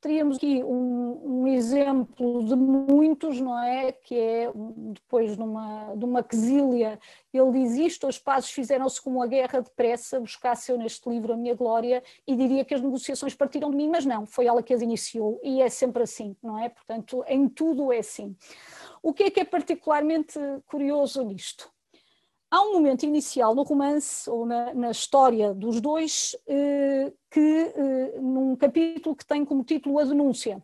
teríamos 0.00 0.36
aqui 0.36 0.62
um, 0.62 1.42
um, 1.42 1.46
exemplo 1.48 2.44
de 2.44 2.54
muitos, 2.54 3.40
não 3.40 3.58
é? 3.58 3.92
Que 3.92 4.14
é 4.14 4.52
depois 4.92 5.36
de 5.36 5.42
uma, 5.42 5.94
de 5.96 6.04
uma 6.04 6.22
quesília, 6.22 6.98
ele 7.32 7.52
diz 7.52 7.74
isto: 7.76 8.06
os 8.06 8.18
pazes 8.18 8.50
fizeram-se 8.50 9.00
como 9.02 9.22
a 9.22 9.26
guerra 9.26 9.60
depressa, 9.60 10.20
buscasse 10.20 10.70
eu 10.70 10.78
neste 10.78 11.08
livro 11.08 11.32
a 11.32 11.36
minha 11.36 11.54
glória, 11.54 12.02
e 12.26 12.36
diria 12.36 12.64
que 12.64 12.74
as 12.74 12.80
negociações 12.80 13.34
partiram 13.34 13.70
de 13.70 13.76
mim, 13.76 13.88
mas 13.88 14.04
não, 14.04 14.26
foi 14.26 14.46
ela 14.46 14.62
que 14.62 14.72
as 14.72 14.82
iniciou, 14.82 15.40
e 15.42 15.60
é 15.60 15.68
sempre 15.68 16.02
assim, 16.02 16.36
não 16.42 16.58
é? 16.58 16.68
Portanto, 16.68 17.24
em 17.26 17.48
tudo 17.48 17.92
é 17.92 17.98
assim. 17.98 18.36
O 19.02 19.12
que 19.12 19.24
é 19.24 19.30
que 19.30 19.40
é 19.40 19.44
particularmente 19.44 20.38
curioso 20.66 21.24
nisto? 21.24 21.70
Há 22.50 22.62
um 22.62 22.72
momento 22.72 23.04
inicial 23.04 23.54
no 23.54 23.62
romance, 23.62 24.28
ou 24.28 24.46
na, 24.46 24.72
na 24.72 24.90
história 24.90 25.52
dos 25.52 25.80
dois, 25.82 26.34
eh, 26.46 27.12
que 27.30 27.40
eh, 27.40 28.18
num 28.20 28.56
capítulo 28.56 29.14
que 29.14 29.26
tem 29.26 29.44
como 29.44 29.62
título 29.62 29.98
a 29.98 30.04
denúncia. 30.04 30.62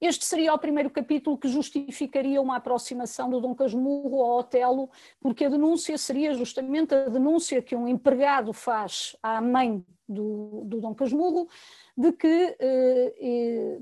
Este 0.00 0.24
seria 0.24 0.54
o 0.54 0.58
primeiro 0.58 0.88
capítulo 0.88 1.36
que 1.36 1.48
justificaria 1.48 2.40
uma 2.40 2.56
aproximação 2.56 3.28
do 3.28 3.40
Dom 3.40 3.56
Casmurro 3.56 4.22
ao 4.22 4.38
Otelo, 4.38 4.88
porque 5.20 5.46
a 5.46 5.48
denúncia 5.48 5.98
seria 5.98 6.32
justamente 6.34 6.94
a 6.94 7.08
denúncia 7.08 7.60
que 7.60 7.74
um 7.74 7.88
empregado 7.88 8.52
faz 8.52 9.16
à 9.20 9.40
mãe 9.40 9.84
do, 10.08 10.62
do 10.64 10.80
Dom 10.80 10.94
Casmurro 10.94 11.48
de 11.96 12.12
que 12.12 12.56
eh, 12.60 13.14
eh 13.20 13.78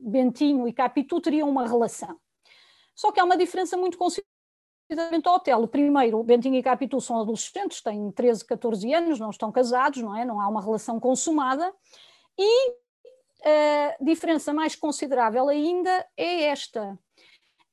Bentinho 0.00 0.68
e 0.68 0.72
Capitu 0.72 1.20
teriam 1.20 1.50
uma 1.50 1.66
relação. 1.66 2.16
Só 2.94 3.12
que 3.12 3.20
há 3.20 3.24
uma 3.24 3.36
diferença 3.36 3.76
muito 3.76 3.98
ao 5.26 5.34
Otelo. 5.34 5.68
Primeiro, 5.68 6.22
Bentinho 6.22 6.56
e 6.56 6.62
Capitu 6.62 7.00
são 7.00 7.20
adolescentes, 7.20 7.82
têm 7.82 8.10
13, 8.10 8.44
14 8.44 8.94
anos, 8.94 9.18
não 9.18 9.30
estão 9.30 9.52
casados, 9.52 10.02
não 10.02 10.16
é? 10.16 10.24
Não 10.24 10.40
há 10.40 10.48
uma 10.48 10.62
relação 10.62 10.98
consumada. 10.98 11.74
E 12.38 12.72
a 13.44 13.96
diferença 14.00 14.52
mais 14.52 14.74
considerável 14.74 15.48
ainda 15.48 16.06
é 16.16 16.44
esta: 16.44 16.98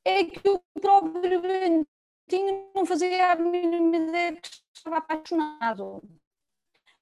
é 0.03 0.23
que 0.23 0.49
o 0.49 0.61
próprio 0.79 1.41
Bentinho 1.41 2.69
não 2.75 2.85
fazia 2.85 3.31
a 3.31 3.35
mínima 3.35 3.97
ideia 3.97 4.35
que 4.35 4.49
estava 4.73 4.97
apaixonado. 4.97 6.01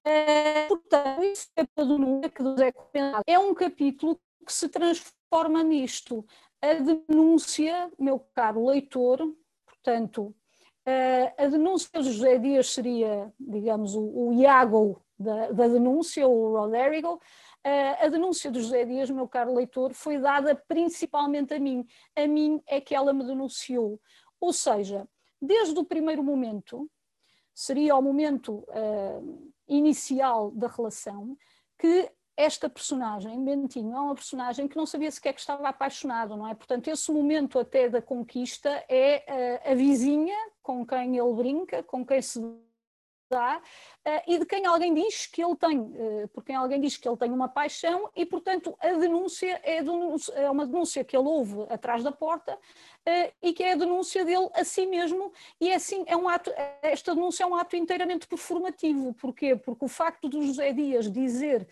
Uh, 0.05 0.67
portanto, 0.67 1.23
isso 1.23 1.49
é 1.55 2.71
que 2.71 2.99
é 3.27 3.39
um 3.39 3.53
capítulo 3.53 4.19
que 4.45 4.51
se 4.51 4.67
transforma 4.67 5.63
nisto. 5.63 6.25
A 6.61 6.73
denúncia, 6.73 7.91
meu 7.97 8.19
caro 8.33 8.65
leitor, 8.65 9.19
Portanto, 9.83 10.33
a 11.37 11.47
denúncia 11.47 12.01
de 12.01 12.11
José 12.11 12.39
Dias 12.39 12.69
seria, 12.69 13.33
digamos, 13.37 13.95
o, 13.95 14.29
o 14.29 14.33
Iago 14.33 15.01
da, 15.19 15.51
da 15.51 15.67
denúncia, 15.67 16.25
o 16.25 16.55
Roderigo, 16.55 17.19
a 17.99 18.07
denúncia 18.07 18.49
de 18.49 18.61
José 18.61 18.85
Dias, 18.85 19.09
meu 19.09 19.27
caro 19.27 19.53
leitor, 19.53 19.93
foi 19.93 20.17
dada 20.17 20.55
principalmente 20.55 21.53
a 21.53 21.59
mim. 21.59 21.85
A 22.15 22.25
mim 22.25 22.61
é 22.65 22.79
que 22.79 22.95
ela 22.95 23.11
me 23.11 23.25
denunciou. 23.25 23.99
Ou 24.39 24.53
seja, 24.53 25.05
desde 25.41 25.77
o 25.77 25.83
primeiro 25.83 26.23
momento, 26.23 26.89
seria 27.53 27.95
o 27.97 28.01
momento 28.01 28.65
uh, 28.69 29.53
inicial 29.67 30.51
da 30.51 30.67
relação, 30.67 31.37
que 31.77 32.09
esta 32.35 32.67
personagem, 32.67 33.43
Bentinho, 33.43 33.95
é 33.95 33.99
uma 33.99 34.15
personagem 34.15 34.67
que 34.67 34.75
não 34.75 34.85
sabia 34.85 35.11
sequer 35.11 35.33
que 35.33 35.39
estava 35.39 35.67
apaixonado, 35.67 36.35
não 36.35 36.47
é? 36.47 36.55
Portanto, 36.55 36.87
esse 36.87 37.11
momento 37.11 37.59
até 37.59 37.87
da 37.87 38.01
conquista 38.01 38.83
é 38.89 39.61
uh, 39.65 39.71
a 39.71 39.75
vizinha 39.75 40.35
com 40.61 40.85
quem 40.85 41.17
ele 41.17 41.33
brinca, 41.33 41.83
com 41.83 42.05
quem 42.05 42.21
se 42.21 42.39
dá, 43.33 43.57
uh, 43.57 44.21
e 44.27 44.37
de 44.37 44.45
quem 44.45 44.65
alguém 44.65 44.93
diz 44.93 45.25
que 45.25 45.43
ele 45.43 45.55
tem, 45.55 45.79
uh, 45.79 46.27
por 46.33 46.43
quem 46.43 46.55
alguém 46.55 46.79
diz 46.79 46.95
que 46.97 47.07
ele 47.07 47.17
tem 47.17 47.31
uma 47.31 47.49
paixão, 47.49 48.09
e 48.15 48.25
portanto 48.25 48.75
a 48.79 48.91
denúncia 48.93 49.59
é, 49.63 49.77
é 50.35 50.51
uma 50.51 50.65
denúncia 50.65 51.03
que 51.03 51.17
ele 51.17 51.27
ouve 51.27 51.65
atrás 51.69 52.03
da 52.03 52.11
porta 52.11 52.53
uh, 52.53 53.33
e 53.41 53.53
que 53.53 53.63
é 53.63 53.73
a 53.73 53.75
denúncia 53.75 54.23
dele 54.23 54.49
a 54.53 54.63
si 54.63 54.85
mesmo, 54.85 55.33
e 55.59 55.69
é 55.69 55.75
assim, 55.75 56.03
é 56.07 56.15
um 56.15 56.29
ato, 56.29 56.51
esta 56.81 57.15
denúncia 57.15 57.43
é 57.43 57.47
um 57.47 57.55
ato 57.55 57.75
inteiramente 57.75 58.27
performativo. 58.27 59.13
Porquê? 59.15 59.55
Porque 59.55 59.85
o 59.85 59.87
facto 59.87 60.29
do 60.29 60.41
José 60.43 60.71
Dias 60.73 61.11
dizer 61.11 61.67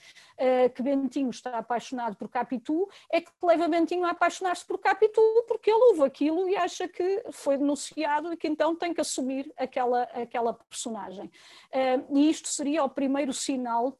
que 0.74 0.82
Bentinho 0.82 1.30
está 1.30 1.58
apaixonado 1.58 2.16
por 2.16 2.28
Capitu 2.28 2.90
é 3.12 3.22
que 3.22 3.32
leva 3.44 3.68
Bentinho 3.68 4.06
a 4.06 4.12
apaixonar-se 4.12 4.66
por 4.66 4.80
Capitu, 4.80 5.22
porque 5.48 5.70
ele 5.70 5.84
ouve 5.90 6.04
aquilo 6.04 6.50
e 6.50 6.56
acha 6.56 6.88
que 6.88 7.24
foi 7.32 7.58
denunciado 7.58 8.34
e 8.34 8.38
que 8.38 8.48
então 8.48 8.76
tem 8.76 8.94
que 8.94 9.02
assumir 9.02 9.52
aquela, 9.58 10.04
aquela 10.04 10.54
personagem. 10.54 11.30
Uh, 11.74 12.18
e 12.18 12.30
isto 12.30 12.48
seria 12.48 12.84
o 12.84 12.90
primeiro 12.90 13.34
sinal 13.34 13.98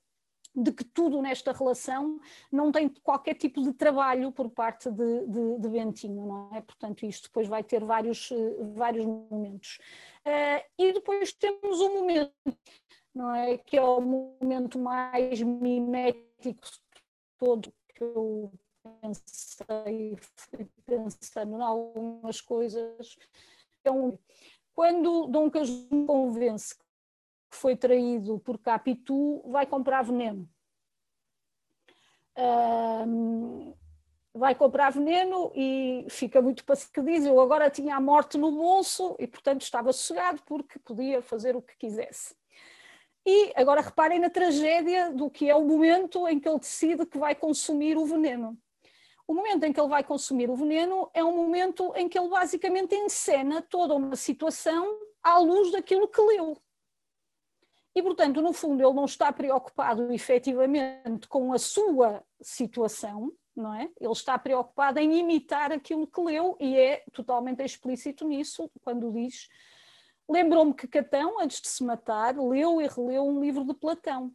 de 0.54 0.72
que 0.72 0.84
tudo 0.84 1.22
nesta 1.22 1.54
relação 1.54 2.20
não 2.52 2.72
tem 2.72 2.90
qualquer 3.04 3.36
tipo 3.36 3.62
de 3.62 3.74
trabalho 3.74 4.32
por 4.32 4.50
parte 4.50 4.92
de, 4.92 5.26
de, 5.28 5.60
de 5.60 5.70
Bentinho, 5.70 6.26
não 6.26 6.50
é? 6.54 6.62
Portanto, 6.62 7.06
isto 7.06 7.30
depois 7.30 7.48
vai 7.48 7.64
ter 7.64 7.84
vários, 7.84 8.30
uh, 8.32 8.74
vários 8.74 9.06
momentos. 9.06 9.80
Uh, 10.26 10.64
e 10.78 10.94
depois 10.94 11.32
temos 11.34 11.80
um 11.80 12.00
momento, 12.00 12.34
não 13.14 13.34
é? 13.34 13.58
Que 13.58 13.78
é 13.78 13.84
o 13.84 14.02
momento 14.02 14.78
mais 14.78 15.42
mimético 15.42 16.68
todo 17.38 17.74
que 17.96 18.04
eu 18.04 18.52
pensei, 19.02 20.18
pensando 20.86 21.58
em 21.58 21.62
algumas 21.62 22.42
coisas. 22.42 23.16
Um, 23.86 24.18
quando 24.74 25.28
Dom 25.28 25.50
Casmurro 25.50 26.08
convence 26.08 26.76
que 27.52 27.58
foi 27.58 27.76
traído 27.76 28.40
por 28.40 28.58
Capitu 28.58 29.44
vai 29.46 29.66
comprar 29.66 30.04
veneno. 30.04 30.50
Um, 32.38 33.74
vai 34.34 34.56
comprar 34.56 34.92
veneno 34.92 35.52
e 35.54 36.06
fica 36.10 36.42
muito 36.42 36.64
paciente, 36.64 37.02
diz, 37.02 37.26
eu 37.26 37.40
agora 37.42 37.70
tinha 37.70 37.98
a 37.98 38.02
morte 38.02 38.38
no 38.38 38.52
bolso 38.52 39.18
e 39.20 39.28
portanto 39.28 39.64
estava 39.64 39.92
sossegado 39.92 40.42
porque 40.46 40.80
podia 40.80 41.22
fazer 41.22 41.58
o 41.58 41.62
que 41.62 41.76
quisesse. 41.76 42.34
E 43.26 43.52
agora 43.56 43.82
reparem 43.82 44.18
na 44.18 44.30
tragédia 44.30 45.12
do 45.12 45.30
que 45.30 45.50
é 45.50 45.56
o 45.56 45.66
momento 45.66 46.26
em 46.28 46.40
que 46.40 46.48
ele 46.48 46.58
decide 46.58 47.06
que 47.06 47.20
vai 47.20 47.36
consumir 47.36 47.98
o 47.98 48.06
veneno. 48.06 48.58
O 49.28 49.34
momento 49.34 49.66
em 49.66 49.74
que 49.74 49.80
ele 49.80 49.90
vai 49.90 50.04
consumir 50.04 50.50
o 50.50 50.56
veneno 50.56 51.10
é 51.14 51.24
um 51.24 51.36
momento 51.36 51.94
em 51.96 52.08
que 52.08 52.18
ele 52.18 52.30
basicamente 52.30 52.96
encena 52.96 53.62
toda 53.62 53.94
uma 53.94 54.16
situação 54.16 54.98
à 55.22 55.38
luz 55.38 55.72
daquilo 55.72 56.08
que 56.08 56.20
leu. 56.22 56.58
E, 57.94 58.02
portanto, 58.02 58.42
no 58.42 58.54
fundo, 58.54 58.82
ele 58.82 58.94
não 58.94 59.06
está 59.06 59.32
preocupado 59.34 60.12
efetivamente 60.14 61.28
com 61.28 61.52
a 61.52 61.60
sua 61.60 62.24
situação, 62.42 63.32
não 63.54 63.74
é? 63.74 63.92
Ele 64.00 64.12
está 64.14 64.40
preocupado 64.40 65.00
em 65.00 65.20
imitar 65.20 65.74
aquilo 65.74 66.08
que 66.08 66.22
leu 66.22 66.56
e 66.60 66.78
é 66.78 67.04
totalmente 67.12 67.62
explícito 67.62 68.26
nisso 68.26 68.72
quando 68.82 69.12
diz. 69.12 69.50
Lembrou-me 70.30 70.74
que 70.74 70.88
Catão, 70.88 71.42
antes 71.42 71.60
de 71.60 71.68
se 71.68 71.84
matar, 71.84 72.38
leu 72.38 72.82
e 72.82 72.88
releu 72.88 73.28
um 73.28 73.42
livro 73.42 73.66
de 73.66 73.74
Platão. 73.74 74.34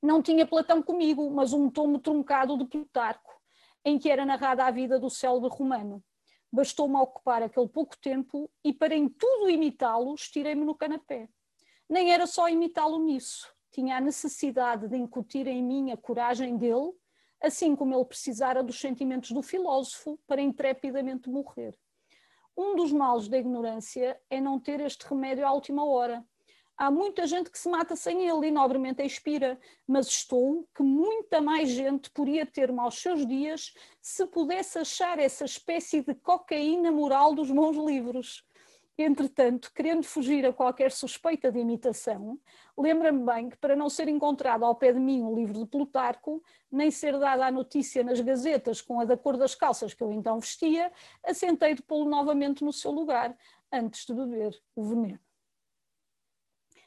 Não 0.00 0.22
tinha 0.22 0.46
Platão 0.46 0.80
comigo, 0.80 1.28
mas 1.28 1.52
um 1.52 1.68
tomo 1.68 1.98
truncado 1.98 2.56
de 2.56 2.64
Plutarco, 2.64 3.34
em 3.84 3.98
que 3.98 4.08
era 4.08 4.24
narrada 4.24 4.64
a 4.64 4.70
vida 4.70 4.98
do 4.98 5.10
célebre 5.10 5.50
romano. 5.50 6.02
Bastou-me 6.52 6.96
ocupar 6.96 7.42
aquele 7.42 7.68
pouco 7.68 7.96
tempo 7.98 8.48
e, 8.62 8.72
para 8.72 8.94
em 8.94 9.08
tudo 9.08 9.50
imitá-lo, 9.50 10.14
estirei-me 10.14 10.64
no 10.64 10.74
canapé 10.76 11.28
nem 11.90 12.12
era 12.12 12.24
só 12.24 12.48
imitá-lo 12.48 13.00
nisso. 13.00 13.52
Tinha 13.72 13.96
a 13.96 14.00
necessidade 14.00 14.86
de 14.86 14.96
incutir 14.96 15.48
em 15.48 15.60
mim 15.60 15.90
a 15.90 15.96
coragem 15.96 16.56
dele, 16.56 16.92
assim 17.42 17.74
como 17.74 17.92
ele 17.92 18.04
precisara 18.04 18.62
dos 18.62 18.78
sentimentos 18.78 19.32
do 19.32 19.42
filósofo 19.42 20.16
para 20.24 20.40
intrepidamente 20.40 21.28
morrer. 21.28 21.76
Um 22.56 22.76
dos 22.76 22.92
males 22.92 23.28
da 23.28 23.38
ignorância 23.38 24.20
é 24.30 24.40
não 24.40 24.60
ter 24.60 24.80
este 24.80 25.04
remédio 25.06 25.44
à 25.44 25.52
última 25.52 25.84
hora. 25.84 26.24
Há 26.76 26.90
muita 26.90 27.26
gente 27.26 27.50
que 27.50 27.58
se 27.58 27.68
mata 27.68 27.96
sem 27.96 28.26
ele 28.26 28.46
e 28.46 28.50
nobremente 28.50 29.02
expira, 29.02 29.58
mas 29.86 30.06
estou 30.06 30.66
que 30.74 30.82
muita 30.82 31.40
mais 31.40 31.70
gente 31.70 32.08
poderia 32.10 32.46
ter 32.46 32.70
aos 32.70 33.02
seus 33.02 33.26
dias 33.26 33.74
se 34.00 34.26
pudesse 34.26 34.78
achar 34.78 35.18
essa 35.18 35.44
espécie 35.44 36.02
de 36.02 36.14
cocaína 36.14 36.92
moral 36.92 37.34
dos 37.34 37.50
bons 37.50 37.76
livros. 37.76 38.44
Entretanto, 39.02 39.72
querendo 39.74 40.04
fugir 40.04 40.44
a 40.44 40.52
qualquer 40.52 40.92
suspeita 40.92 41.50
de 41.50 41.58
imitação, 41.58 42.38
lembra-me 42.76 43.24
bem 43.24 43.48
que, 43.48 43.56
para 43.56 43.74
não 43.74 43.88
ser 43.88 44.08
encontrado 44.08 44.62
ao 44.62 44.74
pé 44.74 44.92
de 44.92 45.00
mim 45.00 45.22
o 45.22 45.34
livro 45.34 45.58
de 45.58 45.64
Plutarco, 45.64 46.42
nem 46.70 46.90
ser 46.90 47.18
dada 47.18 47.46
a 47.46 47.50
notícia 47.50 48.04
nas 48.04 48.20
gazetas 48.20 48.82
com 48.82 49.00
a 49.00 49.06
da 49.06 49.16
cor 49.16 49.38
das 49.38 49.54
calças 49.54 49.94
que 49.94 50.02
eu 50.02 50.12
então 50.12 50.38
vestia, 50.38 50.92
assentei 51.24 51.74
de 51.74 51.80
pô-lo 51.80 52.10
novamente 52.10 52.62
no 52.62 52.74
seu 52.74 52.90
lugar, 52.90 53.34
antes 53.72 54.04
de 54.04 54.12
beber 54.12 54.54
o 54.76 54.84
veneno. 54.84 55.18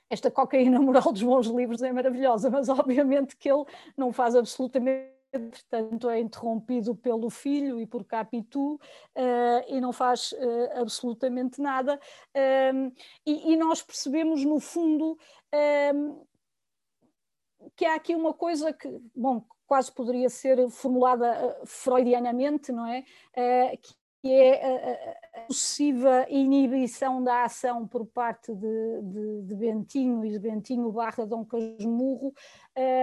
Esta 0.07 0.29
cocaína 0.29 0.79
moral 0.79 1.11
dos 1.11 1.23
bons 1.23 1.47
livros 1.47 1.81
é 1.81 1.91
maravilhosa, 1.91 2.47
mas 2.47 2.69
obviamente 2.69 3.35
que 3.35 3.51
ele 3.51 3.65
não 3.97 4.13
faz 4.13 4.35
absolutamente 4.35 5.22
entretanto 5.33 6.09
é 6.09 6.19
interrompido 6.19 6.95
pelo 6.95 7.29
filho 7.29 7.79
e 7.79 7.87
por 7.87 8.05
Capitu 8.05 8.75
uh, 8.75 8.79
e 9.67 9.81
não 9.81 9.91
faz 9.91 10.31
uh, 10.33 10.81
absolutamente 10.81 11.59
nada. 11.59 11.99
Um, 12.73 12.91
e, 13.25 13.53
e, 13.53 13.57
nós 13.57 13.81
percebemos, 13.81 14.45
no 14.45 14.59
fundo, 14.59 15.17
um, 15.95 16.23
que 17.75 17.85
há 17.85 17.95
aqui 17.95 18.15
uma 18.15 18.33
coisa 18.33 18.71
que, 18.71 18.87
bom, 19.15 19.43
quase 19.65 19.91
poderia 19.91 20.29
ser 20.29 20.69
formulada 20.69 21.59
uh, 21.61 21.65
freudianamente, 21.65 22.71
não 22.71 22.85
é? 22.85 23.03
que 24.23 24.31
é 24.31 25.15
a, 25.35 25.41
possível 25.47 26.25
inibição 26.29 27.21
da 27.21 27.43
ação 27.43 27.85
por 27.85 28.05
parte 28.05 28.55
de, 28.55 29.01
de, 29.01 29.41
de 29.41 29.55
Bentinho 29.55 30.23
e 30.23 30.31
de 30.31 30.39
Bentinho 30.39 30.89
barra 30.93 31.25
Dom 31.25 31.43
Casmurro, 31.43 32.33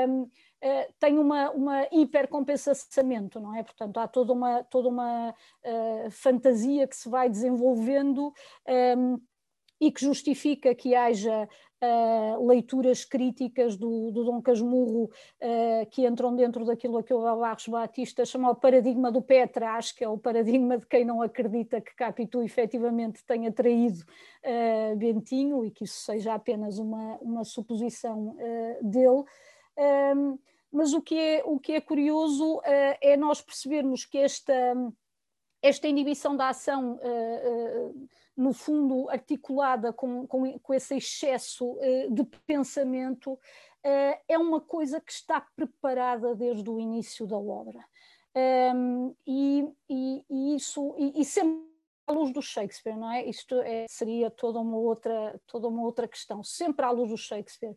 um, 0.09 0.31
uh, 0.63 0.93
tem 0.99 1.19
uma, 1.19 1.51
uma 1.51 1.87
hipercompensamento, 1.93 3.41
não 3.41 3.55
é? 3.55 3.63
Portanto, 3.63 3.99
há 3.99 4.09
toda 4.09 4.33
uma, 4.33 4.63
toda 4.65 4.89
uma 4.89 5.31
uh, 5.31 6.11
fantasia 6.11 6.87
que 6.87 6.97
se 6.97 7.09
vai 7.09 7.29
desenvolvendo 7.29 8.33
um, 8.97 9.21
e 9.81 9.91
que 9.91 10.05
justifica 10.05 10.75
que 10.75 10.95
haja 10.95 11.49
uh, 11.83 12.47
leituras 12.47 13.05
críticas 13.05 13.77
do, 13.77 14.11
do 14.11 14.25
Dom 14.25 14.43
Casmurro 14.43 15.05
uh, 15.05 15.87
que 15.91 16.07
entram 16.07 16.37
dentro 16.37 16.65
daquilo 16.65 16.99
a 16.99 17.03
que 17.03 17.15
o 17.15 17.23
Barros 17.23 17.67
Batista 17.67 18.25
chama 18.25 18.51
o 18.51 18.55
paradigma 18.55 19.11
do 19.11 19.23
pé 19.23 19.45
atrás, 19.45 19.91
que 19.91 20.05
é 20.05 20.09
o 20.09 20.19
paradigma 20.19 20.77
de 20.77 20.87
quem 20.87 21.05
não 21.05 21.23
acredita 21.23 21.81
que 21.81 21.95
Capitu 21.95 22.43
efetivamente 22.43 23.25
tenha 23.25 23.51
traído 23.51 24.01
uh, 24.01 24.97
Bentinho 24.97 25.65
e 25.65 25.71
que 25.71 25.85
isso 25.85 26.01
seja 26.01 26.35
apenas 26.35 26.79
uma, 26.79 27.17
uma 27.23 27.45
suposição 27.45 28.37
dele. 28.83 29.25
Um, 29.81 30.39
mas 30.71 30.93
o 30.93 31.01
que 31.01 31.19
é, 31.19 31.43
o 31.45 31.59
que 31.59 31.73
é 31.73 31.81
curioso 31.81 32.59
uh, 32.59 32.63
é 33.01 33.17
nós 33.17 33.41
percebermos 33.41 34.05
que 34.05 34.19
esta, 34.19 34.55
esta 35.61 35.89
inibição 35.89 36.37
da 36.37 36.51
ação, 36.51 36.95
uh, 36.95 37.89
uh, 37.89 38.09
no 38.37 38.53
fundo, 38.53 39.09
articulada 39.11 39.93
com, 39.93 40.27
com, 40.27 40.59
com 40.59 40.75
esse 40.75 40.97
excesso 40.97 41.77
de 42.11 42.25
pensamento, 42.47 43.39
é 44.29 44.39
uma 44.39 44.61
coisa 44.61 44.99
que 44.99 45.13
está 45.13 45.41
preparada 45.41 46.35
desde 46.35 46.71
o 46.71 46.81
início 46.81 47.27
da 47.27 47.37
obra. 47.37 47.85
Um, 48.75 49.15
e, 49.27 49.69
e, 49.89 50.25
e, 50.31 50.55
isso, 50.55 50.95
e, 50.97 51.21
e 51.21 51.25
sempre 51.25 51.69
à 52.07 52.13
luz 52.13 52.33
do 52.33 52.41
Shakespeare, 52.41 52.97
não 52.97 53.11
é? 53.11 53.25
Isto 53.25 53.57
é, 53.61 53.87
seria 53.89 54.31
toda 54.31 54.59
uma, 54.59 54.77
outra, 54.77 55.41
toda 55.47 55.69
uma 55.69 55.83
outra 55.83 56.09
questão, 56.09 56.43
sempre 56.43 56.85
à 56.85 56.91
luz 56.91 57.11
do 57.11 57.17
Shakespeare 57.17 57.77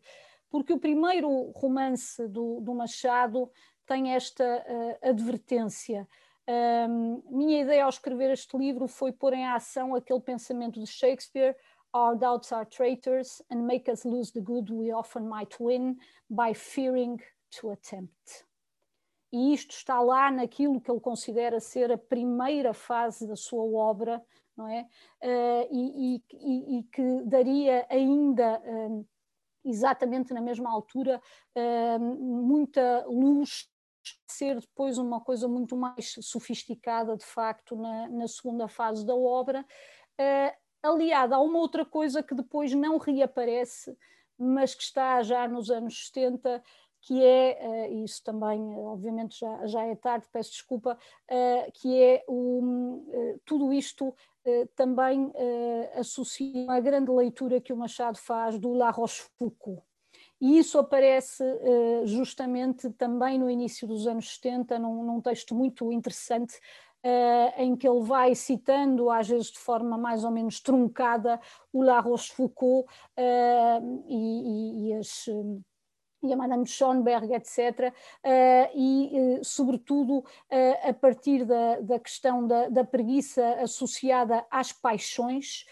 porque 0.54 0.72
o 0.72 0.78
primeiro 0.78 1.50
romance 1.56 2.28
do, 2.28 2.60
do 2.60 2.72
Machado 2.72 3.50
tem 3.84 4.14
esta 4.14 4.44
uh, 4.44 5.08
advertência. 5.08 6.06
Um, 6.88 7.24
minha 7.28 7.62
ideia 7.62 7.82
ao 7.82 7.90
escrever 7.90 8.30
este 8.30 8.56
livro 8.56 8.86
foi 8.86 9.10
pôr 9.10 9.32
em 9.32 9.44
ação 9.48 9.96
aquele 9.96 10.20
pensamento 10.20 10.78
de 10.78 10.86
Shakespeare 10.86 11.56
Our 11.92 12.16
doubts 12.16 12.52
are 12.52 12.64
traitors 12.64 13.42
and 13.50 13.66
make 13.66 13.90
us 13.90 14.04
lose 14.04 14.32
the 14.32 14.40
good 14.40 14.72
we 14.72 14.92
often 14.92 15.28
might 15.28 15.56
win 15.58 15.96
by 16.30 16.54
fearing 16.54 17.20
to 17.58 17.70
attempt. 17.70 18.46
E 19.32 19.54
isto 19.54 19.72
está 19.72 20.00
lá 20.00 20.30
naquilo 20.30 20.80
que 20.80 20.88
ele 20.88 21.00
considera 21.00 21.58
ser 21.58 21.90
a 21.90 21.98
primeira 21.98 22.72
fase 22.72 23.26
da 23.26 23.34
sua 23.34 23.64
obra, 23.64 24.24
não 24.56 24.68
é? 24.68 24.86
Uh, 25.20 25.68
e, 25.72 26.22
e, 26.32 26.78
e, 26.78 26.82
que 26.84 27.22
daria 27.24 27.84
ainda 27.90 28.62
exatamente 29.64 30.32
na 30.34 30.40
mesma 30.40 30.70
altura 30.70 31.20
uh, 31.56 31.98
muita 32.00 33.04
luz 33.06 33.68
ser 34.28 34.60
depois 34.60 34.98
uma 34.98 35.20
coisa 35.20 35.48
muito 35.48 35.76
mais 35.76 36.14
sofisticada 36.20 37.16
de 37.16 37.24
facto 37.24 37.74
na, 37.74 38.08
na 38.08 38.28
segunda 38.28 38.68
fase 38.68 39.04
da 39.06 39.14
obra. 39.14 39.64
Aliada 40.82 41.36
a 41.36 41.40
uma 41.40 41.58
outra 41.58 41.86
coisa 41.86 42.22
que 42.22 42.34
depois 42.34 42.74
não 42.74 42.98
reaparece 42.98 43.96
mas 44.36 44.74
que 44.74 44.82
está 44.82 45.22
já 45.22 45.48
nos 45.48 45.70
anos 45.70 46.08
70 46.08 46.62
que 47.00 47.22
é, 47.22 47.58
uh, 47.62 48.04
isso 48.04 48.22
também, 48.22 48.60
obviamente 48.76 49.38
já, 49.38 49.66
já 49.66 49.84
é 49.84 49.94
tarde, 49.94 50.26
peço 50.32 50.52
desculpa, 50.52 50.98
que 51.74 52.02
é 52.02 52.24
o, 52.26 53.38
tudo 53.44 53.72
isto 53.74 54.14
também 54.76 55.32
associa 55.94 56.70
a 56.70 56.80
grande 56.80 57.10
leitura 57.10 57.60
que 57.60 57.72
o 57.72 57.76
Machado 57.76 58.18
faz 58.18 58.58
do 58.58 58.72
La 58.72 58.90
Rochefoucauld. 58.90 59.82
E 60.40 60.58
isso 60.58 60.78
aparece 60.78 61.44
justamente 62.04 62.90
também 62.90 63.38
no 63.38 63.48
início 63.48 63.86
dos 63.86 64.06
anos 64.06 64.34
70, 64.34 64.78
num, 64.78 65.02
num 65.02 65.20
texto 65.20 65.54
muito 65.54 65.90
interessante, 65.92 66.58
em 67.56 67.76
que 67.76 67.88
ele 67.88 68.02
vai 68.02 68.34
citando, 68.34 69.10
às 69.10 69.28
vezes 69.28 69.50
de 69.50 69.58
forma 69.58 69.96
mais 69.96 70.24
ou 70.24 70.30
menos 70.30 70.60
truncada, 70.60 71.40
o 71.72 71.82
La 71.82 72.00
Rochefoucauld 72.00 72.86
e, 74.08 74.88
e, 74.88 74.88
e 74.88 74.94
as 74.94 75.26
e 76.24 76.32
a 76.32 76.36
Madame 76.36 76.66
Schoenberg, 76.66 77.32
etc., 77.32 77.92
uh, 77.92 78.70
e, 78.74 79.38
uh, 79.38 79.44
sobretudo, 79.44 80.18
uh, 80.18 80.88
a 80.88 80.92
partir 80.92 81.44
da, 81.44 81.80
da 81.80 81.98
questão 81.98 82.46
da, 82.46 82.68
da, 82.68 82.84
preguiça 82.84 83.44
associada 83.60 84.44
às 84.50 84.72
paixões, 84.72 85.64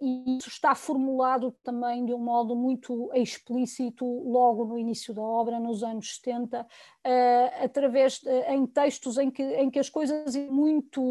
e 0.00 0.38
isso 0.38 0.48
está 0.48 0.74
formulado 0.74 1.50
também 1.62 2.06
de 2.06 2.14
um 2.14 2.18
modo 2.18 2.54
muito 2.54 3.10
explícito 3.12 4.04
logo 4.22 4.64
no 4.64 4.78
início 4.78 5.12
da 5.12 5.20
obra, 5.20 5.58
nos 5.58 5.82
anos 5.82 6.14
70, 6.16 6.64
através 7.60 8.20
de, 8.20 8.30
em 8.48 8.64
textos 8.66 9.18
em 9.18 9.28
que, 9.28 9.42
em 9.42 9.68
que 9.68 9.80
as 9.80 9.90
coisas 9.90 10.34
muito. 10.48 11.02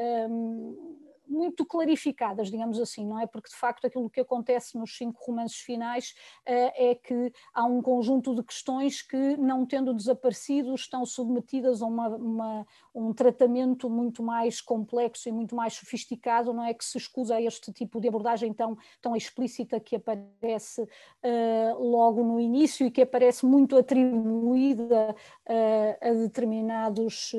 Um, 0.00 1.01
muito 1.32 1.64
clarificadas, 1.64 2.50
digamos 2.50 2.78
assim, 2.78 3.06
não 3.06 3.18
é? 3.18 3.26
Porque 3.26 3.48
de 3.48 3.56
facto 3.56 3.86
aquilo 3.86 4.10
que 4.10 4.20
acontece 4.20 4.76
nos 4.76 4.96
cinco 4.96 5.18
romances 5.24 5.58
finais 5.58 6.14
uh, 6.46 6.72
é 6.76 6.94
que 6.94 7.32
há 7.54 7.64
um 7.64 7.80
conjunto 7.80 8.34
de 8.34 8.42
questões 8.42 9.00
que, 9.00 9.36
não 9.38 9.64
tendo 9.64 9.94
desaparecido, 9.94 10.74
estão 10.74 11.06
submetidas 11.06 11.80
a 11.80 11.86
uma, 11.86 12.08
uma, 12.08 12.66
um 12.94 13.12
tratamento 13.12 13.88
muito 13.88 14.22
mais 14.22 14.60
complexo 14.60 15.28
e 15.28 15.32
muito 15.32 15.56
mais 15.56 15.72
sofisticado, 15.72 16.52
não 16.52 16.64
é? 16.64 16.74
Que 16.74 16.84
se 16.84 16.98
escusa 16.98 17.40
este 17.40 17.72
tipo 17.72 17.98
de 17.98 18.08
abordagem 18.08 18.52
tão, 18.52 18.76
tão 19.00 19.16
explícita 19.16 19.80
que 19.80 19.96
aparece 19.96 20.82
uh, 20.82 21.78
logo 21.78 22.22
no 22.22 22.38
início 22.38 22.86
e 22.86 22.90
que 22.90 23.02
aparece 23.02 23.46
muito 23.46 23.76
atribuída 23.76 25.16
uh, 25.48 26.08
a 26.08 26.12
determinados 26.12 27.32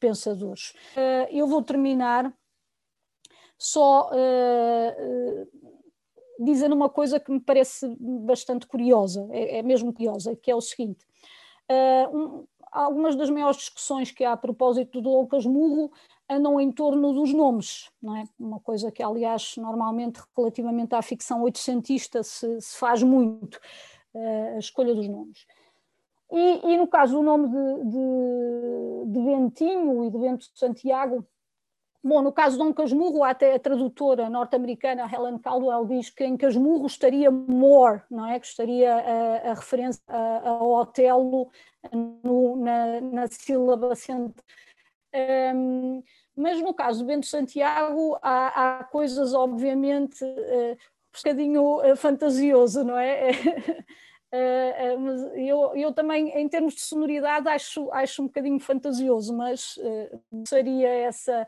pensadores. 0.00 0.72
eu 1.30 1.46
vou 1.46 1.62
terminar 1.62 2.32
só 3.58 4.08
uh, 4.08 5.42
uh, 5.42 5.48
dizendo 6.38 6.74
uma 6.74 6.88
coisa 6.88 7.18
que 7.18 7.30
me 7.32 7.40
parece 7.40 7.94
bastante 7.98 8.66
curiosa, 8.66 9.26
é, 9.30 9.58
é 9.58 9.62
mesmo 9.62 9.92
curiosa, 9.92 10.36
que 10.36 10.50
é 10.50 10.54
o 10.54 10.60
seguinte. 10.60 11.04
Uh, 11.68 12.16
um, 12.16 12.46
algumas 12.70 13.16
das 13.16 13.28
maiores 13.28 13.58
discussões 13.58 14.12
que 14.12 14.24
há 14.24 14.32
a 14.32 14.36
propósito 14.36 15.00
do 15.00 15.10
Lucas 15.10 15.44
Murro 15.44 15.90
andam 16.30 16.60
em 16.60 16.70
torno 16.70 17.12
dos 17.12 17.32
nomes, 17.32 17.90
não 18.00 18.14
é? 18.14 18.24
Uma 18.38 18.60
coisa 18.60 18.92
que, 18.92 19.02
aliás, 19.02 19.56
normalmente, 19.56 20.20
relativamente 20.36 20.94
à 20.94 21.02
ficção 21.02 21.42
oitocentista, 21.42 22.22
se, 22.22 22.60
se 22.60 22.78
faz 22.78 23.02
muito, 23.02 23.58
a 24.54 24.58
escolha 24.58 24.94
dos 24.94 25.08
nomes. 25.08 25.46
E, 26.30 26.72
e, 26.72 26.76
no 26.76 26.86
caso 26.86 27.16
do 27.16 27.22
nome 27.22 27.48
de, 27.48 27.84
de, 27.90 29.12
de 29.12 29.20
Bentinho 29.20 30.04
e 30.04 30.10
de 30.10 30.18
Bento 30.18 30.46
Santiago, 30.54 31.26
Bom, 32.08 32.22
no 32.22 32.32
caso 32.32 32.56
de 32.56 32.64
Dom 32.64 32.72
Casmurro, 32.72 33.22
até 33.22 33.54
a 33.54 33.58
tradutora 33.58 34.30
norte-americana 34.30 35.06
Helen 35.12 35.36
Caldwell 35.38 35.84
diz 35.84 36.08
que 36.08 36.24
em 36.24 36.38
Casmurro 36.38 36.86
estaria 36.86 37.30
more, 37.30 38.00
não 38.10 38.24
é? 38.24 38.40
Que 38.40 38.46
estaria 38.46 38.94
a, 38.94 39.50
a 39.50 39.54
referência 39.54 40.02
a, 40.08 40.48
a 40.48 40.62
Otelo 40.64 41.50
na, 41.92 43.00
na 43.02 43.26
sílaba 43.26 43.94
central. 43.94 44.42
Um, 45.54 46.02
mas 46.34 46.62
no 46.62 46.72
caso 46.72 47.00
do 47.00 47.06
Bento 47.06 47.26
Santiago 47.26 48.18
há, 48.22 48.78
há 48.78 48.84
coisas 48.84 49.34
obviamente 49.34 50.24
uh, 50.24 50.72
um 50.72 50.76
bocadinho 51.14 51.92
uh, 51.92 51.96
fantasioso, 51.96 52.84
não 52.84 52.96
é? 52.96 53.30
Uh, 54.32 54.96
mas 55.00 55.22
eu, 55.36 55.76
eu 55.76 55.92
também, 55.92 56.30
em 56.30 56.48
termos 56.48 56.74
de 56.74 56.80
sonoridade, 56.80 57.48
acho, 57.48 57.92
acho 57.92 58.22
um 58.22 58.26
bocadinho 58.26 58.60
fantasioso, 58.60 59.36
mas 59.36 59.76
uh, 59.76 60.22
seria 60.46 60.88
essa 60.88 61.46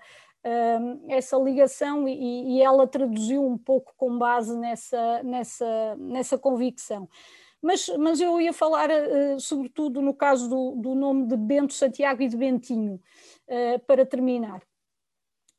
essa 1.08 1.36
ligação 1.36 2.08
e, 2.08 2.56
e, 2.56 2.62
ela 2.62 2.86
traduziu 2.86 3.46
um 3.46 3.58
pouco 3.58 3.92
com 3.96 4.16
base 4.16 4.56
nessa, 4.58 5.22
nessa, 5.22 5.96
nessa 5.96 6.38
convicção. 6.38 7.08
Mas, 7.62 7.88
mas 7.98 8.20
eu 8.20 8.40
ia 8.40 8.52
falar, 8.52 8.88
uh, 8.90 9.38
sobretudo, 9.38 10.00
no 10.00 10.14
caso 10.14 10.48
do, 10.48 10.72
do 10.76 10.94
nome 10.94 11.26
de 11.26 11.36
Bento 11.36 11.74
Santiago 11.74 12.22
e 12.22 12.28
de 12.28 12.36
Bentinho, 12.36 12.94
uh, 13.48 13.78
para 13.86 14.06
terminar. 14.06 14.62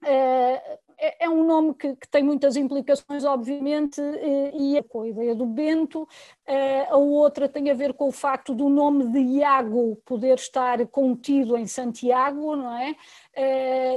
Uh, 0.03 0.79
é, 1.01 1.25
é 1.25 1.29
um 1.29 1.43
nome 1.43 1.73
que, 1.73 1.95
que, 1.95 2.07
tem 2.07 2.23
muitas 2.23 2.55
implicações, 2.55 3.23
obviamente, 3.25 3.99
e 4.53 4.77
é 4.77 4.83
com 4.83 5.01
a 5.01 5.07
ideia 5.07 5.33
do 5.33 5.45
Bento. 5.45 6.07
A 6.89 6.97
outra 6.97 7.49
tem 7.49 7.71
a 7.71 7.73
ver 7.73 7.93
com 7.93 8.09
o 8.09 8.11
facto 8.11 8.53
do 8.53 8.69
nome 8.69 9.07
de 9.07 9.19
Iago 9.19 9.95
poder 10.05 10.35
estar 10.35 10.85
contido 10.87 11.57
em 11.57 11.65
Santiago, 11.65 12.55
não 12.55 12.77
é? 12.77 12.95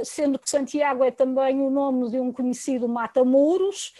Sendo 0.03 0.39
que 0.39 0.49
Santiago 0.49 1.03
é 1.03 1.11
também 1.11 1.61
o 1.61 1.69
nome 1.69 2.09
de 2.09 2.19
um 2.19 2.31
conhecido 2.31 2.87
Mata-Mouros, 2.87 3.93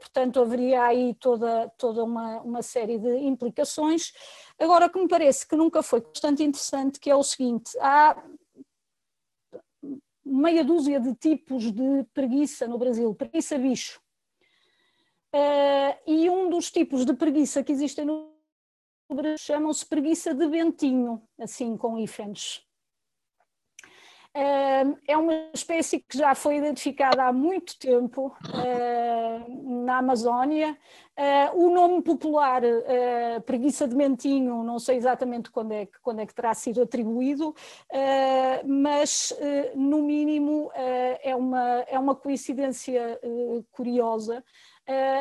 portanto, 0.00 0.40
haveria 0.40 0.84
aí 0.84 1.14
toda, 1.14 1.70
toda 1.76 2.02
uma, 2.02 2.40
uma 2.40 2.62
série 2.62 2.98
de 2.98 3.18
implicações. 3.18 4.12
Agora, 4.58 4.88
que 4.88 4.98
me 4.98 5.08
parece 5.08 5.46
que 5.46 5.56
nunca 5.56 5.82
foi 5.82 6.00
bastante 6.00 6.42
interessante, 6.42 6.98
que 6.98 7.10
é 7.10 7.14
o 7.14 7.22
seguinte: 7.22 7.76
há 7.80 8.16
meia 10.24 10.64
dúzia 10.64 11.00
de 11.00 11.14
tipos 11.14 11.70
de 11.72 12.04
preguiça 12.14 12.66
no 12.66 12.78
Brasil, 12.78 13.14
preguiça 13.14 13.58
bicho. 13.58 14.00
Uh, 15.34 15.96
e 16.06 16.28
um 16.28 16.50
dos 16.50 16.70
tipos 16.70 17.04
de 17.06 17.14
preguiça 17.14 17.62
que 17.64 17.72
existem 17.72 18.04
no 18.04 18.32
Brasil 19.10 19.38
chamam-se 19.38 19.84
preguiça 19.86 20.34
de 20.34 20.46
bentinho, 20.46 21.22
assim 21.38 21.76
com 21.76 21.98
hífenes. 21.98 22.62
Uh, 24.34 24.96
é 25.06 25.14
uma 25.14 25.50
espécie 25.52 26.00
que 26.00 26.16
já 26.16 26.34
foi 26.34 26.56
identificada 26.56 27.24
há 27.24 27.32
muito 27.34 27.78
tempo 27.78 28.34
uh, 28.48 29.84
na 29.84 29.98
Amazónia. 29.98 30.74
Uh, 31.18 31.66
o 31.66 31.70
nome 31.70 32.00
popular, 32.00 32.62
preguiça 33.44 33.86
de 33.86 33.94
mentinho, 33.94 34.64
não 34.64 34.78
sei 34.78 34.96
exatamente 34.96 35.50
quando 35.50 35.72
é 35.72 35.84
que, 35.84 36.00
quando 36.00 36.20
é 36.20 36.26
que 36.26 36.34
terá 36.34 36.54
sido 36.54 36.80
atribuído, 36.80 37.54
mas 38.64 39.34
no 39.74 40.02
mínimo 40.02 40.70
é, 40.74 41.36
uma, 41.36 41.84
é 41.86 41.98
uma 41.98 42.14
coincidência 42.14 43.20
curiosa. 43.70 44.42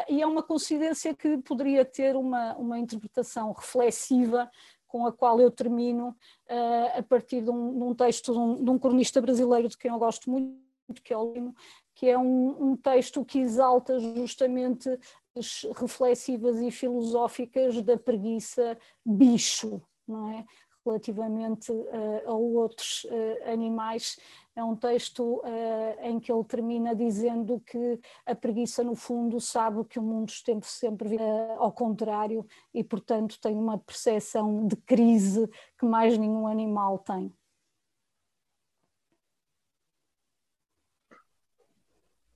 e 0.09 0.21
é 0.21 0.25
uma 0.25 0.41
coincidência 0.41 1.13
que 1.13 1.37
poderia 1.39 1.83
ter 1.83 2.15
uma, 2.15 2.55
uma 2.55 2.79
interpretação 2.79 3.51
reflexiva 3.51 4.49
com 4.91 5.05
a 5.05 5.11
qual 5.11 5.39
eu 5.39 5.49
termino 5.49 6.09
uh, 6.09 6.99
a 6.99 7.03
partir 7.03 7.41
de 7.41 7.49
um, 7.49 7.77
de 7.77 7.83
um 7.83 7.95
texto 7.95 8.33
de 8.33 8.37
um, 8.37 8.61
de 8.61 8.69
um, 8.69 8.77
cronista 8.77 9.21
brasileiro 9.21 9.69
de 9.69 9.77
quem 9.77 9.89
eu 9.89 9.97
gosto 9.97 10.29
muito, 10.29 11.01
que 11.01 11.13
é 11.13 11.17
o 11.17 11.31
Lino, 11.31 11.55
que 11.95 12.09
é 12.09 12.17
um, 12.17 12.71
um 12.71 12.75
texto 12.75 13.23
que 13.23 13.39
exalta 13.39 13.97
justamente 13.99 14.89
as 15.33 15.65
reflexivas 15.77 16.59
e 16.59 16.69
filosóficas 16.69 17.81
da 17.81 17.97
preguiça 17.97 18.77
bicho, 19.05 19.81
não 20.05 20.29
é? 20.29 20.45
relativamente 20.85 21.71
uh, 21.71 22.21
a 22.25 22.33
outros 22.33 23.05
uh, 23.05 23.49
animais. 23.49 24.19
É 24.53 24.63
um 24.63 24.75
texto 24.75 25.37
uh, 25.37 26.01
em 26.01 26.19
que 26.19 26.31
ele 26.31 26.43
termina 26.43 26.93
dizendo 26.93 27.61
que 27.61 27.99
a 28.25 28.35
preguiça, 28.35 28.83
no 28.83 28.95
fundo, 28.95 29.39
sabe 29.39 29.85
que 29.85 29.97
o 29.97 30.01
mundo 30.01 30.29
sempre, 30.29 30.67
sempre 30.67 31.07
vira 31.07 31.23
ao 31.57 31.71
contrário 31.71 32.45
e, 32.73 32.83
portanto, 32.83 33.39
tem 33.39 33.55
uma 33.55 33.77
percepção 33.77 34.67
de 34.67 34.75
crise 34.75 35.49
que 35.79 35.85
mais 35.85 36.17
nenhum 36.17 36.47
animal 36.47 36.99
tem. 36.99 37.33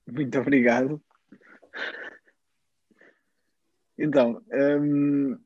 Muito 0.06 0.38
obrigado. 0.38 1.02
Então, 3.98 4.42
um, 4.52 5.38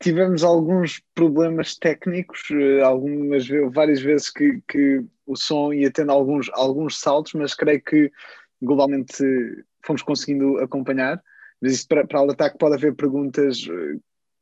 tivemos 0.00 0.42
alguns 0.42 1.00
problemas 1.14 1.76
técnicos, 1.76 2.48
eh, 2.50 2.80
algumas 2.82 3.46
várias 3.72 4.00
vezes 4.00 4.30
que, 4.30 4.60
que, 4.66 5.04
o 5.32 5.36
som 5.36 5.72
ia 5.72 5.90
tendo 5.90 6.12
alguns, 6.12 6.50
alguns 6.52 6.98
saltos, 6.98 7.32
mas 7.34 7.54
creio 7.54 7.82
que 7.82 8.12
globalmente 8.60 9.24
fomos 9.84 10.02
conseguindo 10.02 10.58
acompanhar. 10.58 11.22
Mas 11.60 11.72
isso 11.74 11.88
para, 11.88 12.06
para 12.06 12.18
alertar 12.18 12.52
que 12.52 12.58
pode 12.58 12.74
haver 12.74 12.94
perguntas 12.94 13.66
eh, 13.68 13.98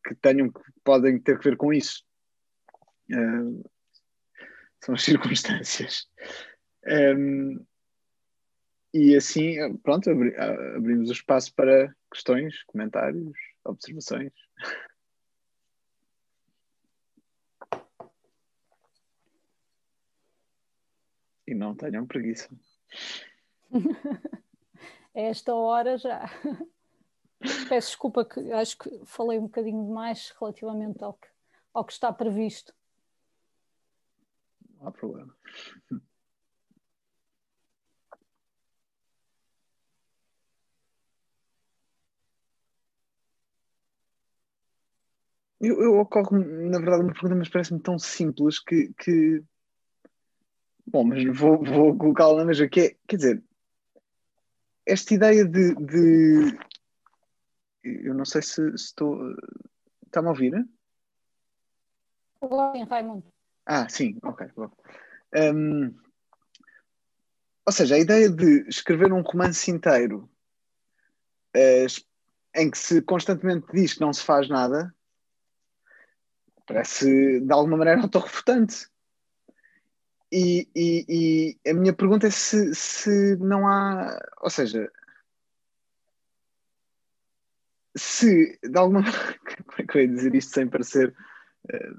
que 0.06 0.14
tenham 0.16 0.50
que 0.50 0.60
podem 0.82 1.18
ter 1.18 1.38
que 1.38 1.50
ver 1.50 1.56
com 1.56 1.72
isso. 1.72 2.02
Uh, 3.10 3.62
são 4.82 4.94
as 4.94 5.02
circunstâncias. 5.04 6.08
Um, 6.86 7.64
e 8.92 9.14
assim, 9.14 9.76
pronto, 9.78 10.10
abri, 10.10 10.34
abrimos 10.76 11.10
o 11.10 11.12
espaço 11.12 11.54
para 11.54 11.94
questões, 12.12 12.62
comentários, 12.64 13.36
observações. 13.64 14.32
E 21.50 21.54
não 21.54 21.74
tenham 21.74 22.06
preguiça. 22.06 22.48
esta 25.12 25.52
hora 25.52 25.98
já. 25.98 26.30
Peço 27.68 27.88
desculpa 27.88 28.24
que 28.24 28.52
acho 28.52 28.78
que 28.78 29.04
falei 29.04 29.36
um 29.36 29.48
bocadinho 29.48 29.84
demais 29.84 30.32
relativamente 30.38 31.02
ao 31.02 31.14
que, 31.14 31.26
ao 31.74 31.84
que 31.84 31.92
está 31.92 32.12
previsto. 32.12 32.72
Não 34.78 34.86
há 34.86 34.92
problema. 34.92 35.34
Eu, 45.60 45.82
eu 45.82 45.98
ocorre, 45.98 46.38
na 46.38 46.78
verdade, 46.78 47.02
uma 47.02 47.12
pergunta, 47.12 47.34
mas 47.34 47.48
parece-me 47.48 47.80
tão 47.80 47.98
simples 47.98 48.60
que, 48.60 48.94
que 48.94 49.42
Bom, 50.90 51.04
mas 51.04 51.24
vou, 51.38 51.62
vou 51.64 51.96
colocá-la 51.96 52.38
na 52.38 52.44
mesma. 52.46 52.68
Que 52.68 52.80
é, 52.80 52.96
quer 53.06 53.16
dizer, 53.16 53.44
esta 54.84 55.14
ideia 55.14 55.44
de, 55.44 55.74
de. 55.76 56.58
eu 57.84 58.12
não 58.12 58.24
sei 58.24 58.42
se, 58.42 58.54
se 58.76 58.86
estou. 58.86 59.16
Está-me 60.04 60.26
a 60.26 60.30
ouvir? 60.30 60.52
Sim, 62.42 62.84
Raimundo. 62.88 63.24
Ah, 63.64 63.88
sim, 63.88 64.18
ok. 64.24 64.48
Um, 65.36 65.94
ou 67.64 67.72
seja, 67.72 67.94
a 67.94 67.98
ideia 67.98 68.28
de 68.28 68.66
escrever 68.68 69.12
um 69.12 69.22
romance 69.22 69.70
inteiro 69.70 70.28
uh, 71.56 72.04
em 72.56 72.68
que 72.68 72.78
se 72.78 73.00
constantemente 73.02 73.68
diz 73.72 73.94
que 73.94 74.00
não 74.00 74.12
se 74.12 74.24
faz 74.24 74.48
nada 74.48 74.92
parece 76.66 77.40
de 77.40 77.52
alguma 77.52 77.76
maneira 77.76 78.00
autorrefutante. 78.00 78.89
E, 80.32 80.68
e, 80.76 81.56
e, 81.64 81.70
a 81.70 81.74
minha 81.74 81.92
pergunta 81.92 82.28
é 82.28 82.30
se, 82.30 82.72
se 82.74 83.36
não 83.36 83.66
há, 83.66 84.16
ou 84.40 84.50
seja, 84.50 84.90
se 87.96 88.58
de 88.62 88.78
alguma 88.78 89.02
como 89.66 89.78
é 89.78 89.86
que 89.86 89.98
eu 89.98 90.02
ia 90.02 90.08
dizer 90.08 90.34
isto 90.34 90.54
sem 90.54 90.68
parecer 90.68 91.14
eh, 91.68 91.90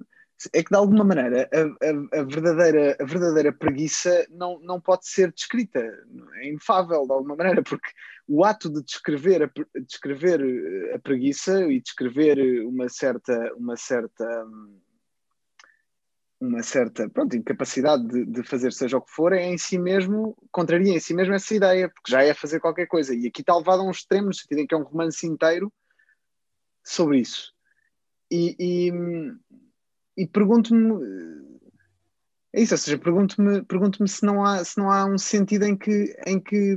é 0.53 0.63
que 0.63 0.69
de 0.69 0.75
alguma 0.75 1.03
maneira 1.03 1.49
a, 1.53 2.17
a, 2.17 2.21
a, 2.21 2.23
verdadeira, 2.23 2.97
a 2.99 3.05
verdadeira 3.05 3.53
preguiça 3.53 4.25
não, 4.29 4.59
não 4.59 4.79
pode 4.81 5.07
ser 5.07 5.31
descrita, 5.31 5.79
é? 5.79 6.47
Inefável 6.47 7.05
de 7.05 7.11
alguma 7.11 7.35
maneira, 7.35 7.61
porque 7.61 7.89
o 8.27 8.43
ato 8.43 8.71
de 8.71 8.81
descrever 8.83 9.43
a, 9.43 9.79
descrever 9.81 10.41
eh, 10.41 10.95
a 10.95 10.99
preguiça 10.99 11.61
e 11.71 11.79
descrever 11.81 12.65
uma 12.65 12.89
certa, 12.89 13.53
uma 13.55 13.77
certa 13.77 14.45
hum, 14.45 14.79
uma 16.41 16.63
certa 16.63 17.07
pronto, 17.07 17.35
incapacidade 17.35 18.05
de, 18.07 18.25
de, 18.25 18.43
fazer 18.43 18.73
seja 18.73 18.97
o 18.97 19.01
que 19.01 19.11
for, 19.11 19.31
é 19.31 19.45
em 19.45 19.57
si 19.59 19.77
mesmo, 19.77 20.35
contraria 20.51 20.95
em 20.95 20.99
si 20.99 21.13
mesmo 21.13 21.35
essa 21.35 21.53
ideia, 21.53 21.87
porque 21.87 22.11
já 22.11 22.23
é 22.23 22.33
fazer 22.33 22.59
qualquer 22.59 22.87
coisa. 22.87 23.13
E 23.13 23.27
aqui 23.27 23.41
está 23.41 23.55
levado 23.55 23.81
a 23.81 23.83
um 23.83 23.91
extremo, 23.91 24.27
no 24.27 24.33
sentido 24.33 24.59
em 24.59 24.67
que 24.67 24.73
é 24.73 24.77
um 24.77 24.83
romance 24.83 25.25
inteiro 25.27 25.71
sobre 26.83 27.19
isso. 27.19 27.53
E, 28.31 28.55
e, 28.59 28.91
e 30.17 30.27
pergunto-me. 30.27 31.51
É 32.53 32.61
isso, 32.61 32.73
ou 32.73 32.77
seja, 32.77 32.97
pergunto-me 32.97 33.63
pergunto 33.63 34.05
se, 34.07 34.25
não 34.25 34.43
há, 34.43 34.63
se 34.65 34.77
não 34.77 34.91
há 34.91 35.05
um 35.05 35.17
sentido 35.17 35.63
em 35.63 35.77
que, 35.77 36.13
em 36.25 36.39
que 36.39 36.75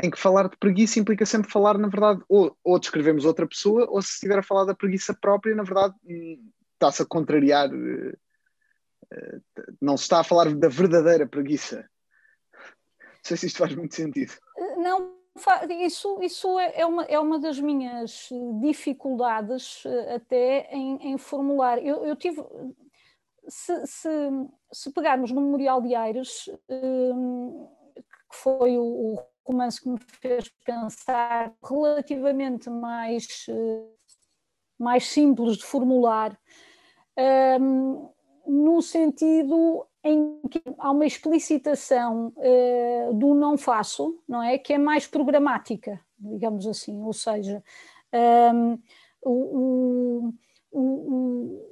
em 0.00 0.10
que 0.10 0.18
falar 0.18 0.48
de 0.48 0.56
preguiça 0.56 1.00
implica 1.00 1.26
sempre 1.26 1.50
falar, 1.50 1.76
na 1.76 1.88
verdade, 1.88 2.22
ou, 2.28 2.56
ou 2.62 2.78
descrevemos 2.78 3.24
outra 3.24 3.48
pessoa, 3.48 3.86
ou 3.90 4.00
se 4.00 4.12
estiver 4.12 4.38
a 4.38 4.44
falar 4.44 4.64
da 4.64 4.74
preguiça 4.74 5.12
própria, 5.12 5.56
na 5.56 5.64
verdade, 5.64 5.94
hum, 6.04 6.50
está-se 6.74 7.02
a 7.02 7.06
contrariar 7.06 7.68
uh, 7.68 8.16
não 9.80 9.96
se 9.96 10.04
está 10.04 10.20
a 10.20 10.24
falar 10.24 10.54
da 10.54 10.68
verdadeira 10.68 11.26
preguiça. 11.26 11.88
Não 12.92 13.24
sei 13.24 13.36
se 13.36 13.46
isto 13.46 13.58
faz 13.58 13.74
muito 13.74 13.94
sentido. 13.94 14.32
Não, 14.76 15.18
isso, 15.70 16.18
isso 16.22 16.58
é, 16.58 16.80
é, 16.80 16.86
uma, 16.86 17.04
é 17.04 17.18
uma 17.18 17.38
das 17.38 17.58
minhas 17.60 18.28
dificuldades 18.60 19.84
eh, 19.86 20.14
até 20.16 20.68
em, 20.72 21.12
em 21.12 21.18
formular. 21.18 21.78
Eu, 21.78 22.04
eu 22.04 22.16
tive. 22.16 22.42
Se, 23.48 23.86
se, 23.86 24.08
se, 24.72 24.92
pegarmos 24.92 25.30
no 25.30 25.40
Memorial 25.40 25.80
de 25.80 25.94
Aires, 25.94 26.50
ehm, 26.68 27.66
que 27.96 28.36
foi 28.36 28.76
o, 28.76 28.82
o 28.82 29.18
romance 29.46 29.80
que 29.80 29.88
me 29.88 29.98
fez 29.98 30.50
pensar 30.66 31.54
relativamente 31.64 32.68
mais, 32.68 33.46
eh, 33.48 33.86
mais 34.78 35.06
simples 35.08 35.56
de 35.56 35.64
formular, 35.64 36.38
um, 37.60 38.10
no 38.48 38.80
sentido 38.80 39.86
em 40.02 40.40
que 40.50 40.62
há 40.78 40.90
uma 40.90 41.06
explicitação 41.06 42.32
uh, 42.36 43.14
do 43.14 43.34
não 43.34 43.58
faço, 43.58 44.18
não 44.26 44.42
é? 44.42 44.56
Que 44.56 44.72
é 44.74 44.78
mais 44.78 45.06
programática, 45.06 46.00
digamos 46.18 46.66
assim, 46.66 47.02
ou 47.02 47.12
seja, 47.12 47.62
um, 48.54 48.78
o, 49.22 50.32
o, 50.72 50.80
o 50.80 51.67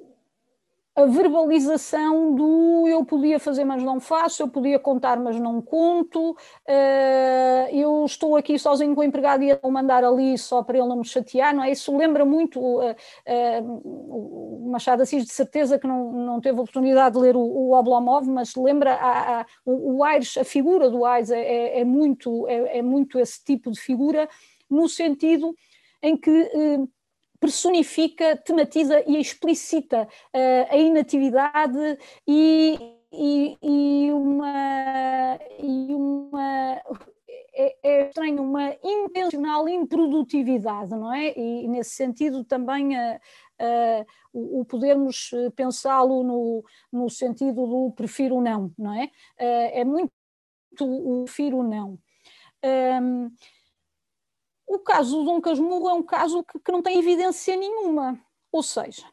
a 0.96 1.04
verbalização 1.04 2.34
do 2.34 2.88
eu 2.88 3.04
podia 3.04 3.38
fazer, 3.38 3.64
mas 3.64 3.82
não 3.82 4.00
faço, 4.00 4.42
eu 4.42 4.48
podia 4.48 4.78
contar, 4.78 5.20
mas 5.20 5.38
não 5.38 5.60
conto, 5.60 6.30
uh, 6.30 7.70
eu 7.70 8.02
estou 8.06 8.34
aqui 8.34 8.58
sozinho 8.58 8.94
com 8.94 9.02
o 9.02 9.04
empregado 9.04 9.44
e 9.44 9.54
vou 9.56 9.70
mandar 9.70 10.02
ali 10.02 10.38
só 10.38 10.62
para 10.62 10.78
ele 10.78 10.88
não 10.88 10.96
me 10.96 11.04
chatear, 11.04 11.54
não 11.54 11.62
é? 11.62 11.70
Isso 11.70 11.94
lembra 11.94 12.24
muito 12.24 12.58
uh, 12.58 12.92
uh, 12.92 14.64
o 14.64 14.70
Machado 14.70 15.02
Assis, 15.02 15.26
de 15.26 15.32
certeza 15.32 15.78
que 15.78 15.86
não, 15.86 16.12
não 16.12 16.40
teve 16.40 16.58
oportunidade 16.58 17.14
de 17.14 17.20
ler 17.20 17.36
o, 17.36 17.42
o 17.42 17.78
Oblomov, 17.78 18.26
mas 18.26 18.54
lembra 18.56 18.94
a, 18.94 19.40
a, 19.40 19.46
o, 19.66 19.98
o 19.98 20.04
Aires, 20.04 20.38
a 20.38 20.44
figura 20.44 20.88
do 20.88 21.04
Aires 21.04 21.30
é, 21.30 21.40
é, 21.40 21.80
é 21.80 21.84
muito, 21.84 22.48
é, 22.48 22.78
é, 22.78 22.82
muito 22.82 23.18
esse 23.18 23.44
tipo 23.44 23.70
de 23.70 23.78
figura, 23.78 24.26
no 24.70 24.88
sentido 24.88 25.54
em 26.02 26.16
que 26.16 26.88
personifica, 27.46 28.36
tematiza 28.36 29.04
e 29.06 29.20
explicita 29.20 30.02
uh, 30.02 30.66
a 30.68 30.76
inatividade 30.76 31.96
e, 32.26 32.76
e, 33.12 33.56
e, 33.62 34.12
uma, 34.12 35.38
e 35.60 35.94
uma 35.94 36.82
é, 37.54 37.76
é, 37.84 38.08
estranho, 38.08 38.42
uma 38.42 38.76
intencional 38.82 39.68
improdutividade, 39.68 40.90
não 40.90 41.14
é? 41.14 41.38
E, 41.38 41.68
nesse 41.68 41.90
sentido 41.90 42.42
também 42.42 42.96
uh, 42.96 43.16
uh, 43.62 44.06
o, 44.32 44.62
o, 44.62 44.64
podermos 44.64 45.30
pensá-lo 45.54 46.24
no, 46.24 46.64
no 46.92 47.08
sentido 47.08 47.64
do 47.64 47.92
prefiro 47.92 48.40
não, 48.40 48.72
não 48.76 48.92
é? 48.92 49.08
É 49.38 49.84
muito 49.84 50.10
o 50.80 51.22
prefiro 51.22 51.62
não. 51.62 51.96
O 54.66 54.78
caso 54.80 55.18
do 55.18 55.24
Dom 55.24 55.40
Casmurro 55.40 55.88
é 55.88 55.94
um 55.94 56.02
caso 56.02 56.42
que, 56.42 56.58
que 56.58 56.72
não 56.72 56.82
tem 56.82 56.98
evidência 56.98 57.56
nenhuma, 57.56 58.18
ou 58.50 58.62
seja, 58.62 59.06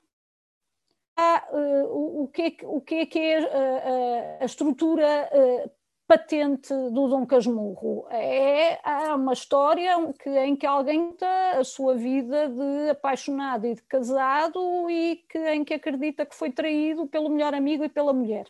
há, 1.16 1.48
uh, 1.52 2.24
o, 2.24 2.28
que 2.28 2.42
é, 2.42 2.58
o 2.64 2.82
que 2.82 2.96
é 2.96 3.06
que 3.06 3.20
é 3.20 3.38
a, 3.38 3.42
eh, 3.42 4.38
a, 4.42 4.46
estrutura 4.46 5.30
uh, 5.32 5.72
patente 6.08 6.74
do 6.92 7.08
Dom 7.08 7.26
Casmurro? 7.26 8.08
É 8.10 8.80
há 8.84 9.16
uma 9.16 9.34
história 9.34 9.96
que, 10.14 10.30
em 10.30 10.56
que 10.56 10.66
alguém 10.66 11.12
está 11.12 11.60
a 11.60 11.64
sua 11.64 11.96
vida 11.96 12.50
de 12.50 12.90
apaixonado 12.90 13.68
e 13.68 13.76
de 13.76 13.84
casado 13.84 14.90
e 14.90 15.24
que, 15.30 15.38
em 15.38 15.64
que 15.64 15.74
acredita 15.76 16.26
que 16.26 16.36
foi 16.36 16.52
traído 16.52 17.08
pelo 17.08 17.30
melhor 17.30 17.54
amigo 17.54 17.84
e 17.84 17.90
pela 17.90 18.14
mulher. 18.14 18.48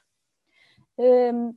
Um, 0.98 1.56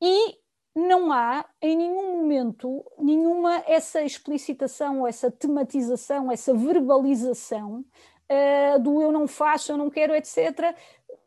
e 0.00 0.41
não 0.74 1.12
há 1.12 1.44
em 1.60 1.76
nenhum 1.76 2.16
momento 2.16 2.84
nenhuma 2.98 3.62
essa 3.66 4.02
explicitação, 4.02 5.06
essa 5.06 5.30
tematização, 5.30 6.32
essa 6.32 6.54
verbalização 6.54 7.84
uh, 8.30 8.78
do 8.80 9.02
eu 9.02 9.12
não 9.12 9.26
faço, 9.28 9.72
eu 9.72 9.76
não 9.76 9.90
quero, 9.90 10.14
etc., 10.14 10.74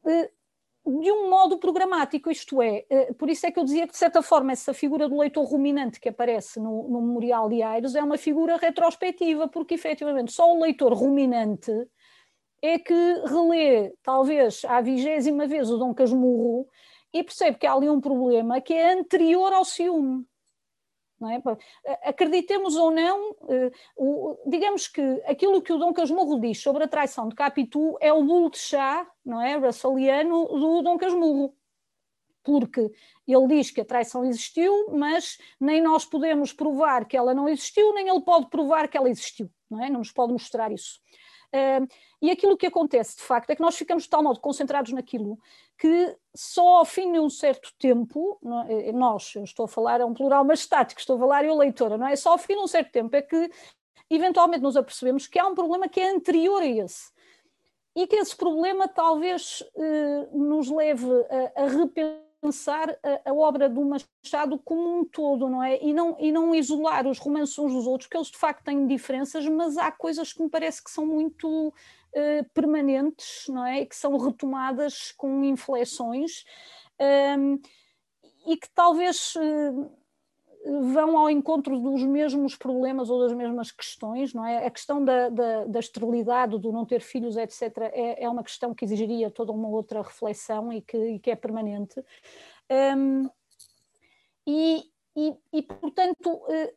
uh, 0.04 0.36
de 1.02 1.12
um 1.12 1.30
modo 1.30 1.58
programático, 1.58 2.30
isto 2.30 2.62
é, 2.62 2.86
uh, 2.90 3.14
por 3.16 3.30
isso 3.30 3.46
é 3.46 3.52
que 3.52 3.60
eu 3.60 3.64
dizia 3.64 3.88
que, 3.88 3.94
de 3.94 3.98
certa 3.98 4.22
forma, 4.22 4.52
essa 4.52 4.74
figura 4.74 5.08
do 5.08 5.18
leitor 5.18 5.44
ruminante 5.44 6.00
que 6.00 6.10
aparece 6.10 6.60
no, 6.60 6.88
no 6.90 7.02
Memorial 7.02 7.50
de 7.50 7.62
Aires 7.62 7.96
é 7.96 8.04
uma 8.04 8.18
figura 8.18 8.58
retrospectiva, 8.58 9.48
porque 9.48 9.76
efetivamente 9.76 10.32
só 10.32 10.52
o 10.52 10.62
leitor 10.62 10.94
ruminante 10.94 11.72
é 12.62 12.80
que 12.80 12.94
relê, 13.26 13.94
talvez, 14.02 14.64
à 14.66 14.82
vigésima 14.82 15.46
vez 15.46 15.70
o 15.70 15.78
Dom 15.78 15.94
Casmurro 15.94 16.68
e 17.16 17.24
percebe 17.24 17.58
que 17.58 17.66
há 17.66 17.72
ali 17.72 17.90
um 17.90 18.02
problema 18.02 18.60
que 18.60 18.74
é 18.74 18.92
anterior 18.92 19.54
ao 19.54 19.64
ciúme. 19.64 20.26
É? 21.24 22.10
Acreditemos 22.10 22.76
ou 22.76 22.92
não, 22.92 23.34
eh, 23.48 23.72
digamos 24.46 24.90
que 24.90 25.02
aquilo 25.26 25.62
que 25.62 25.72
o 25.72 25.78
Dom 25.78 25.94
Casmurro 25.94 26.42
diz 26.42 26.62
sobre 26.62 26.84
a 26.84 26.88
traição 26.90 27.30
de 27.30 27.36
Capitu 27.36 27.98
é 28.02 28.12
o 28.12 28.22
bolo 28.22 28.52
de 28.52 28.58
chá, 28.58 29.10
não 29.24 29.42
é, 29.42 29.56
russeliano, 29.56 30.46
do 30.46 30.82
Dom 30.82 30.98
Casmurro. 30.98 31.56
Porque 32.44 32.92
ele 33.26 33.48
diz 33.48 33.72
que 33.72 33.80
a 33.80 33.86
traição 33.86 34.26
existiu, 34.26 34.92
mas 34.92 35.38
nem 35.58 35.82
nós 35.82 36.04
podemos 36.04 36.52
provar 36.52 37.06
que 37.06 37.16
ela 37.16 37.34
não 37.34 37.48
existiu, 37.48 37.94
nem 37.94 38.10
ele 38.10 38.22
pode 38.22 38.50
provar 38.50 38.90
que 38.90 38.98
ela 38.98 39.10
existiu, 39.10 39.50
não 39.70 39.82
é? 39.82 39.90
Não 39.90 40.00
nos 40.00 40.12
pode 40.12 40.34
mostrar 40.34 40.70
isso. 40.70 41.00
Uh, 41.56 41.88
e 42.22 42.30
aquilo 42.30 42.58
que 42.58 42.68
acontece, 42.68 43.16
de 43.16 43.24
facto, 43.24 43.50
é 43.50 43.56
que 43.56 43.62
nós 43.62 43.78
ficamos 43.78 44.04
de 44.04 44.10
tal 44.10 44.22
modo 44.22 44.42
concentrados 44.42 44.92
naquilo 44.92 45.40
que 45.78 46.16
só 46.36 46.78
ao 46.78 46.86
fim 46.86 47.12
de 47.12 47.20
um 47.20 47.30
certo 47.30 47.74
tempo, 47.78 48.40
é? 48.70 48.92
nós, 48.92 49.34
eu 49.36 49.44
estou 49.44 49.66
a 49.66 49.68
falar, 49.68 50.02
é 50.02 50.06
um 50.06 50.14
plural 50.14 50.50
estático, 50.52 51.00
estou 51.00 51.18
a 51.18 51.20
falar 51.20 51.46
eu 51.46 51.56
leitora, 51.56 51.98
não 51.98 52.08
é? 52.08 52.16
Só 52.16 52.32
ao 52.32 52.38
fim 52.38 52.54
de 52.54 52.60
um 52.60 52.68
certo 52.68 52.92
tempo 52.92 53.16
é 53.16 53.22
que 53.22 53.50
eventualmente 54.10 54.64
nos 54.64 54.78
apercebemos 54.78 55.28
que 55.28 55.40
há 55.40 55.48
um 55.48 55.56
problema 55.56 55.88
que 55.88 56.00
é 56.00 56.10
anterior 56.10 56.62
a 56.62 56.68
esse. 56.68 57.14
E 57.96 58.06
que 58.08 58.18
esse 58.18 58.36
problema 58.36 58.88
talvez 58.88 59.62
uh, 59.62 60.38
nos 60.38 60.70
leve 60.70 61.08
a, 61.56 61.64
a 61.64 61.68
repensar 61.68 62.26
pensar 62.46 62.90
a, 63.02 63.30
a, 63.30 63.34
obra 63.34 63.68
do 63.68 63.84
Machado 63.84 64.60
como 64.64 65.00
um 65.00 65.06
todo, 65.06 65.50
não 65.50 65.64
é? 65.64 65.84
E 65.84 65.94
não, 65.94 66.16
e 66.20 66.32
não 66.32 66.54
isolar 66.54 67.08
os 67.08 67.18
romances 67.18 67.58
uns 67.58 67.74
dos 67.74 67.88
outros, 67.88 68.08
que 68.08 68.16
eles 68.16 68.30
de 68.30 68.38
facto 68.38 68.64
têm 68.64 68.86
diferenças, 68.86 69.48
mas 69.48 69.78
há 69.78 69.92
coisas 69.92 70.32
que 70.32 70.44
me 70.44 70.50
parece 70.50 70.84
que 70.84 70.92
são 70.92 71.06
muito 71.06 71.74
uh, 72.16 72.50
permanentes, 72.54 73.46
não 73.50 73.66
é? 73.66 73.86
Que 73.86 73.96
são 73.96 74.18
retomadas 74.18 75.12
com 75.12 75.44
inflexões 75.44 76.44
um, 77.38 77.60
e 78.48 78.58
que 78.58 78.70
talvez. 78.74 79.36
Uh, 79.36 80.06
vão 80.66 81.18
ao 81.18 81.30
encontro 81.30 81.80
dos 81.80 82.04
mesmos 82.04 82.56
problemas 82.56 83.10
ou 83.10 83.20
das 83.20 83.34
mesmas 83.34 83.72
questões, 83.72 84.34
não 84.34 84.46
é? 84.46 84.66
A 84.66 84.72
questão 84.72 85.04
da, 85.04 85.30
da, 85.30 85.66
da 85.66 85.80
esterilidade, 85.80 86.58
do 86.58 86.72
não 86.72 86.86
ter 86.86 87.02
filhos, 87.02 87.38
etc., 87.38 87.62
é, 87.94 88.24
é, 88.24 88.30
uma 88.30 88.44
questão 88.44 88.74
que 88.74 88.84
exigiria 88.84 89.30
toda 89.30 89.52
uma 89.52 89.68
outra 89.68 90.02
reflexão 90.02 90.74
e 90.74 90.82
que, 90.82 90.98
e 90.98 91.20
que 91.20 91.30
é 91.30 91.36
permanente. 91.36 92.04
Um, 92.98 93.30
e, 94.48 94.84
e, 95.16 95.36
e, 95.54 95.62
portanto, 95.62 96.42
eh, 96.50 96.74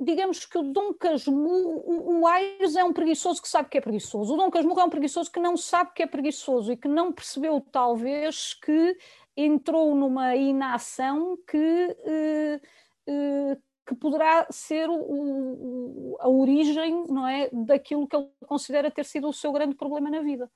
digamos 0.00 0.44
que 0.44 0.58
o 0.58 0.62
Dom 0.62 0.92
Casmurro, 0.94 2.20
o 2.20 2.26
Aires 2.26 2.76
é 2.76 2.84
um 2.84 2.92
preguiçoso 2.92 3.40
que 3.40 3.48
sabe 3.48 3.68
que 3.68 3.78
é 3.78 3.80
preguiçoso. 3.80 4.34
O 4.34 4.36
Dom 4.36 4.50
Casmurro 4.50 4.80
é 4.80 4.84
um 4.84 4.90
preguiçoso 4.90 5.30
que 5.30 5.40
não 5.40 5.56
sabe 5.56 5.92
que 5.94 6.02
é 6.02 6.06
preguiçoso 6.06 6.72
e 6.72 6.76
que 6.76 6.88
não 6.88 7.12
percebeu, 7.12 7.60
talvez, 7.60 8.54
que 8.54 8.96
entrou 9.36 9.94
numa 9.94 10.34
inação 10.36 11.38
que 11.46 11.96
eh, 12.04 12.60
eh, 13.06 13.56
que 13.86 13.94
poderá 13.96 14.46
ser 14.50 14.88
o, 14.88 16.16
a 16.20 16.28
origem 16.28 17.04
não 17.08 17.26
é, 17.26 17.48
daquilo 17.52 18.06
que 18.06 18.16
ele 18.16 18.30
considera 18.46 18.90
ter 18.90 19.04
sido 19.04 19.28
o 19.28 19.32
seu 19.32 19.52
grande 19.52 19.74
problema 19.74 20.08
na 20.08 20.20
vida. 20.20 20.50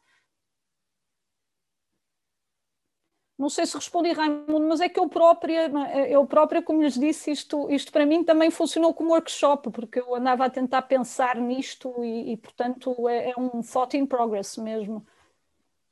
Não 3.39 3.51
sei 3.51 3.66
se 3.66 3.76
respondi, 3.76 4.12
Raimundo, 4.12 4.66
mas 4.66 4.80
é 4.80 4.89
que 4.89 4.99
eu 4.99 5.09
própria, 5.09 5.70
é? 5.93 6.14
eu 6.14 6.26
própria, 6.26 6.62
como 6.62 6.82
lhes 6.82 6.95
disse, 6.95 7.30
isto, 7.30 7.70
isto 7.70 7.93
para 7.93 8.07
mim 8.07 8.24
também 8.24 8.51
funcionou 8.51 8.95
como 8.95 9.11
workshop, 9.11 9.70
porque 9.72 10.01
eu 10.01 10.14
andava 10.14 10.47
a 10.47 10.51
tentar 10.51 10.82
pensar 10.82 11.37
nisto 11.37 11.93
e, 12.03 12.32
e 12.32 12.37
portanto, 12.39 13.09
é, 13.09 13.30
é, 13.30 13.34
um 13.37 13.62
thought 13.62 13.95
in 13.95 14.07
progress 14.07 14.57
mesmo. 14.57 15.07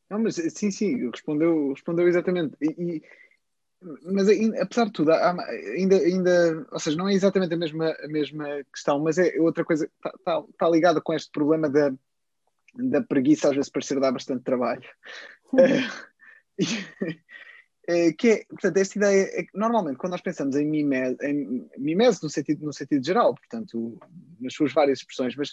Não, 0.09 0.21
mas 0.21 0.37
sim, 0.37 0.71
sim, 0.71 1.11
respondeu, 1.11 1.73
respondeu 1.73 2.09
exatamente. 2.09 2.57
E, 2.63 2.67
e 2.83 3.03
mas 4.03 4.29
apesar 4.61 4.87
de 4.87 4.93
tudo, 4.93 5.13
ainda, 5.13 5.97
ainda, 5.97 6.67
ou 6.73 6.79
seja, 6.79 6.97
não 6.97 7.09
é 7.09 7.13
exatamente 7.13 7.53
a 7.53 7.57
mesma, 7.57 7.95
a 8.03 8.09
mesma 8.09 8.65
questão, 8.73 8.99
mas 8.99 9.19
é 9.19 9.39
outra 9.39 9.65
coisa 9.65 9.87
que 9.87 9.93
está, 9.97 10.11
está, 10.19 10.45
está 10.51 10.69
ligada 10.71 11.01
com 11.03 11.13
este 11.13 11.31
problema 11.31 11.69
da, 11.69 11.93
da 12.75 13.03
preguiça, 13.03 13.51
às 13.51 13.55
vezes 13.55 13.71
parecer 13.71 14.01
dar 14.01 14.13
bastante 14.13 14.43
trabalho. 14.43 14.89
É, 15.59 15.85
que 18.13 18.29
é, 18.31 18.45
portanto, 18.47 18.77
esta 18.77 18.99
ideia 18.99 19.31
é 19.33 19.43
que 19.43 19.51
normalmente 19.55 19.97
quando 19.97 20.13
nós 20.13 20.23
pensamos 20.23 20.57
em 20.57 20.67
mimese, 20.67 21.17
em 21.23 21.69
mimese 21.77 22.23
no 22.23 22.31
sentido, 22.31 22.65
no 22.65 22.73
sentido 22.73 23.05
geral, 23.05 23.35
portanto, 23.35 23.99
nas 24.41 24.55
suas 24.55 24.73
várias 24.73 25.01
expressões, 25.01 25.37
mas 25.37 25.53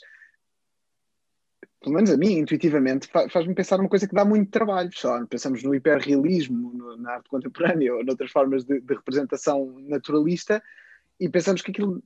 pelo 1.82 1.96
menos 1.96 2.12
a 2.12 2.18
mim, 2.18 2.38
intuitivamente, 2.38 3.08
faz-me 3.08 3.56
pensar 3.56 3.78
numa 3.78 3.90
coisa 3.90 4.08
que 4.08 4.14
dá 4.14 4.24
muito 4.24 4.52
trabalho. 4.52 4.92
Só 4.94 5.26
pensamos 5.26 5.64
no 5.64 5.74
hiperrealismo, 5.74 6.72
no, 6.74 6.96
na 6.98 7.14
arte 7.14 7.28
contemporânea 7.28 7.96
ou 7.96 8.06
noutras 8.06 8.32
formas 8.32 8.64
de, 8.64 8.80
de, 8.80 8.94
representação 8.94 9.80
naturalista 9.88 10.62
e 11.20 11.28
pensamos 11.28 11.64
que 11.64 11.72
aquilo 11.72 12.04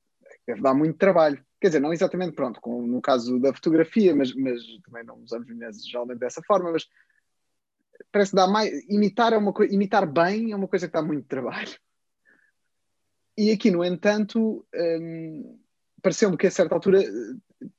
deve 0.48 0.62
dar 0.62 0.74
muito 0.74 0.98
trabalho. 0.98 1.44
Quer 1.60 1.68
dizer, 1.68 1.82
não 1.82 1.92
exatamente, 1.92 2.34
pronto, 2.34 2.62
como 2.62 2.88
no 2.88 3.02
caso 3.02 3.38
da 3.38 3.54
fotografia, 3.54 4.16
mas, 4.16 4.34
mas 4.34 4.62
também 4.86 5.04
não 5.04 5.18
usamos 5.18 5.48
geralmente 5.86 6.20
dessa 6.20 6.42
forma, 6.44 6.72
mas 6.72 6.88
parece 8.12 8.36
dar 8.36 8.48
mais. 8.48 8.72
Imitar, 8.89 9.34
é 9.34 9.38
uma 9.38 9.54
imitar 9.70 10.06
bem 10.06 10.52
é 10.52 10.56
uma 10.56 10.68
coisa 10.68 10.88
que 10.88 10.93
dá 10.93 11.02
muito 11.02 11.28
trabalho. 11.28 11.78
E 13.38 13.52
aqui, 13.52 13.70
no 13.70 13.84
entanto, 13.84 14.66
hum, 14.74 15.60
pareceu-me 16.02 16.38
que 16.38 16.48
a 16.48 16.52
certa 16.52 16.76
altura 16.76 17.04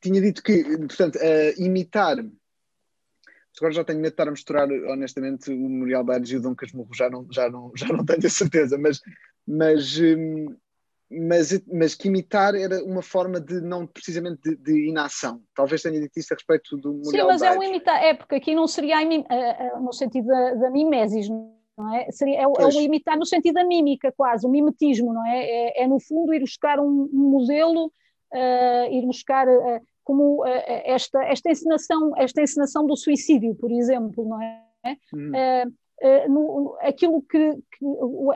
tinha 0.01 0.21
dito 0.21 0.43
que, 0.43 0.63
portanto, 0.79 1.17
uh, 1.17 1.63
imitar. 1.63 2.19
Agora 3.57 3.73
já 3.73 3.85
tenho 3.85 4.01
medo 4.01 4.11
de 4.11 4.15
estar 4.15 4.29
a 4.29 4.31
misturar, 4.31 4.69
honestamente, 4.69 5.51
o 5.51 5.57
Memorial 5.57 6.11
Ares 6.11 6.29
e 6.29 6.37
o 6.37 6.43
Dom 6.43 6.55
Casmurro, 6.55 6.95
já 6.95 7.09
não, 7.09 7.27
já 7.33 7.49
não, 7.49 7.73
já 7.75 7.89
não 7.89 8.05
tenho 8.05 8.27
a 8.27 8.31
certeza, 8.31 8.77
mas, 8.77 9.01
mas, 9.47 9.99
um, 9.99 10.55
mas, 11.11 11.63
mas 11.67 11.95
que 11.95 12.09
imitar 12.09 12.55
era 12.55 12.83
uma 12.85 13.03
forma 13.03 13.41
de 13.41 13.61
não 13.61 13.87
precisamente 13.87 14.41
de, 14.43 14.57
de 14.57 14.89
inação. 14.89 15.41
Talvez 15.55 15.83
tenha 15.83 16.01
dito 16.01 16.19
isso 16.19 16.35
a 16.35 16.37
respeito 16.37 16.77
do 16.77 16.95
Memorial 16.95 17.27
Sim, 17.27 17.27
mas 17.27 17.43
é 17.43 17.59
um 17.59 17.63
imitar, 17.63 18.03
é 18.03 18.15
porque 18.15 18.35
aqui 18.35 18.55
não 18.55 18.67
seria 18.67 18.99
no 19.81 19.93
sentido 19.93 20.27
da, 20.27 20.55
da 20.55 20.71
mimesis, 20.71 21.29
não 21.29 21.95
é? 21.95 22.11
Seria, 22.11 22.39
é, 22.39 22.43
é, 22.43 22.47
o 22.47 22.81
imitar 22.81 23.17
no 23.17 23.27
sentido 23.27 23.55
da 23.55 23.65
mímica, 23.65 24.13
quase, 24.17 24.47
o 24.47 24.51
mimetismo, 24.51 25.13
não 25.13 25.27
é? 25.27 25.45
É, 25.45 25.83
é 25.85 25.87
no 25.87 26.01
fundo 26.01 26.35
ir 26.35 26.41
buscar 26.41 26.81
um, 26.81 27.09
um 27.13 27.31
modelo 27.31 27.93
uh, 28.33 28.93
ir 28.93 29.07
buscar 29.07 29.49
uh, 29.49 29.81
como 30.05 30.43
uh, 30.43 30.47
esta, 30.85 31.23
esta, 31.25 31.51
encenação, 31.51 32.13
esta 32.17 32.43
encenação 32.43 32.87
do 32.87 32.97
suicídio, 32.97 33.55
por 33.55 33.71
exemplo, 33.71 34.29
não 34.29 34.43
é? 34.43 35.65
Uhum. 36.03 36.29
No, 36.29 36.77
aquilo 36.81 37.23
que, 37.23 37.55
que, 37.55 37.87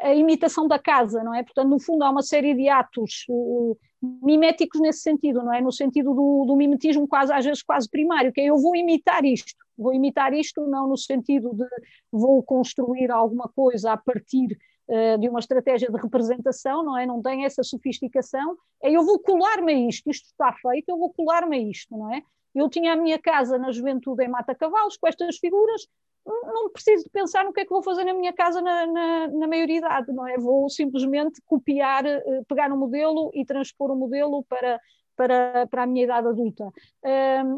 a 0.03 0.15
imitação 0.15 0.67
da 0.67 0.79
casa, 0.79 1.23
não 1.23 1.35
é? 1.35 1.43
Portanto, 1.43 1.69
no 1.69 1.79
fundo, 1.79 2.03
há 2.05 2.11
uma 2.11 2.23
série 2.23 2.55
de 2.55 2.69
atos 2.69 3.27
uh, 3.29 3.77
miméticos 4.23 4.81
nesse 4.81 5.01
sentido, 5.01 5.43
não 5.43 5.53
é? 5.53 5.61
No 5.61 5.71
sentido 5.71 6.15
do, 6.15 6.45
do, 6.47 6.57
mimetismo, 6.57 7.07
quase 7.07 7.33
às 7.33 7.45
vezes 7.45 7.63
quase 7.63 7.89
primário, 7.89 8.33
que 8.33 8.41
é 8.41 8.45
eu 8.47 8.57
vou 8.57 8.75
imitar 8.75 9.25
isto, 9.25 9.53
vou 9.77 9.93
imitar 9.93 10.33
isto, 10.33 10.67
não 10.67 10.89
no 10.89 10.97
sentido 10.97 11.51
de 11.55 11.67
vou 12.11 12.43
construir 12.43 13.11
alguma 13.11 13.49
coisa 13.55 13.93
a 13.93 13.97
partir 13.97 14.57
eh, 14.93 15.17
de 15.19 15.29
uma 15.29 15.39
estratégia 15.39 15.89
de 15.89 15.97
representação, 15.97 16.83
não 16.83 16.99
é? 16.99 17.07
Não 17.07 17.23
tem 17.23 17.45
essa 17.45 17.63
sofisticação. 17.63 18.57
É 18.83 18.91
eu 18.91 19.05
vou 19.05 19.21
colar-me 19.21 19.73
a 19.73 19.89
isto, 19.89 20.11
isto 20.11 20.27
está 20.27 20.53
feito, 20.53 20.89
eu 20.89 20.99
vou 20.99 21.13
colar-me 21.13 21.57
a 21.57 21.61
isto, 21.61 21.97
não 21.97 22.13
é? 22.13 22.21
Eu 22.55 22.69
tinha 22.69 22.93
a 22.93 22.97
minha 22.97 23.19
casa 23.19 23.59
na 23.59 23.71
juventude 23.71 24.25
em 24.25 24.29
Mata 24.29 24.55
Cavalos 24.55 24.97
com 24.97 25.07
estas 25.07 25.39
figuras, 25.39 25.87
não 26.27 26.71
preciso 26.71 27.05
de 27.05 27.11
pensar 27.11 27.45
no 27.45 27.53
que 27.53 27.61
é 27.61 27.65
que 27.65 27.71
vou 27.71 27.83
fazer 27.83 28.05
na 28.05 28.13
minha 28.13 28.33
casa 28.33 28.61
na, 28.61 28.87
na, 28.87 29.29
na 29.29 29.47
maioridade, 29.49 30.13
não 30.13 30.27
é? 30.27 30.37
Vou 30.37 30.69
simplesmente 30.69 31.41
copiar, 31.47 32.05
eh, 32.05 32.23
pegar 32.47 32.71
um 32.73 32.77
modelo 32.77 33.31
e 33.35 33.45
transpor 33.45 33.91
o 33.91 33.95
um 33.95 33.97
modelo 33.97 34.45
para, 34.45 34.79
para, 35.17 35.67
para 35.67 35.83
a 35.83 35.87
minha 35.87 36.05
idade 36.05 36.29
adulta. 36.29 36.71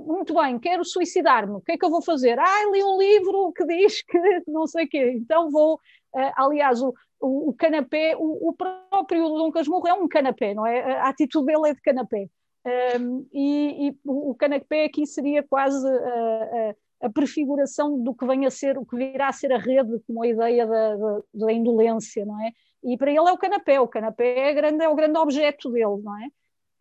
Muito 0.07 0.35
bem, 0.35 0.59
quero 0.59 0.85
suicidar-me, 0.85 1.55
o 1.55 1.61
que 1.61 1.73
é 1.73 1.79
que 1.79 1.85
eu 1.85 1.91
vou 1.91 2.03
fazer? 2.03 2.39
Ah, 2.39 2.71
li 2.73 2.83
um 2.83 2.99
livro 2.99 3.53
que 3.53 3.65
diz 3.67 4.03
que 4.03 4.19
não 4.47 4.67
sei 4.67 4.85
o 4.85 4.89
quê, 4.89 5.13
então 5.17 5.51
vou. 5.51 5.75
Uh, 6.15 6.31
aliás, 6.37 6.83
o, 6.83 6.93
o, 7.19 7.51
o 7.51 7.55
canapé, 7.55 8.15
o, 8.19 8.51
o, 8.51 8.53
próprio 8.53 9.29
Dom 9.29 9.51
Casmurro 9.51 9.89
é 9.89 9.95
um 9.95 10.07
canapé, 10.07 10.53
não 10.53 10.67
é? 10.67 10.99
A 10.99 11.09
atitude 11.09 11.47
dele 11.47 11.71
é 11.71 11.75
de 11.75 11.81
canapé. 11.81 12.29
Um, 12.65 13.27
e, 13.33 13.89
e, 13.89 13.99
o 14.05 14.35
canapé 14.37 14.85
aqui 14.85 15.05
seria 15.05 15.43
quase 15.43 15.85
a, 15.85 15.91
a, 15.91 17.07
a, 17.07 17.11
prefiguração 17.11 18.01
do 18.01 18.15
que 18.15 18.25
vem 18.25 18.47
a 18.47 18.51
ser, 18.51 18.79
o 18.79 18.87
que 18.87 18.97
virá 18.97 19.29
a 19.29 19.33
ser 19.33 19.53
a 19.53 19.59
rede, 19.59 19.99
como 20.07 20.23
a 20.23 20.29
ideia 20.29 20.65
da, 20.65 20.97
da, 20.97 21.21
da 21.35 21.53
indolência, 21.53 22.25
não 22.25 22.41
é? 22.41 22.53
E 22.85 22.97
para 22.97 23.11
ele 23.11 23.29
é 23.29 23.33
o 23.33 23.39
canapé, 23.39 23.81
o 23.81 23.89
canapé 23.89 24.51
é, 24.51 24.55
grande, 24.55 24.85
é 24.85 24.89
o 24.89 24.95
grande 24.95 25.19
objeto 25.19 25.71
dele, 25.71 26.01
não 26.03 26.23
é? 26.23 26.27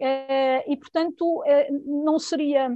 Uh, 0.01 0.71
e 0.71 0.77
portanto, 0.77 1.41
uh, 1.41 2.03
não 2.05 2.17
seria 2.17 2.75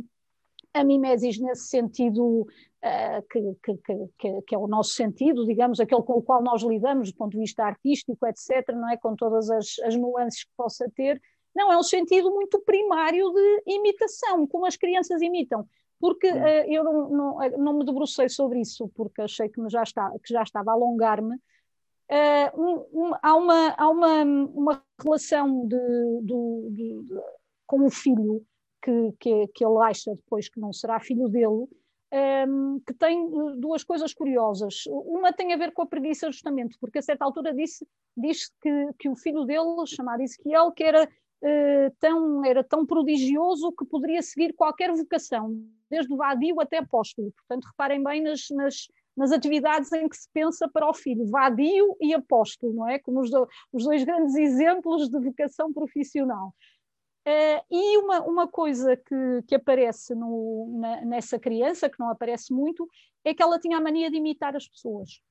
a 0.73 0.83
mimesis 0.83 1.39
nesse 1.39 1.67
sentido 1.67 2.41
uh, 2.41 3.21
que, 3.31 3.39
que, 3.63 4.09
que, 4.17 4.41
que, 4.41 4.55
é 4.55 4.57
o 4.57 4.67
nosso 4.67 4.91
sentido, 4.91 5.45
digamos, 5.45 5.79
aquele 5.79 6.03
com 6.03 6.13
o 6.13 6.21
qual 6.21 6.43
nós 6.43 6.61
lidamos 6.61 7.11
do 7.11 7.17
ponto 7.17 7.31
de 7.31 7.39
vista 7.39 7.63
artístico, 7.63 8.27
etc., 8.27 8.67
não 8.75 8.89
é? 8.89 8.97
com 8.97 9.15
todas 9.15 9.49
as, 9.49 9.79
as 9.83 9.95
nuances 9.95 10.43
que 10.43 10.51
possa 10.55 10.89
ter, 10.95 11.19
não, 11.55 11.71
é 11.71 11.77
um 11.77 11.83
sentido 11.83 12.29
muito 12.31 12.59
primário 12.59 13.31
de 13.31 13.63
imitação, 13.65 14.45
como 14.45 14.65
as 14.65 14.75
crianças 14.75 15.21
imitam. 15.21 15.67
Porque 15.99 16.29
uh, 16.29 16.65
eu 16.67 16.83
não, 16.83 17.09
não, 17.09 17.49
não, 17.57 17.73
me 17.73 17.85
debrucei 17.85 18.27
sobre 18.27 18.59
isso, 18.59 18.89
porque 18.95 19.21
achei 19.21 19.47
que, 19.47 19.61
já, 19.69 19.81
está, 19.81 20.11
que 20.21 20.33
já 20.33 20.43
estava 20.43 20.71
a 20.71 20.73
alongar-me. 20.73 21.35
Uh, 22.07 22.61
um, 22.61 22.85
um, 22.93 23.11
há 23.21 23.35
uma, 23.35 23.69
há 23.77 23.89
uma, 23.89 24.23
uma 24.23 24.83
relação 25.01 25.65
de, 25.67 25.77
de, 26.21 26.69
de, 26.71 27.03
de, 27.03 27.21
com 27.65 27.85
o 27.85 27.89
filho 27.89 28.45
que, 28.81 29.13
que, 29.19 29.47
que 29.47 29.65
ele 29.65 29.83
acha 29.83 30.13
depois 30.13 30.47
que 30.47 30.59
não 30.59 30.71
será 30.71 30.99
filho 30.99 31.27
dele, 31.27 31.47
um, 31.47 31.67
ehm, 32.11 32.79
que 32.85 32.93
tem 32.93 33.27
duas 33.57 33.83
coisas 33.83 34.13
curiosas. 34.13 34.83
Uma 34.87 35.33
tem 35.33 35.53
a 35.53 35.57
ver 35.57 35.71
com 35.71 35.81
a 35.81 35.87
preguiça, 35.87 36.31
justamente, 36.31 36.77
porque 36.79 36.99
a 36.99 37.01
certa 37.01 37.25
altura 37.25 37.53
disse, 37.53 37.87
diz 38.15 38.51
que, 38.61 38.89
que 38.99 39.09
o 39.09 39.15
filho 39.15 39.45
dele, 39.45 39.87
chamado 39.87 40.21
Ezequiel, 40.21 40.71
que 40.71 40.83
era, 40.83 41.09
tão, 41.99 42.43
era 42.45 42.63
tão 42.63 42.85
prodigioso 42.85 43.71
que 43.71 43.85
poderia 43.85 44.21
seguir 44.21 44.53
qualquer 44.53 44.91
vocação, 44.91 45.55
desde 45.89 46.13
o 46.13 46.17
vadio 46.17 46.59
até 46.59 46.77
apóstolo. 46.79 47.31
Portanto, 47.31 47.65
reparem 47.65 48.03
bem 48.03 48.21
nas, 48.21 48.47
nas, 48.51 48.87
nas 49.15 49.31
atividades 49.31 49.91
em 49.93 50.07
que 50.09 50.17
se 50.17 50.27
pensa 50.33 50.67
para 50.67 50.89
o 50.89 50.93
filho, 50.93 51.25
vadio 51.27 51.95
e 52.01 52.13
apóstolo, 52.13 52.73
não 52.73 52.89
é? 52.89 52.99
Como 52.99 53.21
os, 53.21 53.29
do, 53.29 53.47
os 53.71 53.83
dois 53.83 54.03
grandes 54.03 54.35
exemplos 54.35 55.09
de 55.09 55.19
vocação 55.19 55.71
profissional. 55.71 56.53
Uh, 57.27 57.61
e 57.71 57.97
uma, 57.97 58.21
uma 58.21 58.47
coisa 58.47 58.95
que, 58.95 59.41
que 59.47 59.55
aparece 59.55 60.13
no, 60.13 60.77
na, 60.79 61.01
nessa 61.01 61.39
criança, 61.39 61.89
que 61.89 61.99
não 61.99 62.09
aparece 62.09 62.53
muito, 62.53 62.87
é 63.23 63.33
que 63.33 63.41
ela 63.41 63.59
tinha 63.59 63.77
a 63.77 63.81
mania 63.81 64.11
de 64.11 64.17
imitar 64.17 64.55
as 64.55 64.67
pessoas. 64.67 65.21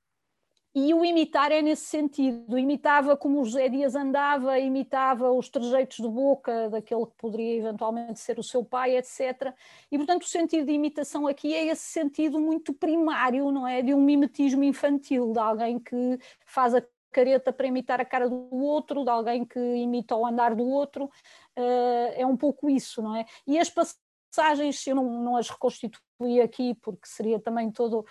E 0.74 0.92
o 0.92 1.04
imitar 1.04 1.52
é 1.52 1.62
nesse 1.62 1.84
sentido. 1.84 2.58
Imitava 2.58 3.16
como 3.16 3.40
o 3.40 3.44
José 3.44 3.68
Dias 3.68 3.94
andava, 3.94 4.58
imitava 4.58 5.30
os 5.30 5.48
trejeitos 5.48 5.98
de 5.98 6.08
boca 6.08 6.68
daquele 6.68 7.06
que 7.06 7.14
poderia 7.16 7.58
eventualmente 7.58 8.18
ser 8.18 8.40
o 8.40 8.42
seu 8.42 8.64
pai, 8.64 8.96
etc. 8.96 9.54
E, 9.92 9.96
portanto, 9.96 10.22
o 10.22 10.26
sentido 10.26 10.66
de 10.66 10.72
imitação 10.72 11.28
aqui 11.28 11.54
é 11.54 11.66
esse 11.66 11.84
sentido 11.84 12.40
muito 12.40 12.74
primário, 12.74 13.52
não 13.52 13.68
é? 13.68 13.82
De 13.82 13.94
um 13.94 14.00
mimetismo 14.00 14.64
infantil, 14.64 15.32
de 15.32 15.38
alguém 15.38 15.78
que 15.78 16.18
faz 16.44 16.74
a 16.74 16.82
careta 17.12 17.52
para 17.52 17.68
imitar 17.68 18.00
a 18.00 18.04
cara 18.04 18.28
do 18.28 18.52
outro, 18.52 19.04
de 19.04 19.10
alguém 19.10 19.44
que 19.44 19.60
imita 19.60 20.16
o 20.16 20.26
andar 20.26 20.56
do 20.56 20.66
outro, 20.66 21.04
uh, 21.04 22.12
é 22.14 22.26
um 22.26 22.36
pouco 22.36 22.68
isso, 22.68 23.00
não 23.00 23.14
é? 23.14 23.24
E 23.46 23.56
as 23.56 23.70
passagens, 23.70 24.84
eu 24.88 24.96
não, 24.96 25.22
não 25.22 25.36
as 25.36 25.48
reconstituí 25.48 26.40
aqui, 26.42 26.74
porque 26.82 27.06
seria 27.06 27.38
também 27.38 27.70
todo, 27.70 28.04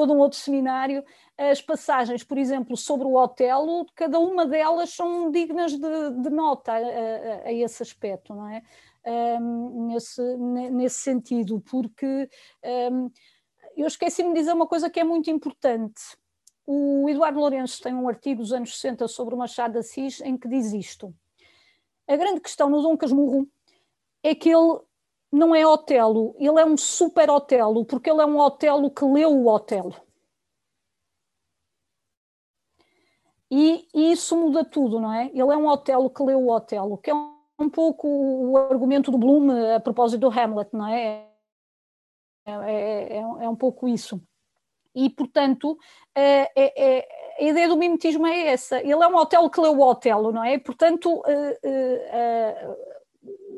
todo 0.00 0.14
um 0.14 0.18
outro 0.18 0.38
seminário, 0.38 1.04
as 1.36 1.60
passagens, 1.60 2.24
por 2.24 2.38
exemplo, 2.38 2.74
sobre 2.74 3.06
o 3.06 3.16
Otelo, 3.16 3.84
cada 3.94 4.18
uma 4.18 4.46
delas 4.46 4.88
são 4.94 5.30
dignas 5.30 5.72
de, 5.72 6.10
de 6.22 6.30
nota 6.30 6.72
a, 6.72 6.76
a, 6.76 7.48
a, 7.48 7.52
esse 7.52 7.82
aspecto, 7.82 8.34
não 8.34 8.48
é? 8.48 8.62
Um, 9.06 9.88
nesse, 9.88 10.22
nesse 10.36 11.00
sentido, 11.00 11.60
porque 11.60 12.30
um, 12.90 13.10
eu 13.76 13.86
esqueci-me 13.86 14.30
de 14.30 14.40
dizer 14.40 14.54
uma 14.54 14.66
coisa 14.66 14.88
que 14.88 15.00
é 15.00 15.04
muito 15.04 15.30
importante. 15.30 16.00
O 16.66 17.06
Eduardo 17.06 17.38
Lourenço 17.38 17.82
tem 17.82 17.94
um 17.94 18.08
artigo 18.08 18.40
dos 18.40 18.54
anos 18.54 18.74
60 18.76 19.06
sobre 19.06 19.34
o 19.34 19.38
Machado 19.38 19.72
de 19.72 19.78
Assis 19.80 20.22
em 20.22 20.38
que 20.38 20.48
diz 20.48 20.72
isto. 20.72 21.14
A 22.08 22.16
grande 22.16 22.40
questão 22.40 22.70
no 22.70 22.80
Dom 22.80 22.96
Casmurro 22.96 23.46
é 24.22 24.34
que 24.34 24.48
ele 24.48 24.80
não 25.32 25.54
é 25.54 25.66
Otelo, 25.66 26.34
ele 26.38 26.60
é 26.60 26.64
um 26.64 26.76
super 26.76 27.30
Otelo, 27.30 27.84
porque 27.84 28.10
ele 28.10 28.20
é 28.20 28.26
um 28.26 28.38
Otelo 28.38 28.90
que 28.90 29.04
leu 29.04 29.30
o 29.30 29.46
Otelo. 29.48 29.94
E, 33.50 33.88
e, 33.94 34.12
isso 34.12 34.36
muda 34.36 34.64
tudo, 34.64 35.00
não 35.00 35.12
é? 35.12 35.26
Ele 35.26 35.40
é 35.40 35.56
um 35.56 35.66
Otelo 35.66 36.08
que 36.10 36.22
leu 36.22 36.40
o 36.40 36.50
Otelo, 36.52 36.98
que 36.98 37.10
é 37.10 37.14
um, 37.14 37.34
um 37.58 37.68
pouco 37.70 38.08
o 38.08 38.56
argumento 38.56 39.10
do 39.10 39.18
Bloom 39.18 39.74
a 39.74 39.80
propósito 39.80 40.20
do 40.20 40.30
Hamlet, 40.30 40.70
não 40.72 40.86
é? 40.86 41.28
É, 42.46 42.52
é, 42.52 43.16
é, 43.16 43.18
é 43.18 43.48
um 43.48 43.56
pouco 43.56 43.88
isso. 43.88 44.20
E, 44.94 45.08
portanto, 45.10 45.78
é, 46.14 46.50
é, 46.56 47.08
a 47.38 47.42
ideia 47.42 47.68
do 47.68 47.76
mimetismo 47.76 48.26
é 48.26 48.48
essa. 48.48 48.80
Ele 48.80 48.92
é 49.02 49.06
um 49.06 49.16
Otelo 49.16 49.50
que 49.50 49.60
leu 49.60 49.72
o 49.72 49.88
Otelo, 49.88 50.32
não 50.32 50.44
é? 50.44 50.58
Portanto, 50.58 51.22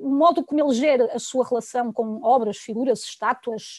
o 0.02 0.10
modo 0.10 0.44
como 0.44 0.60
ele 0.60 0.74
gera 0.74 1.10
a 1.14 1.18
sua 1.18 1.46
relação 1.46 1.92
com 1.92 2.22
obras, 2.22 2.58
figuras, 2.58 3.02
estátuas, 3.04 3.78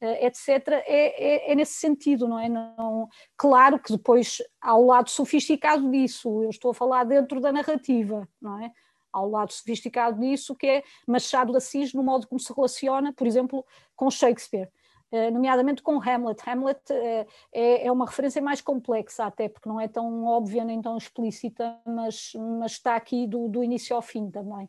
etc., 0.00 0.68
é, 0.68 1.50
é, 1.50 1.52
é, 1.52 1.54
nesse 1.54 1.74
sentido, 1.74 2.28
não 2.28 2.38
é? 2.38 2.48
Não, 2.48 3.08
claro 3.36 3.78
que 3.78 3.92
depois 3.92 4.38
há 4.60 4.76
o 4.76 4.86
lado 4.86 5.10
sofisticado 5.10 5.90
disso, 5.90 6.42
eu 6.42 6.50
estou 6.50 6.70
a 6.70 6.74
falar 6.74 7.04
dentro 7.04 7.40
da 7.40 7.52
narrativa, 7.52 8.28
não 8.40 8.62
é? 8.62 8.70
Há 9.12 9.22
o 9.22 9.30
lado 9.30 9.52
sofisticado 9.52 10.20
disso, 10.20 10.54
que 10.54 10.66
é 10.66 10.82
Machado 11.06 11.52
de 11.52 11.58
Assis, 11.58 11.92
no 11.92 12.02
modo 12.02 12.26
como 12.26 12.40
se 12.40 12.52
relaciona, 12.52 13.12
por 13.12 13.26
exemplo, 13.26 13.64
com 13.94 14.10
Shakespeare. 14.10 14.70
Eh, 15.12 15.30
nomeadamente 15.30 15.82
com 15.82 16.00
Hamlet. 16.00 16.40
Hamlet 16.48 16.80
eh, 16.90 17.26
é, 17.52 17.86
é 17.86 17.92
uma 17.92 18.06
referência 18.06 18.40
mais 18.40 18.62
complexa 18.62 19.26
até, 19.26 19.46
porque 19.46 19.68
não 19.68 19.78
é 19.78 19.86
tão 19.86 20.24
óbvia 20.24 20.64
nem 20.64 20.80
tão 20.80 20.96
explícita, 20.96 21.78
mas, 21.86 22.32
mas 22.58 22.72
está 22.72 22.96
aqui 22.96 23.26
do, 23.26 23.46
do 23.46 23.62
início 23.62 23.94
ao 23.94 24.00
fim 24.00 24.30
também. 24.30 24.68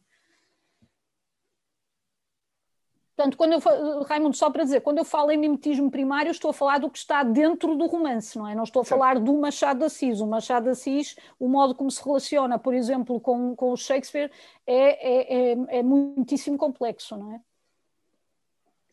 Portanto, 3.15 3.37
quando 3.37 3.53
eu 3.53 4.03
Raimundo, 4.03 4.35
só 4.35 4.49
para 4.49 4.63
dizer, 4.63 4.81
quando 4.81 4.97
eu 4.97 5.05
falo 5.05 5.29
em 5.29 5.37
mimetismo 5.37 5.89
primário, 5.91 6.31
estou 6.31 6.49
a 6.49 6.53
falar 6.53 6.79
do 6.79 6.89
que 6.89 6.97
está 6.97 7.21
dentro 7.21 7.75
do 7.75 7.85
romance, 7.85 8.37
não 8.37 8.47
é? 8.47 8.55
Não 8.55 8.63
estou 8.63 8.81
a 8.81 8.85
falar 8.85 9.19
do 9.19 9.33
Machado 9.37 9.79
de 9.79 9.85
Assis. 9.85 10.19
O 10.19 10.25
Machado 10.25 10.63
de 10.63 10.71
Assis, 10.71 11.15
o 11.39 11.47
modo 11.47 11.75
como 11.75 11.91
se 11.91 12.03
relaciona, 12.03 12.57
por 12.57 12.73
exemplo, 12.73 13.21
com, 13.21 13.55
com 13.55 13.71
o 13.71 13.77
Shakespeare, 13.77 14.31
é, 14.65 14.73
é, 14.73 15.51
é, 15.51 15.79
é 15.79 15.83
muitíssimo 15.83 16.57
complexo, 16.57 17.15
não 17.15 17.35
é? 17.35 17.41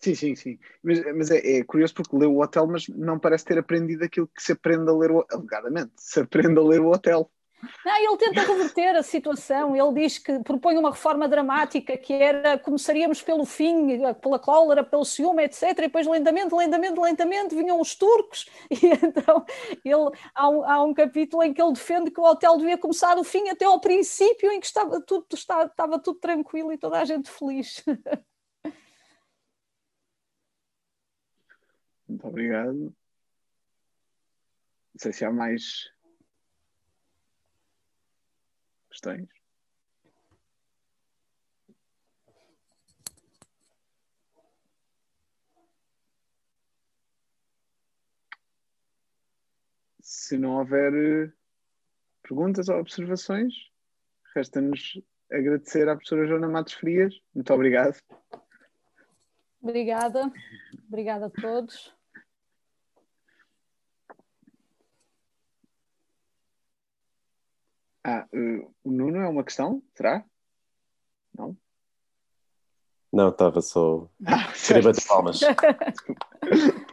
Sim, 0.00 0.14
sim, 0.14 0.34
sim. 0.34 0.58
Mas, 0.82 1.02
mas 1.14 1.30
é, 1.30 1.58
é, 1.58 1.64
curioso 1.64 1.94
porque 1.94 2.16
leu 2.16 2.34
o 2.34 2.42
hotel, 2.42 2.66
mas 2.66 2.88
não 2.88 3.18
parece 3.18 3.44
ter 3.44 3.58
aprendido 3.58 4.04
aquilo 4.04 4.28
que 4.28 4.42
se 4.42 4.52
aprende 4.52 4.90
a 4.90 4.94
ler 4.94 5.10
o 5.10 5.24
alegadamente, 5.30 5.92
se 5.96 6.20
aprende 6.20 6.58
a 6.58 6.62
ler 6.62 6.80
o 6.80 6.90
hotel. 6.90 7.30
Não, 7.84 7.96
ele 7.96 8.16
tenta 8.16 8.40
reverter 8.40 8.96
a 8.96 9.02
situação, 9.02 9.76
ele 9.76 9.92
diz 10.00 10.18
que 10.18 10.38
propõe 10.40 10.78
uma 10.78 10.90
reforma 10.90 11.28
dramática 11.28 11.96
que 11.96 12.12
era 12.12 12.58
começaríamos 12.58 13.20
pelo 13.22 13.44
fim, 13.44 13.98
pela 14.20 14.38
cólera, 14.38 14.82
pelo 14.82 15.04
ciúme, 15.04 15.44
etc. 15.44 15.62
E 15.70 15.74
depois 15.74 16.06
lentamente, 16.06 16.54
lentamente, 16.54 16.98
lentamente 16.98 17.54
vinham 17.54 17.80
os 17.80 17.94
turcos, 17.94 18.46
e 18.70 18.86
então 18.86 19.44
ele, 19.84 20.10
há, 20.34 20.48
um, 20.48 20.64
há 20.64 20.82
um 20.82 20.94
capítulo 20.94 21.42
em 21.42 21.52
que 21.52 21.60
ele 21.60 21.72
defende 21.72 22.10
que 22.10 22.20
o 22.20 22.24
hotel 22.24 22.56
devia 22.56 22.78
começar 22.78 23.14
do 23.14 23.24
fim 23.24 23.48
até 23.48 23.64
ao 23.64 23.80
princípio, 23.80 24.50
em 24.50 24.60
que 24.60 24.66
estava 24.66 25.00
tudo, 25.00 25.26
estava, 25.32 25.64
estava 25.64 25.98
tudo 25.98 26.18
tranquilo 26.18 26.72
e 26.72 26.78
toda 26.78 26.98
a 26.98 27.04
gente 27.04 27.30
feliz. 27.30 27.84
Muito 32.08 32.26
obrigado. 32.26 32.74
Não 32.74 32.94
sei 34.98 35.12
se 35.12 35.24
há 35.24 35.30
mais 35.30 35.92
questões. 39.00 39.28
Se 50.02 50.36
não 50.36 50.58
houver 50.58 50.92
eh, 50.92 51.32
perguntas 52.22 52.68
ou 52.68 52.78
observações, 52.78 53.54
resta-nos 54.34 55.00
agradecer 55.30 55.88
à 55.88 55.94
professora 55.94 56.26
Joana 56.26 56.48
Matos 56.48 56.74
Frias. 56.74 57.14
Muito 57.34 57.52
obrigado. 57.54 57.96
Obrigada. 59.62 60.32
Obrigada 60.88 61.26
a 61.26 61.30
todos. 61.30 61.94
Ah, 68.12 68.26
uh, 68.34 68.74
o 68.82 68.90
Nuno 68.90 69.18
é 69.18 69.28
uma 69.28 69.44
questão? 69.44 69.80
Será? 69.94 70.24
Não? 71.32 71.56
Não, 73.12 73.28
estava 73.28 73.60
só. 73.60 74.08
Ah, 74.26 74.50
Queria 74.66 74.82
bater 74.82 75.06
palmas. 75.06 75.40